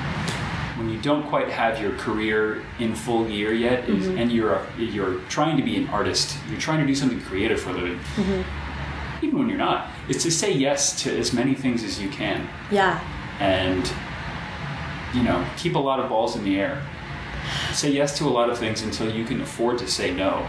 when 0.77 0.89
you 0.89 0.99
don't 1.01 1.27
quite 1.27 1.49
have 1.49 1.81
your 1.81 1.91
career 1.97 2.63
in 2.79 2.95
full 2.95 3.25
gear 3.25 3.51
yet, 3.53 3.89
is, 3.89 4.07
and 4.07 4.31
you're 4.31 4.53
a, 4.53 4.65
you're 4.77 5.15
trying 5.27 5.57
to 5.57 5.63
be 5.63 5.75
an 5.75 5.87
artist, 5.89 6.37
you're 6.49 6.59
trying 6.59 6.79
to 6.79 6.85
do 6.87 6.95
something 6.95 7.19
creative 7.21 7.59
for 7.59 7.71
a 7.71 7.73
living. 7.73 7.99
Even 9.21 9.39
when 9.39 9.49
you're 9.49 9.57
not, 9.57 9.89
is 10.07 10.23
to 10.23 10.31
say 10.31 10.53
yes 10.53 11.03
to 11.03 11.17
as 11.17 11.33
many 11.33 11.53
things 11.53 11.83
as 11.83 11.99
you 12.01 12.07
can 12.07 12.47
Yeah. 12.71 13.01
and 13.41 13.91
you 15.13 15.23
know 15.23 15.45
keep 15.57 15.75
a 15.75 15.79
lot 15.79 15.99
of 15.99 16.09
balls 16.09 16.35
in 16.35 16.43
the 16.43 16.59
air 16.59 16.81
say 17.73 17.91
yes 17.91 18.17
to 18.17 18.25
a 18.25 18.29
lot 18.29 18.49
of 18.49 18.57
things 18.57 18.81
until 18.83 19.11
you 19.11 19.25
can 19.25 19.41
afford 19.41 19.77
to 19.79 19.87
say 19.87 20.13
no 20.13 20.47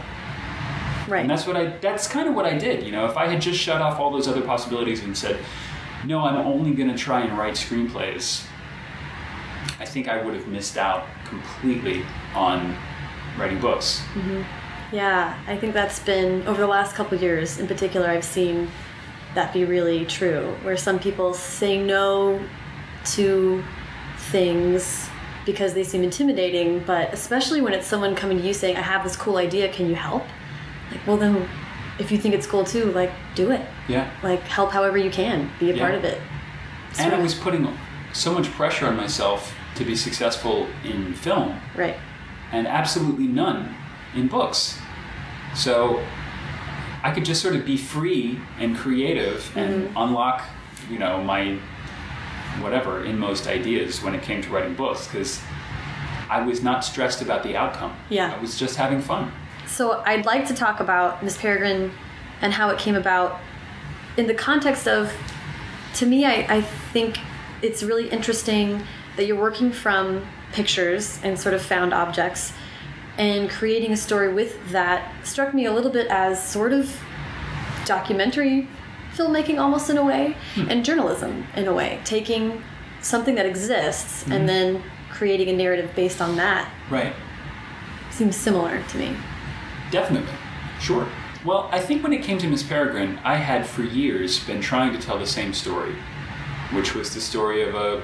Right. 1.09 1.23
and 1.23 1.31
that's 1.31 1.46
what 1.46 1.57
i 1.57 1.66
that's 1.79 2.07
kind 2.07 2.29
of 2.29 2.35
what 2.35 2.44
i 2.44 2.57
did 2.57 2.85
you 2.85 2.92
know 2.92 3.07
if 3.07 3.16
i 3.16 3.27
had 3.27 3.40
just 3.40 3.59
shut 3.59 3.81
off 3.83 3.99
all 3.99 4.11
those 4.12 4.29
other 4.29 4.42
possibilities 4.42 5.03
and 5.03 5.16
said 5.16 5.40
no 6.05 6.20
i'm 6.20 6.37
only 6.37 6.73
going 6.73 6.88
to 6.90 6.96
try 6.96 7.23
and 7.23 7.37
write 7.37 7.55
screenplays 7.55 8.46
i 9.81 9.85
think 9.85 10.09
i 10.09 10.23
would 10.23 10.35
have 10.35 10.46
missed 10.46 10.77
out 10.77 11.07
completely 11.25 12.05
on 12.35 12.77
writing 13.38 13.61
books 13.61 14.01
mm-hmm. 14.14 14.42
Yeah, 14.92 15.40
I 15.46 15.57
think 15.57 15.73
that's 15.73 16.01
been 16.01 16.44
over 16.49 16.61
the 16.61 16.66
last 16.66 16.96
couple 16.96 17.16
years 17.16 17.61
in 17.61 17.68
particular. 17.68 18.09
I've 18.09 18.25
seen 18.25 18.68
that 19.37 19.53
be 19.53 19.64
really 19.64 20.05
true, 20.05 20.53
where 20.62 20.77
some 20.77 20.99
people 20.99 21.33
say 21.33 21.81
no 21.81 22.42
to 23.12 23.62
things 24.31 25.09
because 25.47 25.75
they 25.75 25.85
seem 25.85 26.03
intimidating, 26.03 26.81
but 26.81 27.12
especially 27.12 27.61
when 27.61 27.73
it's 27.73 27.87
someone 27.87 28.14
coming 28.14 28.38
to 28.38 28.45
you 28.47 28.55
saying, 28.55 28.77
"I 28.77 28.83
have 28.83 29.03
this 29.05 29.16
cool 29.16 29.37
idea, 29.37 29.69
can 29.73 29.87
you 29.88 29.95
help?" 29.95 30.25
Like, 30.90 31.07
well, 31.07 31.16
then, 31.16 31.49
if 31.99 32.11
you 32.11 32.19
think 32.19 32.35
it's 32.35 32.47
cool 32.47 32.64
too, 32.64 32.87
like, 32.93 33.12
do 33.35 33.51
it. 33.51 33.62
yeah 33.88 34.11
Like, 34.23 34.43
help 34.43 34.71
however 34.73 34.99
you 34.99 35.11
can. 35.11 35.51
Be 35.59 35.71
a 35.71 35.75
Yeah. 35.75 35.83
part 35.83 35.95
of 35.95 36.05
it. 36.05 36.21
and 36.99 37.14
i 37.14 37.21
was 37.21 37.35
putting 37.35 37.69
so 38.12 38.35
much 38.35 38.51
pressure 38.51 38.85
on 38.87 38.97
myself 38.97 39.55
to 39.77 39.85
be 39.85 39.95
successful 39.95 40.66
in 40.85 41.14
film 41.14 41.55
right. 41.77 41.97
and 42.53 42.66
absolutely 42.66 43.27
none 43.27 43.75
in 44.14 44.27
books. 44.27 44.79
So 45.55 46.03
I 47.03 47.12
could 47.12 47.25
just 47.25 47.40
sort 47.40 47.55
of 47.55 47.64
be 47.64 47.77
free 47.77 48.38
and 48.59 48.77
creative 48.77 49.51
and 49.57 49.85
mm-hmm. 49.85 49.97
unlock, 49.97 50.43
you 50.90 50.99
know, 50.99 51.23
my 51.23 51.59
whatever 52.62 53.05
inmost 53.05 53.46
ideas 53.46 54.03
when 54.03 54.14
it 54.14 54.23
came 54.23 54.42
to 54.42 54.51
writing 54.51 54.75
books 54.75 55.07
because 55.07 55.40
I 56.29 56.42
was 56.42 56.62
not 56.62 56.85
stressed 56.85 57.23
about 57.23 57.42
the 57.42 57.57
outcome. 57.57 57.96
Yeah. 58.09 58.35
I 58.35 58.40
was 58.40 58.59
just 58.59 58.77
having 58.77 59.01
fun. 59.01 59.33
So 59.66 60.03
I'd 60.05 60.27
like 60.27 60.46
to 60.49 60.55
talk 60.55 60.81
about 60.81 61.23
Miss 61.23 61.37
Peregrine 61.37 61.92
and 62.40 62.53
how 62.53 62.70
it 62.70 62.79
came 62.79 62.94
about 62.94 63.40
in 64.16 64.27
the 64.27 64.35
context 64.35 64.87
of, 64.87 65.12
to 65.94 66.07
me, 66.07 66.25
I, 66.25 66.46
I 66.49 66.61
think 66.61 67.18
it's 67.62 67.83
really 67.83 68.09
interesting 68.09 68.83
that 69.16 69.27
you're 69.27 69.40
working 69.40 69.73
from 69.73 70.27
pictures 70.53 71.20
and 71.23 71.38
sort 71.38 71.55
of 71.55 71.62
found 71.62 71.92
objects 71.92 72.53
and 73.18 73.51
creating 73.51 73.92
a 73.92 73.96
story 73.96 74.33
with 74.33 74.70
that 74.70 75.12
struck 75.27 75.53
me 75.53 75.66
a 75.66 75.73
little 75.73 75.90
bit 75.90 76.07
as 76.09 76.42
sort 76.44 76.73
of 76.73 77.01
documentary 77.85 78.68
filmmaking 79.14 79.61
almost 79.61 79.90
in 79.90 79.99
a 79.99 80.05
way 80.05 80.37
hmm. 80.55 80.68
and 80.70 80.85
journalism 80.85 81.46
in 81.57 81.66
a 81.66 81.73
way 81.73 82.01
taking 82.05 82.62
something 83.03 83.35
that 83.35 83.46
exists 83.46 84.25
and 84.25 84.40
hmm. 84.40 84.46
then 84.46 84.83
creating 85.11 85.49
a 85.49 85.53
narrative 85.53 85.90
based 85.94 86.20
on 86.20 86.37
that 86.37 86.70
Right. 86.88 87.14
seems 88.11 88.37
similar 88.37 88.83
to 88.83 88.99
me 88.99 89.16
Definitely. 89.90 90.33
Sure. 90.81 91.07
Well, 91.44 91.68
I 91.73 91.81
think 91.81 92.03
when 92.03 92.12
it 92.12 92.23
came 92.23 92.38
to 92.38 92.49
Miss 92.49 92.62
Peregrine, 92.62 93.18
I 93.25 93.37
had 93.37 93.66
for 93.66 93.83
years 93.83 94.44
been 94.44 94.61
trying 94.61 94.92
to 94.92 94.99
tell 94.99 95.18
the 95.18 95.27
same 95.27 95.53
story, 95.53 95.94
which 96.73 96.94
was 96.94 97.14
the 97.14 97.20
story 97.20 97.66
of 97.68 97.75
a 97.75 98.03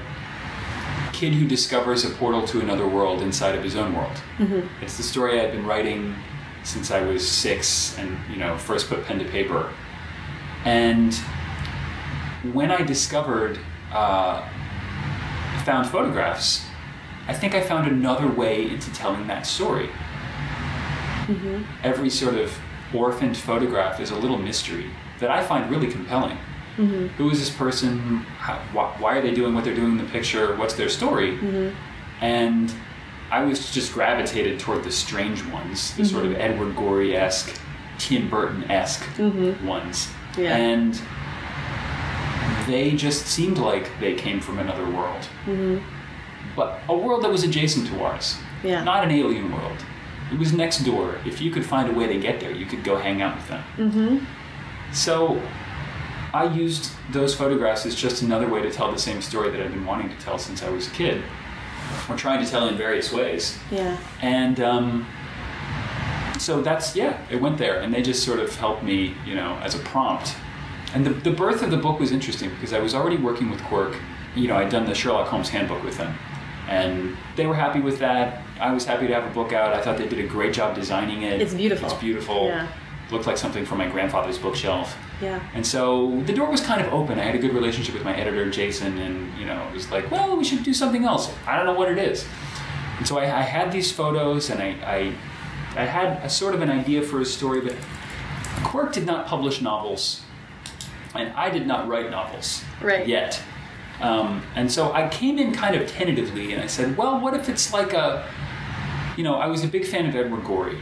kid 1.13 1.33
who 1.33 1.47
discovers 1.47 2.03
a 2.03 2.09
portal 2.09 2.45
to 2.47 2.59
another 2.59 2.87
world 2.87 3.21
inside 3.21 3.55
of 3.55 3.63
his 3.63 3.75
own 3.75 3.95
world. 3.95 4.15
Mm-hmm. 4.37 4.83
It's 4.83 4.97
the 4.97 5.03
story 5.03 5.39
I've 5.39 5.51
been 5.51 5.65
writing 5.65 6.15
since 6.63 6.91
I 6.91 7.01
was 7.01 7.27
six 7.27 7.97
and, 7.97 8.17
you 8.29 8.37
know, 8.37 8.57
first 8.57 8.89
put 8.89 9.05
pen 9.05 9.19
to 9.19 9.25
paper. 9.25 9.71
And 10.65 11.13
when 12.53 12.71
I 12.71 12.81
discovered 12.81 13.59
uh, 13.91 14.47
found 15.63 15.89
photographs, 15.89 16.65
I 17.27 17.33
think 17.33 17.53
I 17.53 17.61
found 17.61 17.87
another 17.87 18.27
way 18.27 18.69
into 18.69 18.91
telling 18.93 19.27
that 19.27 19.45
story. 19.45 19.89
Mm-hmm. 21.27 21.63
Every 21.83 22.09
sort 22.09 22.35
of 22.35 22.57
orphaned 22.93 23.35
photograph 23.35 23.99
is 23.99 24.11
a 24.11 24.15
little 24.15 24.37
mystery 24.37 24.89
that 25.19 25.29
I 25.29 25.43
find 25.43 25.69
really 25.69 25.91
compelling. 25.91 26.37
Mm-hmm. 26.77 27.07
Who 27.17 27.29
is 27.31 27.39
this 27.39 27.49
person? 27.49 28.19
How, 28.39 28.59
why, 28.71 28.95
why 28.99 29.17
are 29.17 29.21
they 29.21 29.33
doing 29.33 29.53
what 29.53 29.63
they're 29.63 29.75
doing 29.75 29.91
in 29.93 29.97
the 29.97 30.11
picture? 30.11 30.55
What's 30.55 30.75
their 30.75 30.89
story? 30.89 31.37
Mm-hmm. 31.37 31.75
And 32.23 32.73
I 33.29 33.43
was 33.43 33.71
just 33.73 33.93
gravitated 33.93 34.59
toward 34.59 34.83
the 34.83 34.91
strange 34.91 35.43
ones, 35.47 35.95
the 35.97 36.05
sort 36.05 36.25
of 36.25 36.33
Edward 36.33 36.75
Gorey 36.75 37.17
esque, 37.17 37.59
Tim 37.97 38.29
Burton 38.29 38.63
esque 38.71 39.03
ones. 39.65 40.07
Yeah. 40.37 40.55
And 40.55 40.99
they 42.67 42.91
just 42.95 43.25
seemed 43.27 43.57
like 43.57 43.89
they 43.99 44.13
came 44.15 44.39
from 44.39 44.59
another 44.59 44.87
world. 44.89 45.27
But 46.55 46.79
a 46.89 46.95
world 46.95 47.23
that 47.23 47.31
was 47.31 47.43
adjacent 47.43 47.87
to 47.87 48.03
ours. 48.03 48.37
Yeah. 48.63 48.83
Not 48.83 49.03
an 49.03 49.11
alien 49.11 49.51
world. 49.51 49.77
It 50.31 50.39
was 50.39 50.51
next 50.51 50.79
door. 50.79 51.15
If 51.25 51.39
you 51.39 51.51
could 51.51 51.65
find 51.65 51.89
a 51.89 51.93
way 51.93 52.07
to 52.07 52.19
get 52.19 52.39
there, 52.39 52.51
you 52.51 52.65
could 52.65 52.83
go 52.83 52.97
hang 52.97 53.21
out 53.21 53.35
with 53.37 53.47
them. 53.47 53.63
Mm-hmm. 53.77 54.93
So 54.93 55.41
I 56.33 56.45
used 56.53 56.91
those 57.11 57.33
photographs 57.33 57.85
as 57.85 57.95
just 57.95 58.21
another 58.21 58.47
way 58.47 58.61
to 58.61 58.71
tell 58.71 58.91
the 58.91 58.99
same 58.99 59.21
story 59.21 59.49
that 59.51 59.61
I've 59.61 59.71
been 59.71 59.85
wanting 59.85 60.09
to 60.09 60.17
tell 60.17 60.37
since 60.37 60.63
I 60.63 60.69
was 60.69 60.87
a 60.87 60.91
kid. 60.91 61.23
Or 62.09 62.17
trying 62.17 62.43
to 62.43 62.49
tell 62.49 62.67
in 62.67 62.75
various 62.75 63.13
ways. 63.13 63.57
Yeah. 63.71 63.97
And 64.21 64.59
um, 64.59 65.07
so 66.41 66.61
that's, 66.61 66.95
yeah, 66.95 67.19
it 67.29 67.41
went 67.41 67.57
there. 67.57 67.79
And 67.81 67.93
they 67.93 68.01
just 68.01 68.23
sort 68.23 68.39
of 68.39 68.55
helped 68.55 68.83
me, 68.83 69.15
you 69.25 69.35
know, 69.35 69.55
as 69.57 69.75
a 69.75 69.79
prompt. 69.79 70.35
And 70.93 71.05
the, 71.05 71.11
the 71.11 71.31
birth 71.31 71.61
of 71.61 71.71
the 71.71 71.77
book 71.77 71.99
was 71.99 72.11
interesting 72.11 72.49
because 72.49 72.73
I 72.73 72.79
was 72.79 72.95
already 72.95 73.17
working 73.17 73.49
with 73.49 73.61
Quirk. 73.63 73.95
You 74.35 74.47
know, 74.47 74.55
I'd 74.55 74.69
done 74.69 74.85
the 74.85 74.95
Sherlock 74.95 75.27
Holmes 75.27 75.49
handbook 75.49 75.83
with 75.83 75.97
them. 75.97 76.15
And 76.67 77.15
they 77.35 77.45
were 77.45 77.55
happy 77.55 77.79
with 77.79 77.99
that. 77.99 78.41
I 78.59 78.73
was 78.73 78.85
happy 78.85 79.07
to 79.07 79.13
have 79.13 79.29
a 79.29 79.33
book 79.33 79.53
out. 79.53 79.73
I 79.73 79.81
thought 79.81 79.97
they 79.97 80.07
did 80.07 80.19
a 80.19 80.27
great 80.27 80.53
job 80.53 80.75
designing 80.75 81.23
it. 81.23 81.41
It's 81.41 81.53
beautiful. 81.53 81.89
It's 81.89 81.99
beautiful. 81.99 82.47
Yeah. 82.47 82.67
Looked 83.09 83.25
like 83.25 83.37
something 83.37 83.65
from 83.65 83.77
my 83.77 83.87
grandfather's 83.87 84.37
bookshelf. 84.37 84.97
Yeah. 85.21 85.41
And 85.53 85.65
so 85.65 86.21
the 86.25 86.33
door 86.33 86.49
was 86.51 86.61
kind 86.61 86.85
of 86.85 86.93
open. 86.93 87.19
I 87.19 87.23
had 87.23 87.35
a 87.35 87.39
good 87.39 87.53
relationship 87.53 87.93
with 87.93 88.03
my 88.03 88.15
editor, 88.15 88.49
Jason, 88.49 88.97
and 88.97 89.37
you 89.39 89.45
know, 89.45 89.65
it 89.67 89.73
was 89.73 89.89
like, 89.91 90.11
well, 90.11 90.35
we 90.35 90.43
should 90.43 90.63
do 90.63 90.73
something 90.73 91.05
else. 91.05 91.33
I 91.47 91.55
don't 91.55 91.65
know 91.65 91.73
what 91.73 91.89
it 91.89 91.97
is. 91.97 92.27
And 92.97 93.07
so 93.07 93.17
I, 93.17 93.23
I 93.23 93.41
had 93.41 93.71
these 93.71 93.91
photos, 93.91 94.49
and 94.49 94.61
I, 94.61 94.75
I, 94.85 95.13
I 95.77 95.85
had 95.85 96.23
a 96.25 96.29
sort 96.29 96.55
of 96.55 96.61
an 96.61 96.69
idea 96.69 97.01
for 97.01 97.21
a 97.21 97.25
story, 97.25 97.61
but 97.61 97.75
Quirk 98.63 98.93
did 98.93 99.05
not 99.05 99.27
publish 99.27 99.61
novels, 99.61 100.21
and 101.13 101.31
I 101.33 101.49
did 101.49 101.67
not 101.67 101.87
write 101.87 102.09
novels 102.09 102.63
Right. 102.81 103.07
yet. 103.07 103.39
Um, 104.01 104.43
and 104.55 104.71
so 104.71 104.91
I 104.93 105.07
came 105.09 105.37
in 105.39 105.53
kind 105.53 105.75
of 105.75 105.87
tentatively, 105.89 106.53
and 106.53 106.61
I 106.61 106.67
said, 106.67 106.97
well, 106.97 107.19
what 107.19 107.33
if 107.33 107.47
it's 107.49 107.73
like 107.73 107.93
a 107.93 108.27
you 109.15 109.23
know, 109.23 109.33
I 109.35 109.47
was 109.47 109.63
a 109.63 109.67
big 109.67 109.83
fan 109.83 110.05
of 110.07 110.15
Edward 110.15 110.43
Gorey, 110.45 110.77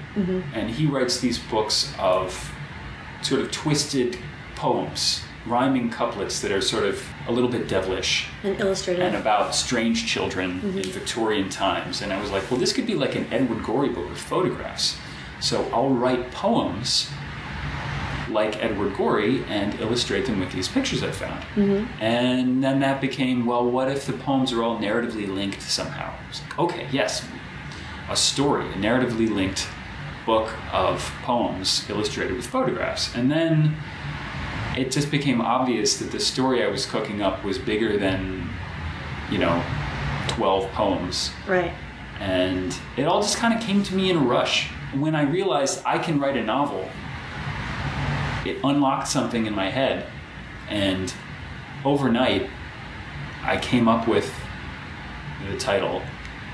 and 0.54 0.70
he 0.70 0.88
writes 0.88 1.22
these 1.22 1.40
books 1.40 1.94
of 1.98 2.52
sort 3.22 3.40
of 3.40 3.50
twisted 3.50 4.18
poems, 4.58 5.22
rhyming 5.46 5.90
couplets 5.90 6.42
that 6.42 6.52
are 6.52 6.62
sort 6.62 6.86
of 6.86 7.04
a 7.28 7.32
little 7.32 7.50
bit 7.50 7.68
devilish 7.68 8.28
And 8.44 8.60
illustrated. 8.60 9.04
and 9.04 9.16
about 9.16 9.54
strange 9.54 10.08
children 10.08 10.52
in 10.52 10.60
mm-hmm. 10.60 10.92
Victorian 10.92 11.50
times. 11.50 12.02
And 12.02 12.12
I 12.12 12.20
was 12.20 12.32
like, 12.32 12.50
well, 12.50 12.60
this 12.60 12.74
could 12.74 12.88
be 12.88 12.96
like 12.96 13.16
an 13.16 13.28
Edward 13.32 13.64
Gorey 13.64 13.90
book 13.90 14.10
with 14.10 14.18
photographs. 14.18 14.98
So 15.40 15.70
I'll 15.72 15.90
write 15.90 16.32
poems 16.32 17.10
like 18.30 18.62
Edward 18.64 18.96
Gorey 18.98 19.44
and 19.46 19.80
illustrate 19.80 20.26
them 20.26 20.40
with 20.40 20.52
these 20.52 20.68
pictures 20.68 21.04
I 21.04 21.12
found. 21.12 21.44
Mm-hmm. 21.56 22.04
And 22.04 22.64
then 22.64 22.80
that 22.80 23.00
became, 23.02 23.46
well, 23.46 23.70
what 23.70 23.90
if 23.90 24.06
the 24.06 24.14
poems 24.14 24.52
are 24.52 24.64
all 24.64 24.80
narratively 24.80 25.28
linked 25.28 25.62
somehow? 25.62 26.14
I 26.14 26.28
was 26.28 26.42
like, 26.42 26.60
okay, 26.60 26.88
yes, 26.92 27.26
a 28.10 28.16
story, 28.16 28.68
a 28.68 28.74
narratively 28.74 29.30
linked 29.30 29.68
book 30.26 30.52
of 30.72 31.14
poems 31.22 31.88
illustrated 31.90 32.36
with 32.36 32.48
photographs. 32.48 33.14
And 33.16 33.30
then 33.30 33.78
it 34.78 34.92
just 34.92 35.12
became 35.12 35.42
obvious 35.42 35.98
that 36.00 36.12
the 36.12 36.20
story 36.20 36.64
I 36.64 36.68
was 36.68 36.86
cooking 36.86 37.22
up 37.22 37.44
was 37.44 37.58
bigger 37.58 37.98
than, 37.98 38.50
you 39.32 39.38
know, 39.38 39.64
12 40.30 40.72
poems. 40.72 41.32
right. 41.48 41.74
And 42.20 42.74
it 42.96 43.04
all 43.04 43.22
just 43.22 43.38
kind 43.38 43.54
of 43.54 43.60
came 43.60 43.84
to 43.84 43.94
me 43.94 44.10
in 44.10 44.16
a 44.16 44.22
rush. 44.22 44.70
When 44.94 45.16
I 45.16 45.24
realized 45.24 45.82
I 45.86 45.98
can 45.98 46.18
write 46.18 46.38
a 46.38 46.44
novel, 46.44 46.90
it 48.46 48.58
unlocked 48.64 49.10
something 49.10 49.46
in 49.46 49.54
my 49.54 49.70
head. 49.70 50.06
And 50.70 51.14
overnight, 51.84 52.50
I 53.44 53.58
came 53.58 53.90
up 53.90 54.08
with 54.08 54.34
the 55.50 55.58
title 55.58 56.02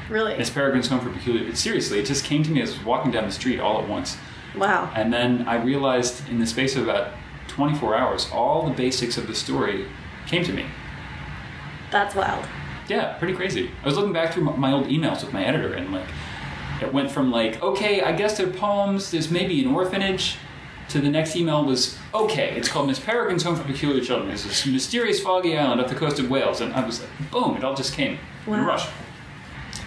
Really. 0.10 0.38
Miss 0.38 0.50
Peregrine's 0.50 0.88
Home 0.90 1.00
for 1.00 1.10
Peculiar. 1.10 1.56
Seriously, 1.56 2.00
it 2.00 2.06
just 2.06 2.26
came 2.26 2.44
to 2.44 2.52
me 2.52 2.62
as 2.62 2.72
I 2.72 2.78
was 2.78 2.86
walking 2.86 3.12
down 3.12 3.26
the 3.26 3.32
street 3.32 3.60
all 3.60 3.82
at 3.82 3.88
once. 3.88 4.18
Wow. 4.58 4.92
And 4.94 5.14
then 5.14 5.48
I 5.48 5.56
realized 5.56 6.28
in 6.28 6.40
the 6.40 6.46
space 6.46 6.76
of 6.76 6.84
about 6.84 7.14
24 7.52 7.96
hours, 7.96 8.30
all 8.32 8.68
the 8.68 8.74
basics 8.74 9.18
of 9.18 9.28
the 9.28 9.36
story 9.36 9.86
came 10.28 10.44
to 10.44 10.54
me. 10.54 10.66
That's 11.92 12.16
wild. 12.16 12.46
Yeah, 12.88 13.14
pretty 13.14 13.34
crazy. 13.34 13.72
I 13.84 13.86
was 13.86 13.96
looking 13.98 14.14
back 14.14 14.34
through 14.34 14.44
my- 14.44 14.72
old 14.72 14.88
emails 14.88 15.24
with 15.24 15.34
my 15.34 15.44
editor, 15.44 15.74
and 15.74 15.92
like, 15.92 16.08
it 16.82 16.92
went 16.94 17.12
from 17.12 17.32
like, 17.32 17.62
okay, 17.62 18.02
I 18.02 18.12
guess 18.14 18.38
they're 18.38 18.48
poems. 18.48 19.12
There's 19.12 19.30
maybe 19.30 19.64
an 19.64 19.74
orphanage. 19.74 20.38
To 20.90 21.00
the 21.00 21.10
next 21.10 21.38
email 21.38 21.64
was, 21.64 21.98
okay, 22.14 22.54
it's 22.58 22.68
called 22.68 22.88
Miss 22.88 23.00
Peregrine's 23.00 23.44
Home 23.44 23.56
for 23.56 23.64
Peculiar 23.64 24.04
Children. 24.04 24.30
It's 24.32 24.44
this 24.44 24.66
mysterious 24.66 25.22
foggy 25.22 25.58
island 25.58 25.80
off 25.80 25.88
the 25.88 25.96
coast 25.96 26.20
of 26.20 26.30
Wales, 26.30 26.60
and 26.60 26.74
I 26.74 26.86
was 26.86 27.00
like, 27.00 27.32
boom! 27.32 27.56
It 27.56 27.64
all 27.64 27.74
just 27.76 27.94
came 27.94 28.18
in 28.46 28.54
a 28.56 28.64
rush. 28.66 28.90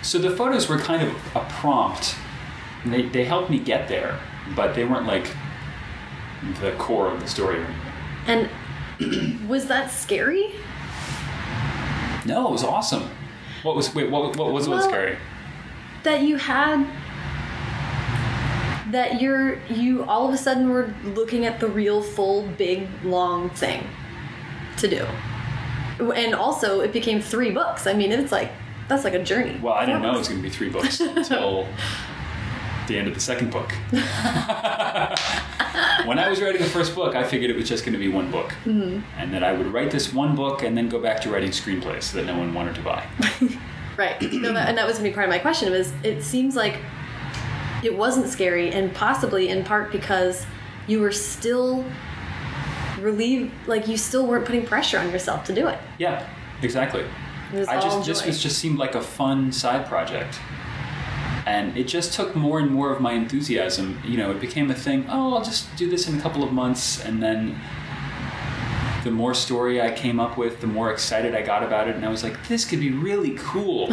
So 0.00 0.18
the 0.18 0.30
photos 0.30 0.66
were 0.66 0.78
kind 0.78 1.02
of 1.02 1.14
a 1.36 1.40
prompt. 1.50 2.14
They 2.86 3.02
they 3.02 3.24
helped 3.24 3.50
me 3.50 3.58
get 3.58 3.86
there, 3.88 4.18
but 4.56 4.74
they 4.74 4.84
weren't 4.84 5.06
like 5.06 5.26
the 6.60 6.72
core 6.78 7.08
of 7.10 7.20
the 7.20 7.28
story. 7.28 7.64
And 8.26 8.48
was 9.48 9.66
that 9.66 9.90
scary? 9.90 10.52
No, 12.26 12.48
it 12.48 12.52
was 12.52 12.64
awesome. 12.64 13.10
What 13.62 13.76
was 13.76 13.94
wait? 13.94 14.10
What, 14.10 14.36
what 14.36 14.52
was 14.52 14.68
what 14.68 14.78
Well- 14.78 14.88
scary? 14.88 15.18
That 16.04 16.22
you 16.22 16.36
had 16.36 16.86
that 18.90 19.20
you're 19.20 19.58
you 19.70 20.04
all 20.04 20.28
of 20.28 20.34
a 20.34 20.38
sudden 20.38 20.68
were 20.68 20.94
looking 21.02 21.46
at 21.46 21.58
the 21.60 21.66
real 21.66 22.02
full 22.02 22.42
big 22.58 22.86
long 23.02 23.50
thing 23.50 23.86
to 24.78 24.88
do. 24.88 25.06
And 26.12 26.34
also 26.34 26.80
it 26.80 26.92
became 26.92 27.20
three 27.20 27.50
books. 27.50 27.86
I 27.86 27.94
mean 27.94 28.12
it's 28.12 28.30
like 28.32 28.50
that's 28.88 29.02
like 29.04 29.14
a 29.14 29.22
journey. 29.24 29.58
Well, 29.62 29.72
I 29.72 29.86
didn't 29.86 30.02
know 30.02 30.14
it 30.14 30.18
was 30.18 30.28
going 30.28 30.42
to 30.42 30.46
be 30.48 30.54
three 30.54 30.68
books 30.68 31.00
until 31.00 31.66
the 32.86 32.98
end 32.98 33.08
of 33.08 33.14
the 33.14 33.20
second 33.20 33.50
book. 33.50 33.72
when 36.06 36.18
I 36.18 36.28
was 36.28 36.40
writing 36.40 36.60
the 36.60 36.68
first 36.68 36.94
book, 36.94 37.14
I 37.14 37.24
figured 37.24 37.50
it 37.50 37.56
was 37.56 37.68
just 37.68 37.84
going 37.84 37.92
to 37.94 37.98
be 37.98 38.08
one 38.08 38.30
book, 38.30 38.54
Mm-hmm. 38.64 39.00
and 39.18 39.32
that 39.32 39.42
I 39.42 39.52
would 39.52 39.66
write 39.68 39.90
this 39.90 40.12
one 40.12 40.34
book 40.36 40.62
and 40.62 40.76
then 40.76 40.88
go 40.88 40.98
back 41.00 41.20
to 41.22 41.30
writing 41.30 41.50
screenplays 41.50 42.12
that 42.12 42.24
no 42.26 42.36
one 42.38 42.52
wanted 42.54 42.74
to 42.76 42.82
buy. 42.82 43.06
Right. 43.96 44.20
No, 44.20 44.52
that, 44.54 44.68
and 44.68 44.76
that 44.76 44.88
was 44.88 44.96
gonna 44.96 45.08
be 45.08 45.14
part 45.14 45.26
of 45.26 45.30
my 45.30 45.38
question. 45.38 45.70
Was 45.70 45.92
it 46.02 46.20
seems 46.24 46.56
like 46.56 46.78
it 47.84 47.96
wasn't 47.96 48.26
scary, 48.26 48.72
and 48.72 48.92
possibly 48.92 49.50
in 49.50 49.62
part 49.62 49.92
because 49.92 50.44
you 50.88 50.98
were 50.98 51.12
still 51.12 51.84
relieved, 53.00 53.52
like 53.68 53.86
you 53.86 53.96
still 53.96 54.26
weren't 54.26 54.46
putting 54.46 54.66
pressure 54.66 54.98
on 54.98 55.12
yourself 55.12 55.44
to 55.44 55.54
do 55.54 55.68
it. 55.68 55.78
Yeah, 55.98 56.26
exactly. 56.60 57.04
It 57.52 57.58
was 57.58 57.68
I 57.68 57.76
all 57.76 58.02
just 58.02 58.24
this 58.24 58.26
was 58.26 58.42
just 58.42 58.58
seemed 58.58 58.78
like 58.80 58.96
a 58.96 59.00
fun 59.00 59.52
side 59.52 59.86
project. 59.86 60.40
And 61.46 61.76
it 61.76 61.84
just 61.84 62.12
took 62.14 62.34
more 62.34 62.58
and 62.58 62.70
more 62.70 62.90
of 62.92 63.00
my 63.00 63.12
enthusiasm. 63.12 64.00
You 64.04 64.16
know, 64.16 64.30
it 64.30 64.40
became 64.40 64.70
a 64.70 64.74
thing, 64.74 65.04
oh, 65.10 65.34
I'll 65.34 65.44
just 65.44 65.74
do 65.76 65.88
this 65.90 66.08
in 66.08 66.18
a 66.18 66.20
couple 66.22 66.42
of 66.42 66.52
months. 66.52 67.04
And 67.04 67.22
then 67.22 67.60
the 69.04 69.10
more 69.10 69.34
story 69.34 69.82
I 69.82 69.90
came 69.90 70.18
up 70.18 70.38
with, 70.38 70.62
the 70.62 70.66
more 70.66 70.90
excited 70.90 71.34
I 71.34 71.42
got 71.42 71.62
about 71.62 71.88
it. 71.88 71.96
And 71.96 72.04
I 72.04 72.08
was 72.08 72.22
like, 72.22 72.48
this 72.48 72.64
could 72.64 72.80
be 72.80 72.90
really 72.92 73.34
cool. 73.36 73.88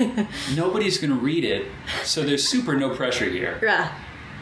Nobody's 0.54 0.98
going 0.98 1.10
to 1.10 1.18
read 1.18 1.44
it. 1.44 1.66
So 2.04 2.22
there's 2.22 2.46
super 2.46 2.76
no 2.76 2.94
pressure 2.94 3.24
here 3.28 3.58
Yeah. 3.62 3.92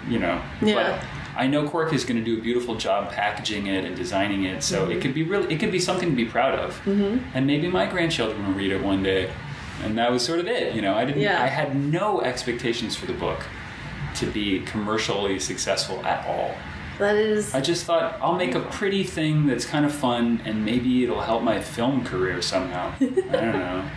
you 0.08 0.18
know. 0.18 0.42
Yeah. 0.60 0.98
But 1.00 1.38
I 1.38 1.46
know 1.46 1.66
Quirk 1.68 1.92
is 1.94 2.04
going 2.04 2.18
to 2.18 2.24
do 2.24 2.38
a 2.38 2.42
beautiful 2.42 2.74
job 2.74 3.10
packaging 3.12 3.68
it 3.68 3.84
and 3.84 3.96
designing 3.96 4.44
it, 4.44 4.62
so 4.62 4.82
Mm-hmm. 4.82 4.92
it 4.92 5.00
could 5.00 5.14
be 5.14 5.22
really, 5.22 5.54
it 5.54 5.58
could 5.60 5.72
be 5.72 5.78
something 5.78 6.10
to 6.10 6.16
be 6.16 6.24
proud 6.26 6.58
of. 6.58 6.74
Mm-hmm. 6.84 7.24
And 7.34 7.46
maybe 7.46 7.68
my 7.68 7.86
grandchildren 7.86 8.46
will 8.46 8.52
read 8.54 8.72
it 8.72 8.82
one 8.82 9.02
day, 9.02 9.30
and 9.84 9.96
that 9.98 10.10
was 10.10 10.24
sort 10.24 10.38
of 10.40 10.46
it. 10.46 10.74
You 10.74 10.82
know, 10.82 10.94
I 10.94 11.04
didn't, 11.04 11.20
Yeah. 11.22 11.42
I 11.42 11.46
had 11.46 11.76
no 11.76 12.20
expectations 12.22 12.96
for 12.96 13.06
the 13.06 13.12
book 13.12 13.40
to 14.16 14.26
be 14.26 14.60
commercially 14.60 15.38
successful 15.38 16.04
at 16.04 16.26
all. 16.26 16.54
That 16.98 17.16
is. 17.16 17.54
I 17.54 17.60
just 17.62 17.84
thought 17.86 18.18
I'll 18.20 18.34
make 18.36 18.54
a 18.54 18.60
pretty 18.60 19.04
thing 19.04 19.46
that's 19.46 19.64
kind 19.64 19.86
of 19.86 19.92
fun, 19.94 20.42
and 20.44 20.64
maybe 20.66 21.02
it'll 21.02 21.22
help 21.22 21.42
my 21.42 21.60
film 21.60 22.04
career 22.04 22.42
somehow. 22.42 22.92
I 23.00 23.04
don't 23.06 23.52
know. 23.52 23.88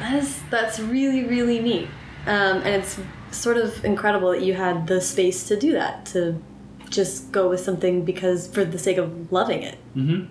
That's 0.00 0.40
that's 0.50 0.80
really 0.80 1.24
really 1.24 1.60
neat, 1.60 1.88
um, 2.26 2.58
and 2.58 2.68
it's 2.68 2.98
sort 3.30 3.58
of 3.58 3.84
incredible 3.84 4.30
that 4.30 4.42
you 4.42 4.54
had 4.54 4.88
the 4.88 5.00
space 5.00 5.46
to 5.48 5.56
do 5.56 5.70
that 5.72 6.04
to 6.06 6.42
just 6.88 7.30
go 7.30 7.48
with 7.48 7.60
something 7.60 8.04
because 8.04 8.48
for 8.48 8.64
the 8.64 8.78
sake 8.78 8.96
of 8.96 9.30
loving 9.30 9.62
it. 9.62 9.78
Mm-hmm. 9.94 10.24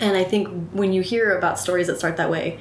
And 0.00 0.16
I 0.16 0.24
think 0.24 0.48
when 0.72 0.92
you 0.92 1.02
hear 1.02 1.36
about 1.38 1.60
stories 1.60 1.86
that 1.86 1.98
start 1.98 2.16
that 2.16 2.30
way, 2.30 2.58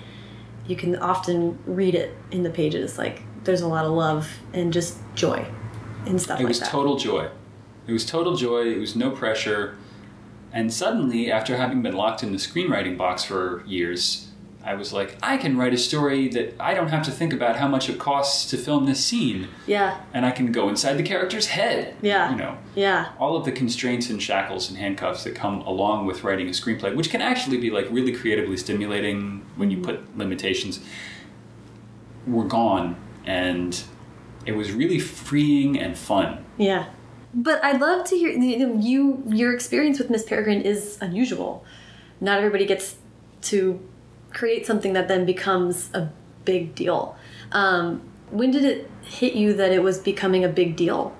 you 0.70 0.76
can 0.76 0.96
often 0.98 1.58
read 1.66 1.96
it 1.96 2.16
in 2.32 2.44
the 2.44 2.50
pages. 2.50 2.98
Like 2.98 3.24
there's 3.44 3.62
a 3.62 3.68
lot 3.68 3.86
of 3.86 3.92
love 3.92 4.30
and 4.54 4.72
just 4.72 4.98
joy 5.16 5.46
and 6.06 6.22
stuff 6.22 6.40
It 6.40 6.44
like 6.44 6.50
was 6.50 6.60
that. 6.60 6.70
total 6.70 6.96
joy. 6.96 7.28
It 7.88 7.92
was 7.92 8.06
total 8.06 8.36
joy. 8.36 8.68
It 8.72 8.78
was 8.78 8.96
no 8.96 9.10
pressure. 9.10 9.76
And 10.54 10.72
suddenly, 10.72 11.32
after 11.32 11.58
having 11.58 11.82
been 11.82 11.96
locked 11.96 12.22
in 12.24 12.32
the 12.32 12.38
screenwriting 12.38 12.98
box 12.98 13.24
for 13.24 13.64
years, 13.66 14.29
I 14.70 14.76
was 14.76 14.94
like, 14.94 15.18
I 15.24 15.38
can 15.38 15.58
write 15.58 15.74
a 15.74 15.80
story 15.80 16.28
that 16.28 16.54
I 16.60 16.76
don't 16.76 16.90
have 16.90 17.04
to 17.06 17.12
think 17.12 17.34
about 17.34 17.56
how 17.56 17.68
much 17.68 17.90
it 17.90 17.98
costs 17.98 18.48
to 18.52 18.56
film 18.56 18.86
this 18.86 19.04
scene. 19.04 19.48
yeah, 19.66 20.00
And 20.14 20.28
I 20.28 20.30
can 20.30 20.52
go 20.52 20.70
inside 20.70 20.94
the 20.94 21.04
character's 21.04 21.48
head. 21.48 21.96
Yeah. 22.04 22.30
You 22.30 22.36
know, 22.38 22.56
yeah, 22.76 23.14
all 23.18 23.36
of 23.36 23.46
the 23.46 23.52
constraints 23.52 24.12
and 24.12 24.22
shackles 24.22 24.70
and 24.70 24.78
handcuffs 24.78 25.24
that 25.24 25.34
come 25.34 25.62
along 25.62 26.06
with 26.06 26.24
writing 26.24 26.46
a 26.48 26.52
screenplay, 26.52 26.96
which 26.96 27.10
can 27.10 27.20
actually 27.20 27.58
be 27.58 27.72
like 27.72 27.88
really 27.90 28.12
creatively 28.12 28.58
stimulating 28.58 29.44
when 29.56 29.72
you 29.72 29.78
mm-hmm. 29.78 29.86
put 29.88 30.18
limitations, 30.20 30.82
were 32.28 32.44
gone. 32.44 32.96
And 33.26 33.82
it 34.46 34.52
was 34.52 34.72
really 34.72 35.00
freeing 35.00 35.80
and 35.80 35.98
fun. 35.98 36.46
yeah. 36.58 36.90
But 37.34 37.64
I'd 37.64 37.82
love 37.82 38.06
to 38.10 38.16
hear 38.16 38.32
You 38.32 39.24
your 39.26 39.52
experience 39.52 39.98
with 39.98 40.12
Miss 40.12 40.22
Peregrine 40.22 40.62
is 40.62 41.00
unusual. 41.02 41.66
Not 42.22 42.38
everybody 42.38 42.68
gets 42.68 42.98
to 43.44 43.80
create 44.32 44.66
something 44.66 44.94
that 44.94 45.08
then 45.08 45.26
becomes 45.26 45.90
a 45.94 46.10
big 46.46 46.76
deal. 46.76 47.16
Um, 47.52 48.02
when 48.32 48.52
did 48.52 48.64
it 48.64 48.90
hit 49.02 49.34
you 49.34 49.54
that 49.54 49.72
it 49.72 49.84
was 49.84 49.98
becoming 49.98 50.44
a 50.44 50.50
big 50.50 50.76
deal? 50.76 51.16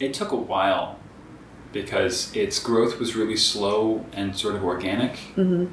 It 0.00 0.12
took 0.12 0.32
a 0.32 0.36
while 0.36 0.98
because 1.72 2.34
its 2.34 2.58
growth 2.58 2.98
was 2.98 3.14
really 3.14 3.36
slow 3.36 4.04
and 4.12 4.36
sort 4.36 4.54
of 4.54 4.64
organic. 4.64 5.12
Mm-hmm. 5.36 5.66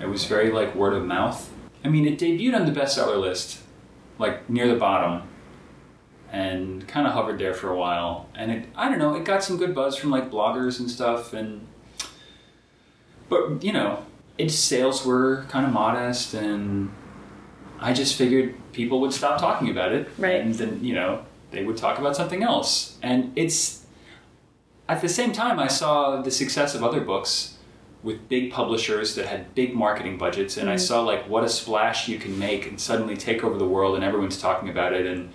It 0.00 0.06
was 0.06 0.24
very 0.24 0.50
like 0.50 0.74
word 0.74 0.94
of 0.94 1.04
mouth. 1.04 1.50
I 1.84 1.88
mean, 1.88 2.06
it 2.06 2.18
debuted 2.18 2.54
on 2.54 2.66
the 2.66 2.72
bestseller 2.72 3.20
list, 3.20 3.60
like 4.18 4.48
near 4.48 4.68
the 4.68 4.78
bottom, 4.78 5.28
and 6.30 6.86
kind 6.86 7.06
of 7.06 7.12
hovered 7.12 7.38
there 7.38 7.54
for 7.54 7.70
a 7.70 7.76
while. 7.76 8.28
And 8.34 8.50
it, 8.50 8.66
I 8.76 8.88
don't 8.88 8.98
know, 8.98 9.14
it 9.14 9.24
got 9.24 9.42
some 9.42 9.56
good 9.56 9.74
buzz 9.74 9.96
from 9.96 10.10
like 10.10 10.30
bloggers 10.30 10.80
and 10.80 10.90
stuff. 10.90 11.32
And 11.32 11.66
but 13.28 13.62
you 13.62 13.72
know, 13.72 14.04
its 14.38 14.54
sales 14.54 15.04
were 15.04 15.44
kind 15.48 15.66
of 15.66 15.72
modest, 15.72 16.32
and 16.32 16.90
I 17.80 17.92
just 17.92 18.16
figured 18.16 18.54
people 18.72 19.00
would 19.00 19.12
stop 19.12 19.40
talking 19.40 19.68
about 19.68 19.92
it, 19.92 20.08
Right. 20.16 20.40
And 20.40 20.54
then 20.54 20.82
you 20.82 20.94
know 20.94 21.24
they 21.50 21.64
would 21.64 21.76
talk 21.76 21.98
about 21.98 22.16
something 22.16 22.42
else. 22.42 22.96
And 23.02 23.32
it's 23.36 23.84
at 24.88 25.00
the 25.00 25.08
same 25.08 25.32
time 25.32 25.58
I 25.58 25.66
saw 25.66 26.22
the 26.22 26.30
success 26.30 26.74
of 26.74 26.82
other 26.82 27.00
books 27.00 27.56
with 28.02 28.28
big 28.28 28.52
publishers 28.52 29.16
that 29.16 29.26
had 29.26 29.54
big 29.54 29.74
marketing 29.74 30.18
budgets, 30.18 30.56
and 30.56 30.70
I 30.70 30.74
mm-hmm. 30.74 30.86
saw 30.86 31.02
like 31.02 31.28
what 31.28 31.44
a 31.44 31.48
splash 31.48 32.08
you 32.08 32.18
can 32.18 32.38
make 32.38 32.66
and 32.66 32.80
suddenly 32.80 33.16
take 33.16 33.42
over 33.42 33.58
the 33.58 33.66
world, 33.66 33.96
and 33.96 34.04
everyone's 34.04 34.40
talking 34.40 34.68
about 34.68 34.92
it. 34.92 35.06
And 35.06 35.30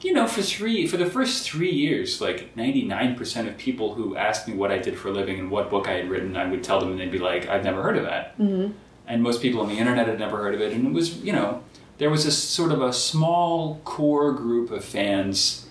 you 0.00 0.12
know, 0.12 0.26
for 0.26 0.42
three 0.42 0.86
for 0.86 0.96
the 0.96 1.06
first 1.06 1.48
three 1.48 1.70
years, 1.72 2.20
like 2.20 2.56
ninety 2.56 2.82
nine 2.82 3.14
percent 3.14 3.48
of 3.48 3.56
people 3.56 3.94
who 3.94 4.16
asked 4.16 4.48
me 4.48 4.54
what 4.54 4.70
I 4.70 4.78
did 4.78 4.98
for 4.98 5.08
a 5.08 5.12
living 5.12 5.38
and 5.38 5.50
what 5.50 5.70
book 5.70 5.88
I 5.88 5.92
had 5.92 6.08
written, 6.08 6.36
I 6.36 6.48
would 6.48 6.62
tell 6.62 6.80
them, 6.80 6.90
and 6.90 7.00
they'd 7.00 7.10
be 7.10 7.18
like, 7.18 7.48
"I've 7.48 7.64
never 7.64 7.82
heard 7.82 7.96
of 7.96 8.04
that." 8.04 8.38
Mm-hmm. 8.38 8.72
And 9.06 9.22
most 9.22 9.40
people 9.40 9.60
on 9.60 9.68
the 9.68 9.78
internet 9.78 10.06
had 10.06 10.18
never 10.18 10.36
heard 10.36 10.54
of 10.54 10.60
it, 10.60 10.72
and 10.72 10.86
it 10.86 10.92
was 10.92 11.18
you 11.18 11.32
know 11.32 11.62
there 11.98 12.10
was 12.10 12.26
a 12.26 12.32
sort 12.32 12.72
of 12.72 12.80
a 12.80 12.92
small 12.92 13.80
core 13.84 14.32
group 14.32 14.70
of 14.70 14.84
fans 14.84 15.66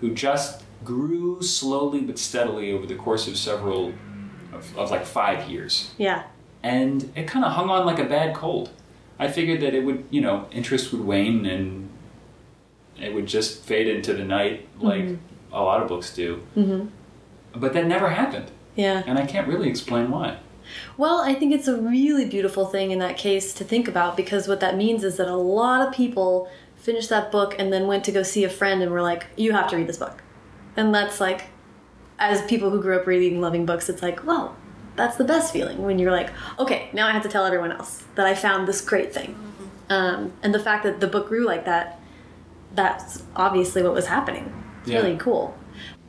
who 0.00 0.12
just 0.12 0.62
grew 0.84 1.42
slowly 1.42 2.00
but 2.00 2.18
steadily 2.18 2.72
over 2.72 2.86
the 2.86 2.94
course 2.94 3.28
of 3.28 3.36
several 3.36 3.92
of, 4.52 4.76
of 4.76 4.90
like 4.90 5.04
five 5.04 5.48
years 5.48 5.92
Yeah, 5.98 6.24
and 6.62 7.10
it 7.14 7.26
kind 7.26 7.44
of 7.44 7.52
hung 7.52 7.70
on 7.70 7.86
like 7.86 7.98
a 7.98 8.04
bad 8.04 8.34
cold 8.34 8.70
i 9.18 9.28
figured 9.28 9.60
that 9.60 9.74
it 9.74 9.84
would 9.84 10.04
you 10.10 10.20
know 10.20 10.48
interest 10.50 10.92
would 10.92 11.02
wane 11.02 11.44
and 11.46 11.89
it 13.02 13.14
would 13.14 13.26
just 13.26 13.62
fade 13.62 13.88
into 13.88 14.12
the 14.14 14.24
night 14.24 14.68
like 14.78 15.16
a 15.52 15.62
lot 15.62 15.82
of 15.82 15.88
books 15.88 16.14
do. 16.14 16.42
Mm-hmm. 16.56 16.86
but 17.58 17.72
that 17.72 17.86
never 17.86 18.10
happened. 18.10 18.50
Yeah. 18.76 19.02
and 19.06 19.18
i 19.18 19.26
can't 19.26 19.48
really 19.48 19.68
explain 19.68 20.10
why. 20.10 20.38
Well, 20.96 21.20
I 21.20 21.34
think 21.34 21.52
it's 21.52 21.66
a 21.68 21.76
really 21.80 22.26
beautiful 22.26 22.66
thing 22.66 22.90
in 22.92 22.98
that 23.00 23.16
case 23.16 23.52
to 23.54 23.64
think 23.64 23.88
about 23.88 24.16
because 24.16 24.46
what 24.46 24.60
that 24.60 24.76
means 24.76 25.02
is 25.04 25.16
that 25.16 25.28
a 25.28 25.36
lot 25.36 25.86
of 25.86 25.92
people 25.92 26.48
finished 26.76 27.08
that 27.10 27.30
book 27.32 27.54
and 27.58 27.72
then 27.72 27.86
went 27.86 28.04
to 28.04 28.12
go 28.12 28.22
see 28.22 28.44
a 28.44 28.48
friend 28.48 28.82
and 28.82 28.90
were 28.92 29.02
like, 29.02 29.26
"You 29.36 29.52
have 29.52 29.68
to 29.70 29.76
read 29.76 29.86
this 29.86 29.96
book," 29.98 30.22
and 30.76 30.94
that's 30.94 31.20
like, 31.20 31.46
as 32.18 32.42
people 32.42 32.70
who 32.70 32.80
grew 32.80 32.96
up 32.96 33.06
reading 33.06 33.34
and 33.34 33.42
loving 33.42 33.66
books, 33.66 33.88
it's 33.88 34.02
like, 34.02 34.24
well, 34.26 34.56
that's 34.96 35.16
the 35.16 35.24
best 35.24 35.52
feeling 35.52 35.82
when 35.82 35.98
you're 35.98 36.12
like, 36.12 36.30
okay, 36.58 36.88
now 36.92 37.06
I 37.06 37.12
have 37.12 37.22
to 37.22 37.28
tell 37.28 37.44
everyone 37.44 37.72
else 37.72 38.04
that 38.14 38.26
I 38.26 38.34
found 38.34 38.68
this 38.68 38.80
great 38.80 39.12
thing, 39.12 39.36
um, 39.88 40.32
and 40.42 40.54
the 40.54 40.58
fact 40.60 40.84
that 40.84 41.00
the 41.00 41.06
book 41.06 41.28
grew 41.28 41.44
like 41.46 41.64
that, 41.64 41.99
that's 42.74 43.22
obviously 43.36 43.82
what 43.82 43.92
was 43.94 44.06
happening. 44.06 44.52
It's 44.82 44.90
Yeah. 44.90 45.00
really 45.00 45.16
cool. 45.16 45.54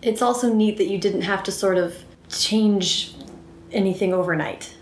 It's 0.02 0.22
also 0.22 0.52
neat 0.54 0.78
that 0.78 0.88
you 0.88 0.98
didn't 0.98 1.22
have 1.22 1.44
to 1.44 1.52
sort 1.52 1.78
of 1.78 1.96
change 2.30 3.14
anything 3.72 4.14
overnight 4.14 4.74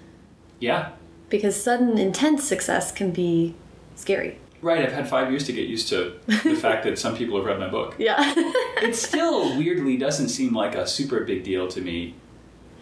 yeah 0.60 0.90
because 1.30 1.56
sudden 1.62 1.98
intense 1.98 2.44
success 2.44 2.92
can 2.92 3.12
be 3.12 3.54
scary. 3.96 4.38
right 4.62 4.84
i've 4.84 4.92
had 4.92 5.08
five 5.08 5.30
years 5.30 5.46
to 5.46 5.54
get 5.54 5.68
used 5.68 5.88
to 5.90 6.14
the 6.28 6.56
fact 6.66 6.84
that 6.84 6.98
some 6.98 7.16
people 7.16 7.38
have 7.38 7.46
read 7.46 7.60
my 7.60 7.68
book 7.68 7.96
Yeah. 8.00 8.16
it 8.82 8.96
still 8.96 9.58
weirdly 9.58 9.96
doesn't 9.98 10.30
seem 10.30 10.54
like 10.56 10.74
a 10.76 10.86
super 10.88 11.24
big 11.24 11.44
deal 11.44 11.68
to 11.70 11.82
me, 11.82 12.16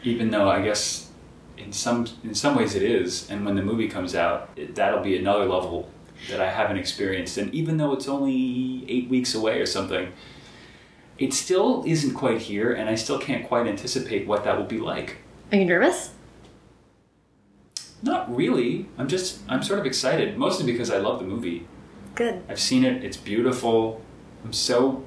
even 0.04 0.30
though 0.32 0.50
I 0.50 0.62
guess 0.62 1.10
in 1.58 1.72
some 1.74 2.08
in 2.24 2.34
some 2.36 2.56
ways 2.56 2.76
it 2.76 2.84
is. 2.84 3.30
And 3.30 3.46
when 3.46 3.56
the 3.56 3.62
movie 3.64 3.88
comes 3.90 4.16
out, 4.16 4.50
it, 4.56 4.76
that'll 4.76 5.02
be 5.04 5.18
another 5.18 5.46
level 5.46 5.90
that 6.30 6.42
I 6.42 6.50
haven't 6.50 6.78
experienced. 6.78 7.38
And 7.38 7.54
even 7.54 7.78
though 7.78 7.94
it's 7.94 8.08
only 8.08 8.86
eight 8.90 9.10
weeks 9.10 9.36
away 9.36 9.60
or 9.60 9.66
something, 9.66 10.12
it 11.18 11.34
still 11.34 11.84
isn't 11.86 12.14
quite 12.14 12.42
here, 12.42 12.72
and 12.74 12.90
I 12.90 12.96
still 12.96 13.20
can't 13.20 13.48
quite 13.48 13.68
anticipate 13.68 14.28
what 14.28 14.44
that 14.44 14.58
will 14.58 14.66
be 14.66 14.80
like. 14.80 15.18
Are 15.52 15.58
you 15.58 15.66
nervous? 15.66 16.14
Not 18.04 18.34
really. 18.36 18.88
I'm 18.98 19.08
just 19.08 19.40
I'm 19.50 19.64
sort 19.64 19.80
of 19.80 19.86
excited, 19.86 20.38
mostly 20.38 20.72
because 20.72 20.92
I 20.92 20.98
love 20.98 21.20
the 21.20 21.26
movie. 21.26 21.68
Good. 22.14 22.44
I've 22.48 22.60
seen 22.60 22.84
it. 22.84 23.04
It's 23.04 23.18
beautiful. 23.18 24.02
I'm 24.44 24.54
so 24.54 25.04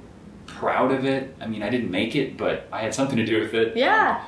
proud 0.47 0.91
of 0.91 1.05
it. 1.05 1.35
I 1.41 1.47
mean, 1.47 1.63
I 1.63 1.71
didn't 1.71 1.91
make 1.91 2.17
it, 2.17 2.37
but 2.37 2.67
I 2.73 2.81
had 2.81 2.95
something 2.95 3.17
to 3.17 3.25
do 3.25 3.41
with 3.41 3.55
it. 3.55 3.77
Yeah. 3.77 4.25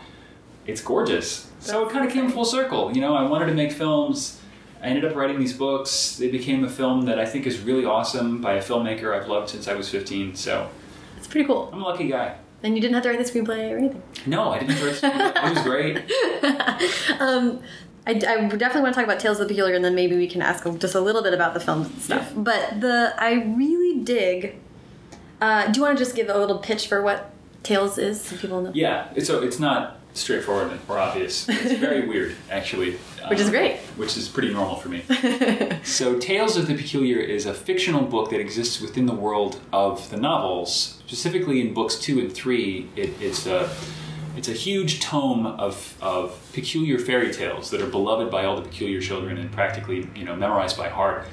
It's 0.66 0.80
gorgeous. 0.80 1.50
So 1.58 1.86
it 1.86 1.92
kind 1.92 2.06
of 2.06 2.12
came 2.12 2.30
full 2.30 2.44
circle. 2.44 2.92
You 2.94 3.00
know, 3.00 3.16
I 3.16 3.24
wanted 3.28 3.46
to 3.46 3.54
make 3.54 3.72
films. 3.72 4.40
I 4.82 4.86
ended 4.86 5.04
up 5.04 5.14
writing 5.14 5.38
these 5.38 5.52
books. 5.52 6.16
They 6.16 6.28
became 6.28 6.64
a 6.64 6.68
film 6.68 7.02
that 7.02 7.18
I 7.18 7.24
think 7.24 7.46
is 7.46 7.60
really 7.60 7.84
awesome 7.84 8.40
by 8.40 8.54
a 8.54 8.62
filmmaker 8.62 9.16
I've 9.16 9.28
loved 9.28 9.50
since 9.50 9.68
I 9.68 9.74
was 9.74 9.88
15. 9.88 10.34
So 10.34 10.68
It's 11.16 11.28
pretty 11.28 11.46
cool. 11.46 11.70
I'm 11.72 11.82
a 11.82 11.84
lucky 11.84 12.08
guy. 12.08 12.36
And 12.64 12.74
you 12.74 12.80
didn't 12.80 12.94
have 12.94 13.04
to 13.04 13.10
write 13.10 13.24
the 13.24 13.24
screenplay 13.24 13.72
or 13.72 13.78
anything. 13.78 14.02
No, 14.26 14.50
I 14.50 14.58
didn't 14.58 14.80
write 14.82 15.36
It 15.36 15.54
was 15.54 15.62
great. 15.62 15.98
um, 17.20 17.60
I, 18.06 18.10
I 18.10 18.48
definitely 18.48 18.82
want 18.82 18.94
to 18.94 19.00
talk 19.00 19.04
about 19.04 19.20
Tales 19.20 19.38
of 19.38 19.46
the 19.46 19.54
Peculiar, 19.54 19.76
and 19.76 19.84
then 19.84 19.94
maybe 19.94 20.16
we 20.16 20.26
can 20.26 20.42
ask 20.42 20.64
just 20.78 20.94
a 20.94 21.00
little 21.00 21.22
bit 21.22 21.34
about 21.34 21.54
the 21.54 21.60
film 21.60 21.84
stuff. 22.00 22.32
Yeah. 22.34 22.42
But 22.42 22.80
the 22.80 23.14
I 23.18 23.34
really 23.34 24.00
dig. 24.00 24.56
Uh, 25.40 25.70
do 25.70 25.78
you 25.78 25.86
want 25.86 25.96
to 25.96 26.04
just 26.04 26.16
give 26.16 26.28
a 26.28 26.38
little 26.38 26.58
pitch 26.58 26.88
for 26.88 27.02
what 27.02 27.30
Tales 27.62 27.98
is, 27.98 28.20
so 28.20 28.36
people 28.36 28.60
know? 28.60 28.72
Yeah, 28.74 29.12
so 29.22 29.42
it's 29.42 29.60
not 29.60 29.98
straightforward 30.14 30.78
or 30.88 30.98
obvious. 30.98 31.48
It's 31.48 31.72
very 31.80 32.06
weird, 32.08 32.34
actually. 32.50 32.98
Which 33.28 33.40
is 33.40 33.46
Um, 33.46 33.52
great. 33.52 33.76
Which 33.96 34.16
is 34.16 34.28
pretty 34.28 34.52
normal 34.52 34.76
for 34.76 34.88
me. 34.88 35.02
so, 35.84 36.18
Tales 36.18 36.56
of 36.56 36.66
the 36.66 36.74
Peculiar 36.74 37.18
is 37.18 37.46
a 37.46 37.54
fictional 37.54 38.02
book 38.02 38.30
that 38.30 38.40
exists 38.40 38.80
within 38.80 39.06
the 39.06 39.14
world 39.14 39.60
of 39.72 40.08
the 40.10 40.16
novels. 40.16 40.98
Specifically, 41.06 41.60
in 41.60 41.72
books 41.74 41.96
two 41.96 42.18
and 42.18 42.32
three, 42.32 42.88
it, 42.96 43.10
it's 43.20 43.46
a 43.46 43.70
it's 44.36 44.48
a 44.48 44.52
huge 44.52 45.00
tome 45.00 45.44
of, 45.46 45.94
of 46.00 46.40
peculiar 46.54 46.98
fairy 46.98 47.30
tales 47.30 47.70
that 47.70 47.82
are 47.82 47.86
beloved 47.86 48.30
by 48.30 48.46
all 48.46 48.56
the 48.56 48.62
peculiar 48.62 48.98
children 48.98 49.36
and 49.36 49.52
practically 49.52 50.08
you 50.16 50.24
know 50.24 50.34
memorized 50.34 50.76
by 50.76 50.88
heart. 50.88 51.26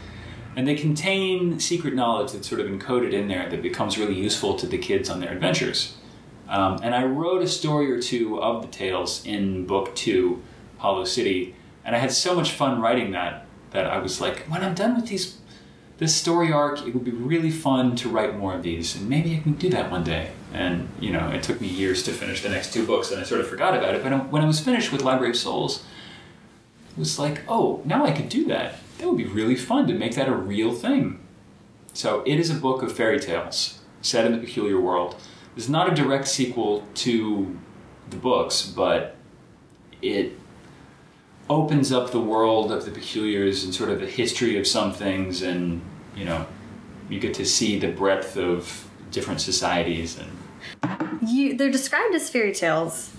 And 0.57 0.67
they 0.67 0.75
contain 0.75 1.59
secret 1.59 1.93
knowledge 1.93 2.33
that's 2.33 2.47
sort 2.49 2.59
of 2.59 2.67
encoded 2.67 3.13
in 3.13 3.27
there 3.29 3.47
that 3.49 3.61
becomes 3.61 3.97
really 3.97 4.15
useful 4.15 4.55
to 4.55 4.67
the 4.67 4.77
kids 4.77 5.09
on 5.09 5.21
their 5.21 5.31
adventures. 5.31 5.95
Um, 6.49 6.79
and 6.81 6.95
I 6.95 7.03
wrote 7.03 7.43
a 7.43 7.47
story 7.47 7.91
or 7.91 8.01
two 8.01 8.41
of 8.41 8.63
the 8.63 8.67
tales 8.67 9.23
in 9.25 9.67
book 9.67 9.95
two, 9.95 10.41
Hollow 10.79 11.05
City, 11.05 11.55
and 11.85 11.95
I 11.95 11.99
had 11.99 12.11
so 12.11 12.35
much 12.35 12.51
fun 12.51 12.81
writing 12.81 13.11
that 13.11 13.45
that 13.71 13.85
I 13.85 13.99
was 13.99 14.19
like, 14.19 14.47
when 14.47 14.63
I'm 14.63 14.73
done 14.73 14.95
with 14.95 15.07
these, 15.09 15.37
this 15.99 16.15
story 16.15 16.51
arc, 16.51 16.79
it 16.87 16.95
would 16.95 17.03
be 17.03 17.11
really 17.11 17.51
fun 17.51 17.95
to 17.97 18.09
write 18.09 18.35
more 18.35 18.55
of 18.55 18.63
these, 18.63 18.95
and 18.95 19.07
maybe 19.07 19.35
I 19.35 19.41
can 19.41 19.53
do 19.53 19.69
that 19.69 19.91
one 19.91 20.03
day. 20.03 20.31
And 20.51 20.89
you 20.99 21.11
know, 21.11 21.29
it 21.29 21.43
took 21.43 21.61
me 21.61 21.67
years 21.67 22.01
to 22.03 22.11
finish 22.11 22.41
the 22.41 22.49
next 22.49 22.73
two 22.73 22.83
books, 22.83 23.11
and 23.11 23.21
I 23.21 23.23
sort 23.23 23.41
of 23.41 23.47
forgot 23.47 23.77
about 23.77 23.93
it. 23.93 24.03
But 24.03 24.31
when 24.31 24.41
I 24.41 24.47
was 24.47 24.59
finished 24.59 24.91
with 24.91 25.03
Library 25.03 25.31
of 25.31 25.37
Souls, 25.37 25.83
it 26.91 26.97
was 26.97 27.19
like, 27.19 27.41
oh, 27.47 27.83
now 27.85 28.05
I 28.05 28.11
could 28.11 28.27
do 28.27 28.45
that. 28.45 28.75
that 28.97 29.07
would 29.07 29.17
be 29.17 29.25
really 29.25 29.55
fun 29.55 29.85
to 29.87 29.93
make 29.93 30.15
that 30.15 30.27
a 30.27 30.33
real 30.33 30.73
thing. 30.73 31.19
So 31.93 32.23
it 32.25 32.39
is 32.39 32.49
a 32.49 32.55
book 32.55 32.81
of 32.81 32.91
fairy 32.91 33.19
tales 33.19 33.79
set 34.01 34.25
in 34.25 34.31
the 34.31 34.39
peculiar 34.39 34.79
world. 34.79 35.15
It's 35.55 35.69
not 35.69 35.91
a 35.91 35.95
direct 35.95 36.27
sequel 36.27 36.85
to 36.95 37.57
the 38.09 38.17
books, 38.17 38.61
but 38.63 39.15
it 40.01 40.33
opens 41.49 41.91
up 41.91 42.11
the 42.11 42.19
world 42.19 42.71
of 42.71 42.85
the 42.85 42.91
peculiars 42.91 43.63
and 43.63 43.73
sort 43.73 43.89
of 43.89 43.99
the 43.99 44.05
history 44.05 44.57
of 44.57 44.67
some 44.67 44.93
things 44.93 45.41
and 45.41 45.81
you 46.15 46.23
know 46.23 46.45
you 47.09 47.19
get 47.19 47.33
to 47.33 47.43
see 47.45 47.79
the 47.79 47.87
breadth 47.87 48.37
of 48.37 48.87
different 49.11 49.41
societies 49.41 50.19
and 50.19 51.27
You, 51.27 51.57
they're 51.57 51.71
described 51.71 52.13
as 52.13 52.29
fairy 52.29 52.53
tales, 52.53 53.11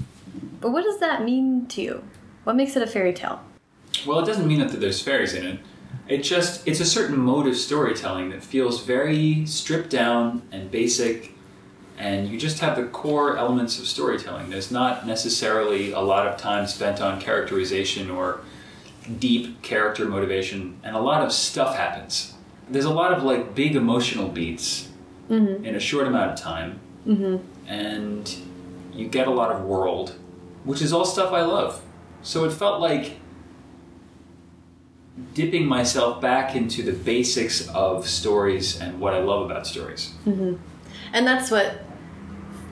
but 0.61 0.71
what 0.71 0.85
does 0.85 1.01
that 1.01 1.25
mean 1.25 1.67
to 1.67 1.83
you? 1.83 2.05
What 2.45 2.55
makes 2.55 2.77
it 2.77 2.83
a 2.83 2.87
fairy 2.87 3.13
tale? 3.13 3.41
well 4.07 4.21
it 4.21 4.27
doesn't 4.27 4.47
mean 4.47 4.61
that 4.61 4.81
there's 4.81 5.03
fairies 5.03 5.35
in 5.35 5.45
it 5.45 5.61
it 6.09 6.19
just 6.19 6.67
it's 6.67 6.81
a 6.81 6.87
certain 6.87 7.19
mode 7.19 7.47
of 7.47 7.57
storytelling 7.57 8.31
that 8.31 8.43
feels 8.43 8.85
very 8.85 9.45
stripped 9.47 9.91
down 9.91 10.43
and 10.53 10.71
basic 10.71 11.35
and 12.01 12.29
you 12.31 12.39
just 12.39 12.61
have 12.61 12.77
the 12.77 12.85
core 12.85 13.37
elements 13.37 13.79
of 13.79 13.87
storytelling. 13.87 14.49
There's 14.49 14.71
not 14.71 15.07
necessarily 15.07 15.93
a 15.93 16.01
lot 16.01 16.27
of 16.27 16.39
time 16.39 16.67
spent 16.67 16.99
on 16.99 17.21
characterization 17.21 18.11
or 18.11 18.41
deep 19.19 19.61
character 19.61 20.07
motivation 20.07 20.81
and 20.83 20.97
a 20.97 20.99
lot 20.99 21.23
of 21.23 21.31
stuff 21.31 21.77
happens. 21.77 22.33
There's 22.71 22.87
a 22.87 22.91
lot 22.91 23.13
of 23.13 23.23
like 23.23 23.55
big 23.55 23.77
emotional 23.77 24.29
beats 24.29 24.89
mm-hmm. 25.29 25.63
in 25.63 25.75
a 25.75 25.81
short 25.81 26.07
amount 26.07 26.31
of 26.33 26.39
time 26.39 26.81
mm-hmm. 27.07 27.37
and 27.71 28.35
you 28.95 29.07
get 29.07 29.29
a 29.29 29.31
lot 29.31 29.53
of 29.53 29.65
world 29.65 30.15
which 30.65 30.81
is 30.81 30.95
all 30.95 31.05
stuff 31.05 31.33
i 31.35 31.43
love. 31.43 31.83
So 32.23 32.45
it 32.47 32.53
felt 32.53 32.81
like 32.81 33.19
dipping 35.35 35.67
myself 35.67 36.23
back 36.23 36.57
into 36.57 36.83
the 36.83 36.93
basics 36.93 37.69
of 37.69 38.09
stories 38.09 38.81
and 38.81 39.01
what 39.01 39.13
i 39.13 39.21
love 39.21 39.51
about 39.51 39.67
stories. 39.67 40.15
Mm-hmm. 40.25 40.55
And 41.13 41.27
that's 41.27 41.51
what 41.51 41.85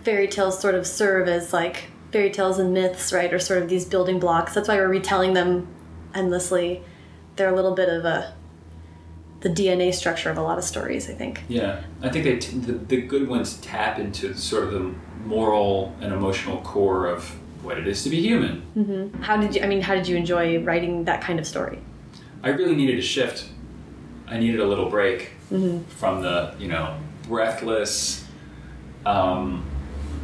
fairy 0.09 0.26
tales 0.26 0.59
sort 0.59 0.74
of 0.74 0.86
serve 0.86 1.28
as 1.28 1.52
like 1.52 1.84
fairy 2.12 2.30
tales 2.30 2.59
and 2.59 2.72
myths, 2.72 3.12
right? 3.12 3.30
Or 3.30 3.38
sort 3.38 3.62
of 3.62 3.68
these 3.68 3.84
building 3.84 4.18
blocks. 4.18 4.54
That's 4.54 4.66
why 4.66 4.76
we're 4.76 4.88
retelling 4.88 5.34
them 5.34 5.68
endlessly. 6.14 6.82
They're 7.36 7.52
a 7.52 7.54
little 7.54 7.74
bit 7.74 7.90
of 7.90 8.06
a 8.06 8.34
the 9.40 9.50
DNA 9.50 9.92
structure 9.94 10.30
of 10.30 10.38
a 10.38 10.42
lot 10.42 10.56
of 10.56 10.64
stories, 10.64 11.09
I 11.09 11.12
think. 11.12 11.42
yeah 11.46 11.84
i 12.02 12.09
think 12.09 12.24
they 12.24 12.38
t- 12.38 12.59
the, 12.59 12.72
the 12.72 13.00
good 13.02 13.28
ones 13.28 13.59
tap 13.59 14.00
into 14.00 14.34
sort 14.34 14.64
of 14.64 14.72
the 14.72 14.92
moral 15.24 15.94
and 16.00 16.12
emotional 16.12 16.61
core 16.62 17.06
of 17.06 17.22
what 17.62 17.78
it 17.78 17.86
is 17.86 18.02
to 18.02 18.11
be 18.11 18.20
human 18.20 19.12
How 19.20 19.36
did 19.36 19.54
you 19.54 19.62
I 19.62 19.66
mean, 19.66 19.82
how 19.82 19.94
did 19.94 20.09
you 20.09 20.16
enjoy 20.16 20.59
writing 20.64 21.04
that 21.04 21.20
kind 21.20 21.38
of 21.38 21.46
story? 21.46 21.78
I 22.42 22.48
really 22.48 22.74
needed 22.74 22.98
a 22.98 23.02
shift. 23.02 23.48
I 24.26 24.38
needed 24.38 24.59
a 24.59 24.66
little 24.66 24.88
break 24.90 25.32
from 26.00 26.22
the, 26.22 26.54
you 26.59 26.68
know, 26.68 26.96
breathless 27.28 28.24
um, 29.06 29.68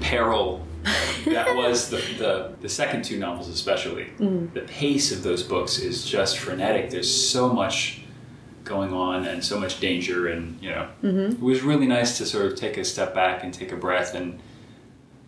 peril 0.01 0.67
that 1.25 1.57
was 1.57 1.89
the, 1.89 1.97
the, 2.19 2.53
the 2.61 2.69
second 2.69 3.05
two 3.05 3.19
novels, 3.19 3.49
especially. 3.49 4.07
Mm. 4.19 4.53
The 4.53 4.61
pace 4.61 5.13
of 5.13 5.23
those 5.23 5.43
books 5.43 5.79
is 5.79 6.05
just 6.05 6.39
frenetic. 6.39 6.91
There's 6.91 7.11
so 7.11 7.49
much 7.51 8.03
going 8.65 8.93
on 8.93 9.25
and 9.25 9.43
so 9.43 9.59
much 9.59 9.81
danger, 9.81 10.29
and, 10.29 10.61
you 10.63 10.71
know, 10.71 10.89
mm-hmm. 11.03 11.33
it 11.33 11.41
was 11.41 11.63
really 11.63 11.87
nice 11.87 12.19
to 12.19 12.27
sort 12.27 12.47
of 12.47 12.57
take 12.57 12.77
a 12.77 12.85
step 12.85 13.15
back 13.15 13.43
and 13.43 13.53
take 13.53 13.73
a 13.73 13.77
breath 13.77 14.15
and 14.15 14.41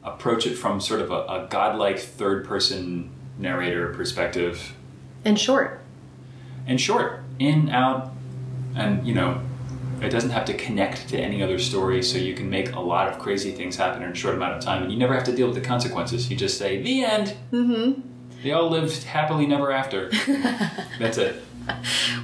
approach 0.05 0.47
it 0.47 0.55
from 0.55 0.81
sort 0.81 1.01
of 1.01 1.11
a, 1.11 1.21
a 1.25 1.47
godlike 1.51 1.99
third 1.99 2.47
person 2.47 3.11
narrator 3.39 3.93
perspective 3.95 4.75
And 5.25 5.39
short. 5.39 5.81
and 6.67 6.81
short 6.81 7.23
in 7.39 7.69
out 7.69 8.13
and 8.75 9.07
you 9.07 9.15
know 9.15 9.41
it 10.03 10.11
doesn't 10.11 10.31
have 10.31 10.45
to 10.47 10.55
connect 10.55 11.09
to 11.09 11.19
any 11.19 11.43
other 11.43 11.59
story 11.59 12.03
so 12.03 12.19
you 12.19 12.35
can 12.35 12.49
make 12.51 12.73
a 12.73 12.81
lot 12.81 13.09
of 13.09 13.19
crazy 13.19 13.53
things 13.53 13.77
happen 13.77 14.03
in 14.03 14.11
a 14.11 14.15
short 14.15 14.35
amount 14.35 14.55
of 14.55 14.63
time 14.63 14.83
and 14.83 14.93
you 14.93 14.99
never 14.99 15.15
have 15.15 15.25
to 15.25 15.35
deal 15.35 15.47
with 15.47 15.57
the 15.57 15.63
consequences. 15.63 16.31
You 16.31 16.37
just 16.37 16.59
say 16.59 16.83
the 16.83 17.05
end. 17.05 17.35
Mm-hmm. 17.53 18.01
they 18.43 18.53
all 18.53 18.69
lived 18.69 19.03
happily 19.05 19.47
never 19.47 19.73
after. 19.73 20.11
That's 20.99 21.19
it. 21.19 21.43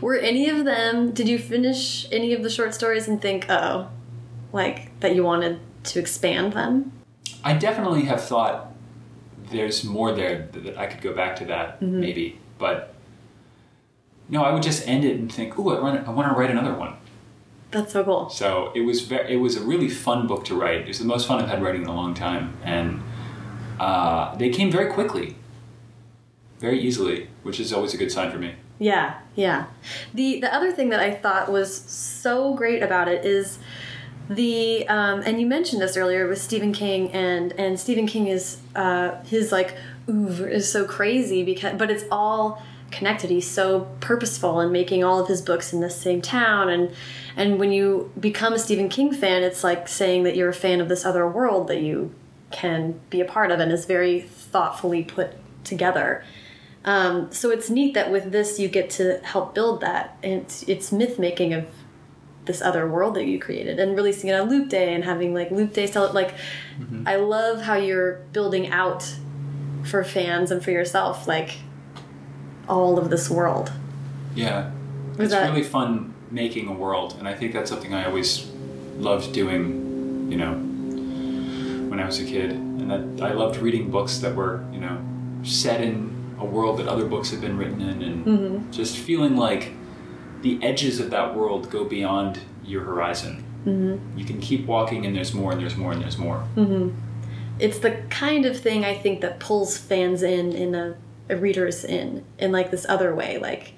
Were 0.00 0.16
any 0.16 0.48
of 0.48 0.64
them 0.64 1.12
did 1.12 1.28
you 1.28 1.38
finish 1.38 2.06
any 2.12 2.32
of 2.32 2.42
the 2.42 2.50
short 2.50 2.74
stories 2.74 3.08
and 3.08 3.20
think, 3.20 3.46
oh, 3.48 3.88
like 4.52 4.98
that 5.00 5.14
you 5.14 5.24
wanted 5.24 5.60
to 5.84 5.98
expand 5.98 6.52
them? 6.52 6.92
i 7.44 7.52
definitely 7.52 8.02
have 8.02 8.22
thought 8.22 8.72
there's 9.50 9.84
more 9.84 10.12
there 10.12 10.48
that 10.52 10.78
i 10.78 10.86
could 10.86 11.00
go 11.00 11.12
back 11.14 11.36
to 11.36 11.44
that 11.44 11.80
maybe 11.82 12.38
but 12.58 12.94
no 14.28 14.42
i 14.44 14.52
would 14.52 14.62
just 14.62 14.86
end 14.86 15.04
it 15.04 15.16
and 15.16 15.32
think 15.32 15.58
ooh 15.58 15.70
i 15.70 15.96
I 15.96 16.10
want 16.10 16.32
to 16.32 16.38
write 16.38 16.50
another 16.50 16.74
one 16.74 16.96
That's 17.72 17.92
so 17.92 18.04
cool. 18.04 18.28
So 18.28 18.70
it 18.74 18.82
was 18.82 19.00
very, 19.00 19.34
it 19.34 19.38
was 19.38 19.56
a 19.56 19.62
really 19.62 19.88
fun 19.88 20.26
book 20.26 20.44
to 20.44 20.54
write. 20.54 20.82
It 20.82 20.88
was 20.88 20.98
the 20.98 21.06
most 21.06 21.26
fun 21.26 21.42
I've 21.42 21.48
had 21.48 21.62
writing 21.62 21.82
in 21.82 21.88
a 21.88 21.94
long 21.94 22.14
time, 22.14 22.56
and 22.62 23.02
uh, 23.80 24.36
they 24.36 24.50
came 24.50 24.70
very 24.70 24.92
quickly, 24.92 25.36
very 26.60 26.78
easily, 26.78 27.28
which 27.42 27.58
is 27.58 27.72
always 27.72 27.94
a 27.94 27.96
good 27.96 28.12
sign 28.12 28.30
for 28.30 28.38
me. 28.38 28.54
Yeah, 28.78 29.18
yeah. 29.34 29.66
The 30.12 30.40
the 30.40 30.54
other 30.54 30.70
thing 30.70 30.90
that 30.90 31.00
I 31.00 31.12
thought 31.14 31.50
was 31.50 31.74
so 31.74 32.54
great 32.54 32.82
about 32.82 33.08
it 33.08 33.24
is 33.24 33.58
the 34.28 34.86
um, 34.88 35.22
and 35.24 35.40
you 35.40 35.46
mentioned 35.46 35.80
this 35.80 35.96
earlier 35.96 36.28
with 36.28 36.40
Stephen 36.40 36.72
King 36.72 37.10
and 37.12 37.52
and 37.54 37.80
Stephen 37.80 38.06
King 38.06 38.26
is 38.26 38.58
uh, 38.74 39.22
his 39.24 39.50
like 39.50 39.76
oeuvre 40.08 40.50
is 40.50 40.70
so 40.70 40.84
crazy 40.84 41.42
because 41.42 41.78
but 41.78 41.90
it's 41.90 42.04
all 42.10 42.62
connected. 42.90 43.30
He's 43.30 43.48
so 43.50 43.88
purposeful 44.00 44.60
in 44.60 44.70
making 44.72 45.02
all 45.02 45.18
of 45.18 45.28
his 45.28 45.40
books 45.40 45.72
in 45.72 45.80
the 45.80 45.90
same 45.90 46.20
town 46.20 46.68
and 46.68 46.92
and 47.36 47.58
when 47.58 47.72
you 47.72 48.10
become 48.18 48.52
a 48.52 48.58
Stephen 48.58 48.88
King 48.88 49.12
fan, 49.12 49.42
it's 49.42 49.62
like 49.64 49.88
saying 49.88 50.24
that 50.24 50.36
you're 50.36 50.48
a 50.50 50.54
fan 50.54 50.80
of 50.80 50.88
this 50.88 51.04
other 51.04 51.26
world 51.28 51.68
that 51.68 51.80
you 51.80 52.14
can 52.50 53.00
be 53.10 53.20
a 53.20 53.24
part 53.24 53.50
of 53.50 53.60
and 53.60 53.72
is 53.72 53.84
very 53.86 54.20
thoughtfully 54.20 55.02
put 55.02 55.32
together. 55.64 56.22
Um, 56.84 57.30
so 57.32 57.50
it's 57.50 57.70
neat 57.70 57.94
that 57.94 58.10
with 58.10 58.32
this 58.32 58.58
you 58.58 58.68
get 58.68 58.90
to 58.90 59.18
help 59.22 59.54
build 59.54 59.80
that. 59.80 60.18
And 60.22 60.32
it's, 60.42 60.62
it's 60.64 60.92
myth 60.92 61.18
making 61.18 61.54
of 61.54 61.66
this 62.44 62.60
other 62.60 62.86
world 62.88 63.14
that 63.14 63.24
you 63.24 63.38
created 63.38 63.78
and 63.78 63.94
releasing 63.96 64.28
it 64.28 64.34
on 64.34 64.50
Loop 64.50 64.68
Day 64.68 64.92
and 64.92 65.04
having 65.04 65.32
like 65.32 65.50
Loop 65.52 65.72
Day 65.72 65.86
sell 65.86 66.04
it. 66.04 66.12
Like, 66.12 66.34
I 67.06 67.16
love 67.16 67.62
how 67.62 67.74
you're 67.74 68.14
building 68.32 68.68
out 68.68 69.14
for 69.84 70.02
fans 70.04 70.50
and 70.50 70.62
for 70.62 70.72
yourself, 70.72 71.28
like 71.28 71.58
all 72.68 72.98
of 72.98 73.10
this 73.10 73.30
world. 73.30 73.72
Yeah, 74.34 74.72
Was 75.16 75.20
it's 75.20 75.30
that- 75.32 75.48
really 75.50 75.62
fun 75.62 76.12
making 76.32 76.68
a 76.68 76.72
world, 76.72 77.16
and 77.18 77.28
I 77.28 77.34
think 77.34 77.52
that's 77.52 77.70
something 77.70 77.94
I 77.94 78.06
always 78.06 78.50
loved 78.98 79.32
doing. 79.32 80.30
You 80.30 80.38
know, 80.38 80.52
when 81.88 82.00
I 82.00 82.06
was 82.06 82.18
a 82.18 82.24
kid, 82.24 82.50
and 82.50 82.90
that 82.90 83.24
I 83.24 83.32
loved 83.32 83.58
reading 83.58 83.90
books 83.90 84.18
that 84.18 84.34
were 84.34 84.64
you 84.72 84.80
know 84.80 85.00
set 85.42 85.80
in 85.80 86.34
a 86.38 86.44
world 86.44 86.78
that 86.78 86.88
other 86.88 87.04
books 87.04 87.30
had 87.30 87.40
been 87.40 87.56
written 87.56 87.80
in, 87.80 88.02
and 88.02 88.72
just 88.72 88.96
feeling 88.96 89.36
like 89.36 89.72
the 90.42 90.58
edges 90.62 91.00
of 91.00 91.10
that 91.10 91.36
world 91.36 91.70
go 91.70 91.84
beyond 91.84 92.40
your 92.64 92.82
horizon. 92.82 93.44
Mm-hmm. 93.64 94.18
You 94.18 94.24
can 94.24 94.40
keep 94.40 94.66
walking, 94.66 95.06
and 95.06 95.14
there's 95.14 95.32
more, 95.32 95.52
and 95.52 95.60
there's 95.60 95.76
more, 95.76 95.92
and 95.92 96.02
there's 96.02 96.18
more. 96.18 96.44
It's 97.58 97.78
the 97.78 97.92
kind 98.10 98.44
of 98.44 98.58
thing 98.58 98.84
I 98.84 98.94
think 98.94 99.20
that 99.20 99.38
pulls 99.38 99.78
fans 99.78 100.22
in, 100.22 100.52
in 100.52 100.74
a, 100.74 100.96
a 101.28 101.36
readers 101.36 101.84
in, 101.84 102.24
in 102.38 102.50
like 102.50 102.70
this 102.70 102.84
other 102.88 103.14
way. 103.14 103.38
Like, 103.38 103.74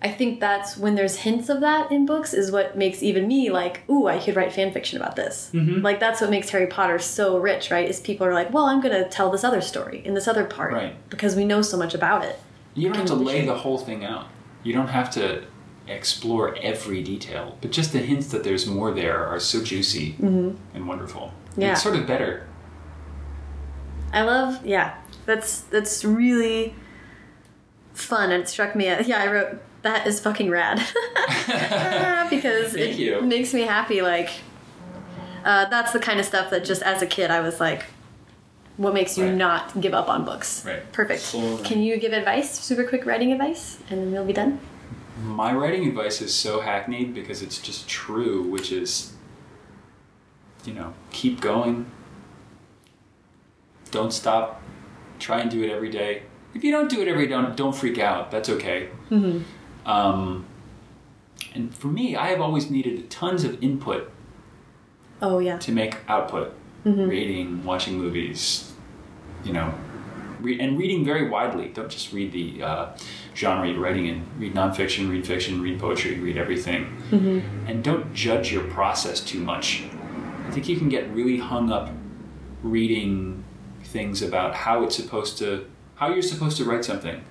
I 0.00 0.12
think 0.12 0.38
that's 0.38 0.76
when 0.76 0.94
there's 0.94 1.16
hints 1.16 1.48
of 1.48 1.60
that 1.60 1.90
in 1.90 2.06
books 2.06 2.32
is 2.32 2.52
what 2.52 2.76
makes 2.76 3.02
even 3.02 3.26
me 3.26 3.50
like, 3.50 3.88
ooh, 3.90 4.06
I 4.06 4.20
could 4.20 4.36
write 4.36 4.52
fan 4.52 4.72
fiction 4.72 5.00
about 5.00 5.16
this. 5.16 5.50
Mm-hmm. 5.52 5.82
Like 5.82 5.98
that's 5.98 6.20
what 6.20 6.30
makes 6.30 6.50
Harry 6.50 6.68
Potter 6.68 7.00
so 7.00 7.38
rich, 7.38 7.70
right? 7.72 7.88
Is 7.88 7.98
people 7.98 8.24
are 8.26 8.32
like, 8.32 8.52
well, 8.52 8.66
I'm 8.66 8.80
gonna 8.80 9.08
tell 9.08 9.30
this 9.30 9.42
other 9.42 9.60
story 9.60 10.02
in 10.04 10.14
this 10.14 10.28
other 10.28 10.44
part 10.44 10.72
Right. 10.72 11.10
because 11.10 11.34
we 11.34 11.44
know 11.44 11.62
so 11.62 11.76
much 11.76 11.94
about 11.94 12.24
it. 12.24 12.38
You 12.74 12.88
don't 12.88 12.96
have 12.96 13.06
to 13.06 13.14
lay 13.14 13.44
the 13.44 13.56
whole 13.56 13.78
thing 13.78 14.04
out. 14.04 14.28
You 14.62 14.72
don't 14.72 14.88
have 14.88 15.10
to 15.12 15.42
explore 15.88 16.56
every 16.60 17.02
detail, 17.02 17.56
but 17.60 17.72
just 17.72 17.92
the 17.92 17.98
hints 17.98 18.28
that 18.28 18.44
there's 18.44 18.66
more 18.66 18.92
there 18.92 19.26
are 19.26 19.40
so 19.40 19.64
juicy 19.64 20.12
mm-hmm. 20.12 20.56
and 20.74 20.86
wonderful. 20.86 21.32
Yeah. 21.56 21.72
It's 21.72 21.82
sort 21.82 21.96
of 21.96 22.06
better. 22.06 22.46
I 24.12 24.22
love, 24.22 24.64
yeah, 24.64 24.98
that's 25.26 25.60
that's 25.62 26.04
really 26.04 26.74
fun. 27.92 28.30
And 28.30 28.44
it 28.44 28.48
struck 28.48 28.76
me, 28.76 28.86
as, 28.86 29.08
yeah, 29.08 29.22
I 29.22 29.30
wrote 29.30 29.62
that 29.82 30.06
is 30.06 30.20
fucking 30.20 30.50
rad 30.50 30.78
because 32.30 32.72
Thank 32.72 32.76
it 32.94 32.98
you. 32.98 33.20
makes 33.22 33.52
me 33.54 33.62
happy. 33.62 34.02
Like, 34.02 34.30
uh, 35.44 35.66
that's 35.66 35.92
the 35.92 35.98
kind 36.00 36.18
of 36.20 36.26
stuff 36.26 36.50
that 36.50 36.64
just 36.64 36.82
as 36.82 37.00
a 37.02 37.06
kid 37.06 37.30
I 37.30 37.40
was 37.40 37.60
like, 37.60 37.84
what 38.76 38.94
makes 38.94 39.16
you 39.18 39.24
Right. 39.24 39.34
not 39.34 39.80
give 39.80 39.94
up 39.94 40.08
on 40.08 40.24
books? 40.24 40.64
Right. 40.64 40.90
Perfect. 40.92 41.20
Absolutely. 41.20 41.64
Can 41.66 41.80
you 41.82 41.96
give 41.98 42.12
advice, 42.12 42.50
super 42.58 42.84
quick 42.84 43.06
writing 43.06 43.32
advice, 43.32 43.78
and 43.90 44.00
then 44.00 44.12
we'll 44.12 44.24
be 44.24 44.32
done? 44.32 44.60
My 45.24 45.52
writing 45.52 45.86
advice 45.88 46.20
is 46.22 46.32
so 46.32 46.60
hackneyed 46.60 47.12
because 47.12 47.42
it's 47.42 47.58
just 47.60 47.88
true, 47.88 48.42
which 48.44 48.70
is, 48.70 49.14
you 50.64 50.72
know, 50.74 50.94
keep 51.10 51.40
going. 51.40 51.90
Don't 53.90 54.12
stop. 54.12 54.62
Try 55.18 55.40
and 55.40 55.50
do 55.50 55.62
it 55.64 55.70
every 55.70 55.90
day. 55.90 56.22
If 56.54 56.62
you 56.62 56.70
don't 56.70 56.88
do 56.88 57.00
it 57.02 57.08
every 57.08 57.26
day, 57.26 57.30
don't, 57.32 57.56
don't 57.56 57.74
freak 57.74 57.98
out. 57.98 58.30
That's 58.30 58.48
okay. 58.48 58.88
Um, 59.88 60.44
And 61.54 61.74
for 61.74 61.88
me, 61.88 62.14
I 62.14 62.26
have 62.28 62.40
always 62.40 62.70
needed 62.70 63.08
tons 63.10 63.42
of 63.44 63.62
input 63.62 64.10
Oh 65.22 65.38
yeah. 65.38 65.58
to 65.58 65.72
make 65.72 65.96
output. 66.08 66.52
Reading, 66.84 67.64
watching 67.64 67.98
movies, 67.98 68.72
you 69.44 69.52
know, 69.52 69.74
re- 70.40 70.58
and 70.60 70.78
reading 70.78 71.04
very 71.04 71.28
widely. 71.28 71.68
Don't 71.68 71.90
just 71.90 72.12
read 72.12 72.32
the 72.32 72.62
uh, 72.62 72.86
genre 73.34 73.68
you're 73.68 73.80
writing 73.80 74.06
in. 74.06 74.24
Read 74.38 74.54
nonfiction, 74.54 75.10
read 75.10 75.26
fiction, 75.26 75.60
read 75.60 75.78
poetry, 75.80 76.18
read 76.18 76.36
everything. 76.38 76.82
And 77.66 77.82
don't 77.84 78.14
judge 78.14 78.52
your 78.52 78.64
process 78.64 79.20
too 79.20 79.40
much. 79.40 79.82
I 80.46 80.50
think 80.50 80.66
you 80.68 80.76
can 80.78 80.88
get 80.88 81.10
really 81.12 81.38
hung 81.38 81.70
up 81.70 81.90
reading 82.62 83.44
things 83.84 84.22
about 84.22 84.54
how 84.54 84.82
it's 84.84 84.96
supposed 84.96 85.36
to, 85.38 85.66
how 85.96 86.08
you're 86.12 86.22
supposed 86.22 86.56
to 86.58 86.64
write 86.64 86.84
something, 86.84 87.22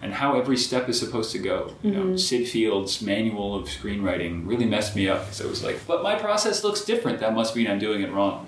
and 0.00 0.14
how 0.14 0.38
every 0.38 0.56
step 0.56 0.88
is 0.88 0.98
supposed 0.98 1.32
to 1.32 1.38
go. 1.38 1.74
You 1.82 1.90
know, 1.90 2.02
mm-hmm. 2.04 2.16
Syd 2.16 2.48
Field's 2.48 3.02
manual 3.02 3.54
of 3.54 3.68
screenwriting 3.68 4.46
really 4.46 4.66
messed 4.66 4.94
me 4.94 5.08
up 5.08 5.24
because 5.24 5.40
I 5.40 5.46
was 5.46 5.64
like, 5.64 5.86
but 5.86 6.02
my 6.02 6.14
process 6.14 6.62
looks 6.62 6.84
different. 6.84 7.20
That 7.20 7.34
must 7.34 7.56
mean 7.56 7.66
I'm 7.66 7.78
doing 7.78 8.02
it 8.02 8.12
wrong. 8.12 8.46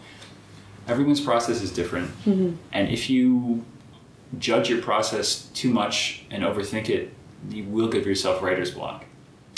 Everyone's 0.87 1.21
process 1.21 1.63
is 1.63 1.73
different, 1.73 2.09
mm-hmm. 2.25 2.57
and 2.73 2.89
if 2.89 3.11
you 3.11 3.65
judge 4.39 4.69
your 4.71 4.81
process 4.81 5.47
too 5.55 5.71
much 5.71 6.25
and 6.31 6.43
overthink 6.43 6.89
it, 6.89 7.13
you 7.49 7.65
will 7.65 7.89
give 7.89 8.07
yourself 8.07 8.43
writer's 8.43 8.71
block. 8.71 9.05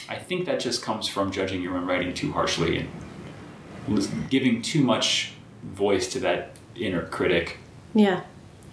I 0.09 0.16
think 0.16 0.47
that 0.47 0.61
just 0.61 0.82
comes 0.82 1.09
from 1.09 1.30
judging 1.30 1.62
your 1.62 1.76
own 1.76 1.86
writing 1.86 2.12
too 2.14 2.32
harshly 2.32 2.78
and 3.88 4.30
giving 4.30 4.62
too 4.62 4.82
much 4.82 5.32
voice 5.62 6.12
to 6.12 6.20
that 6.20 6.57
inner 6.74 7.07
critic. 7.07 7.59
Yeah. 7.95 8.22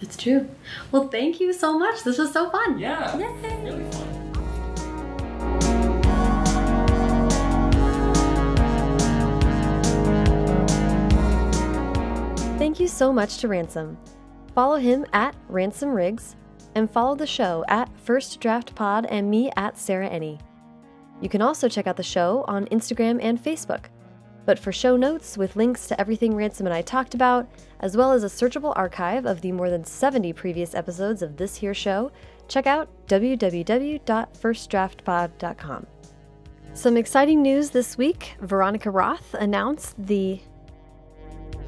It's 0.00 0.16
true. 0.16 0.48
Well, 0.92 1.08
thank 1.08 1.40
you 1.40 1.52
so 1.52 1.78
much. 1.78 2.02
This 2.04 2.18
was 2.18 2.32
so 2.32 2.50
fun. 2.50 2.78
Yeah, 2.78 3.16
Yay. 3.18 3.64
really 3.64 3.90
fun. 3.90 4.16
Thank 12.58 12.78
you 12.78 12.88
so 12.88 13.12
much 13.12 13.38
to 13.38 13.48
Ransom. 13.48 13.96
Follow 14.54 14.76
him 14.76 15.06
at 15.12 15.34
Ransom 15.48 15.90
Riggs 15.90 16.36
and 16.74 16.90
follow 16.90 17.14
the 17.14 17.26
show 17.26 17.64
at 17.68 17.90
First 18.00 18.38
Draft 18.40 18.74
Pod 18.74 19.06
and 19.06 19.30
me 19.30 19.50
at 19.56 19.78
Sarah 19.78 20.08
Enni. 20.08 20.38
You 21.22 21.28
can 21.28 21.40
also 21.42 21.68
check 21.68 21.86
out 21.86 21.96
the 21.96 22.02
show 22.02 22.44
on 22.48 22.66
Instagram 22.66 23.18
and 23.22 23.42
Facebook. 23.42 23.86
But 24.44 24.58
for 24.58 24.72
show 24.72 24.96
notes 24.96 25.38
with 25.38 25.56
links 25.56 25.86
to 25.88 26.00
everything 26.00 26.34
Ransom 26.34 26.66
and 26.66 26.74
I 26.74 26.82
talked 26.82 27.14
about, 27.14 27.48
as 27.80 27.96
well 27.96 28.12
as 28.12 28.22
a 28.22 28.28
searchable 28.28 28.72
archive 28.76 29.26
of 29.26 29.40
the 29.40 29.50
more 29.52 29.70
than 29.70 29.84
70 29.84 30.32
previous 30.34 30.74
episodes 30.74 31.22
of 31.22 31.36
this 31.36 31.56
here 31.56 31.74
show, 31.74 32.12
check 32.48 32.66
out 32.66 32.88
www.firstdraftpod.com. 33.08 35.86
Some 36.72 36.96
exciting 36.96 37.42
news 37.42 37.70
this 37.70 37.98
week 37.98 38.36
Veronica 38.40 38.90
Roth 38.90 39.34
announced 39.34 39.96
the 39.98 40.40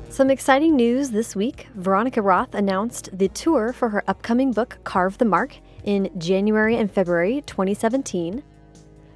some 0.09 0.31
exciting 0.31 0.77
news 0.77 1.11
this 1.11 1.35
week. 1.35 1.69
Veronica 1.75 2.21
Roth 2.21 2.55
announced 2.55 3.09
the 3.17 3.29
tour 3.29 3.73
for 3.73 3.89
her 3.89 4.05
upcoming 4.07 4.53
book, 4.53 4.77
Carve 4.85 5.17
the 5.17 5.25
Mark, 5.25 5.57
in 5.85 6.11
January 6.19 6.77
and 6.77 6.93
February 6.93 7.43
2017. 7.47 8.43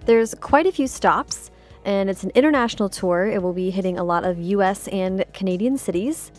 There's 0.07 0.35
quite 0.35 0.67
a 0.67 0.73
few 0.73 0.87
stops, 0.87 1.51
and 1.85 2.09
it's 2.09 2.25
an 2.25 2.33
international 2.35 2.89
tour. 2.89 3.27
It 3.27 3.43
will 3.43 3.53
be 3.53 3.69
hitting 3.69 3.99
a 3.99 4.05
lot 4.05 4.25
of 4.25 4.39
US 4.39 4.89
and 4.89 5.27
Canadian 5.35 5.77
cities. 5.77 6.33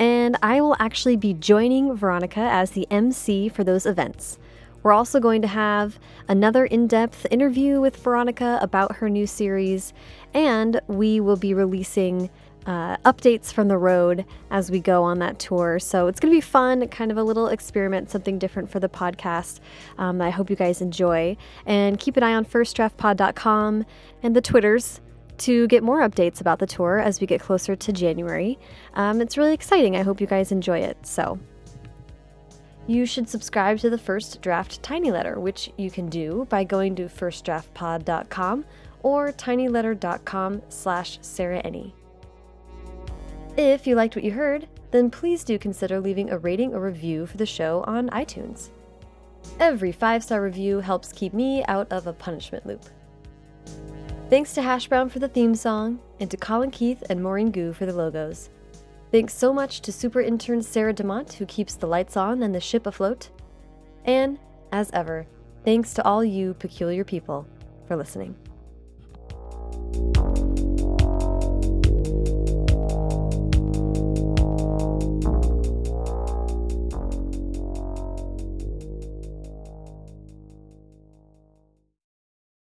And 0.00 0.38
I 0.42 0.62
will 0.62 0.76
actually 0.78 1.16
be 1.16 1.34
joining 1.34 1.94
Veronica 1.94 2.40
as 2.40 2.70
the 2.70 2.86
MC 2.90 3.50
for 3.50 3.62
those 3.62 3.84
events. 3.84 4.38
We're 4.82 4.92
also 4.92 5.20
going 5.20 5.42
to 5.42 5.48
have 5.48 5.98
another 6.26 6.64
in 6.64 6.86
depth 6.86 7.26
interview 7.30 7.82
with 7.82 7.98
Veronica 7.98 8.58
about 8.62 8.96
her 8.96 9.10
new 9.10 9.26
series, 9.26 9.92
and 10.32 10.80
we 10.86 11.20
will 11.20 11.36
be 11.36 11.52
releasing 11.52 12.30
uh, 12.64 12.96
updates 12.98 13.52
from 13.52 13.68
the 13.68 13.76
road 13.76 14.24
as 14.50 14.70
we 14.70 14.80
go 14.80 15.02
on 15.02 15.18
that 15.18 15.38
tour. 15.38 15.78
So 15.78 16.06
it's 16.06 16.18
going 16.18 16.32
to 16.32 16.36
be 16.36 16.40
fun, 16.40 16.88
kind 16.88 17.10
of 17.10 17.18
a 17.18 17.22
little 17.22 17.48
experiment, 17.48 18.08
something 18.08 18.38
different 18.38 18.70
for 18.70 18.80
the 18.80 18.88
podcast. 18.88 19.60
Um, 19.98 20.22
I 20.22 20.30
hope 20.30 20.48
you 20.48 20.56
guys 20.56 20.80
enjoy. 20.80 21.36
And 21.66 22.00
keep 22.00 22.16
an 22.16 22.22
eye 22.22 22.34
on 22.34 22.46
firstdraftpod.com 22.46 23.84
and 24.22 24.36
the 24.36 24.40
Twitters 24.40 25.02
to 25.40 25.66
get 25.68 25.82
more 25.82 26.00
updates 26.00 26.40
about 26.40 26.58
the 26.58 26.66
tour 26.66 26.98
as 26.98 27.20
we 27.20 27.26
get 27.26 27.40
closer 27.40 27.76
to 27.76 27.92
January. 27.92 28.58
Um, 28.94 29.20
it's 29.20 29.36
really 29.36 29.54
exciting. 29.54 29.96
I 29.96 30.02
hope 30.02 30.20
you 30.20 30.26
guys 30.26 30.52
enjoy 30.52 30.80
it. 30.80 31.06
So. 31.06 31.38
You 32.86 33.06
should 33.06 33.28
subscribe 33.28 33.78
to 33.80 33.90
the 33.90 33.98
First 33.98 34.40
Draft 34.40 34.82
Tiny 34.82 35.12
Letter, 35.12 35.38
which 35.38 35.70
you 35.76 35.90
can 35.90 36.08
do 36.08 36.46
by 36.50 36.64
going 36.64 36.96
to 36.96 37.04
firstdraftpod.com 37.04 38.64
or 39.02 39.32
tinyletter.com 39.32 40.62
slash 40.68 41.18
Sarah. 41.20 41.62
If 43.56 43.86
you 43.86 43.94
liked 43.94 44.16
what 44.16 44.24
you 44.24 44.32
heard, 44.32 44.66
then 44.90 45.10
please 45.10 45.44
do 45.44 45.58
consider 45.58 46.00
leaving 46.00 46.30
a 46.30 46.38
rating 46.38 46.74
or 46.74 46.80
review 46.80 47.26
for 47.26 47.36
the 47.36 47.46
show 47.46 47.84
on 47.86 48.08
iTunes. 48.10 48.70
Every 49.58 49.92
five 49.92 50.24
star 50.24 50.42
review 50.42 50.80
helps 50.80 51.12
keep 51.12 51.32
me 51.32 51.64
out 51.66 51.92
of 51.92 52.06
a 52.06 52.12
punishment 52.12 52.66
loop. 52.66 52.84
Thanks 54.30 54.54
to 54.54 54.62
Hash 54.62 54.86
Brown 54.86 55.08
for 55.08 55.18
the 55.18 55.26
theme 55.26 55.56
song, 55.56 55.98
and 56.20 56.30
to 56.30 56.36
Colin 56.36 56.70
Keith 56.70 57.02
and 57.10 57.20
Maureen 57.20 57.50
Gu 57.50 57.72
for 57.72 57.84
the 57.84 57.92
logos. 57.92 58.48
Thanks 59.10 59.34
so 59.34 59.52
much 59.52 59.80
to 59.80 59.90
super 59.90 60.20
intern 60.20 60.62
Sarah 60.62 60.94
DeMont, 60.94 61.32
who 61.32 61.46
keeps 61.46 61.74
the 61.74 61.88
lights 61.88 62.16
on 62.16 62.44
and 62.44 62.54
the 62.54 62.60
ship 62.60 62.86
afloat. 62.86 63.28
And, 64.04 64.38
as 64.70 64.88
ever, 64.92 65.26
thanks 65.64 65.94
to 65.94 66.04
all 66.04 66.22
you 66.22 66.54
peculiar 66.54 67.02
people 67.02 67.44
for 67.88 67.96
listening. 67.96 68.36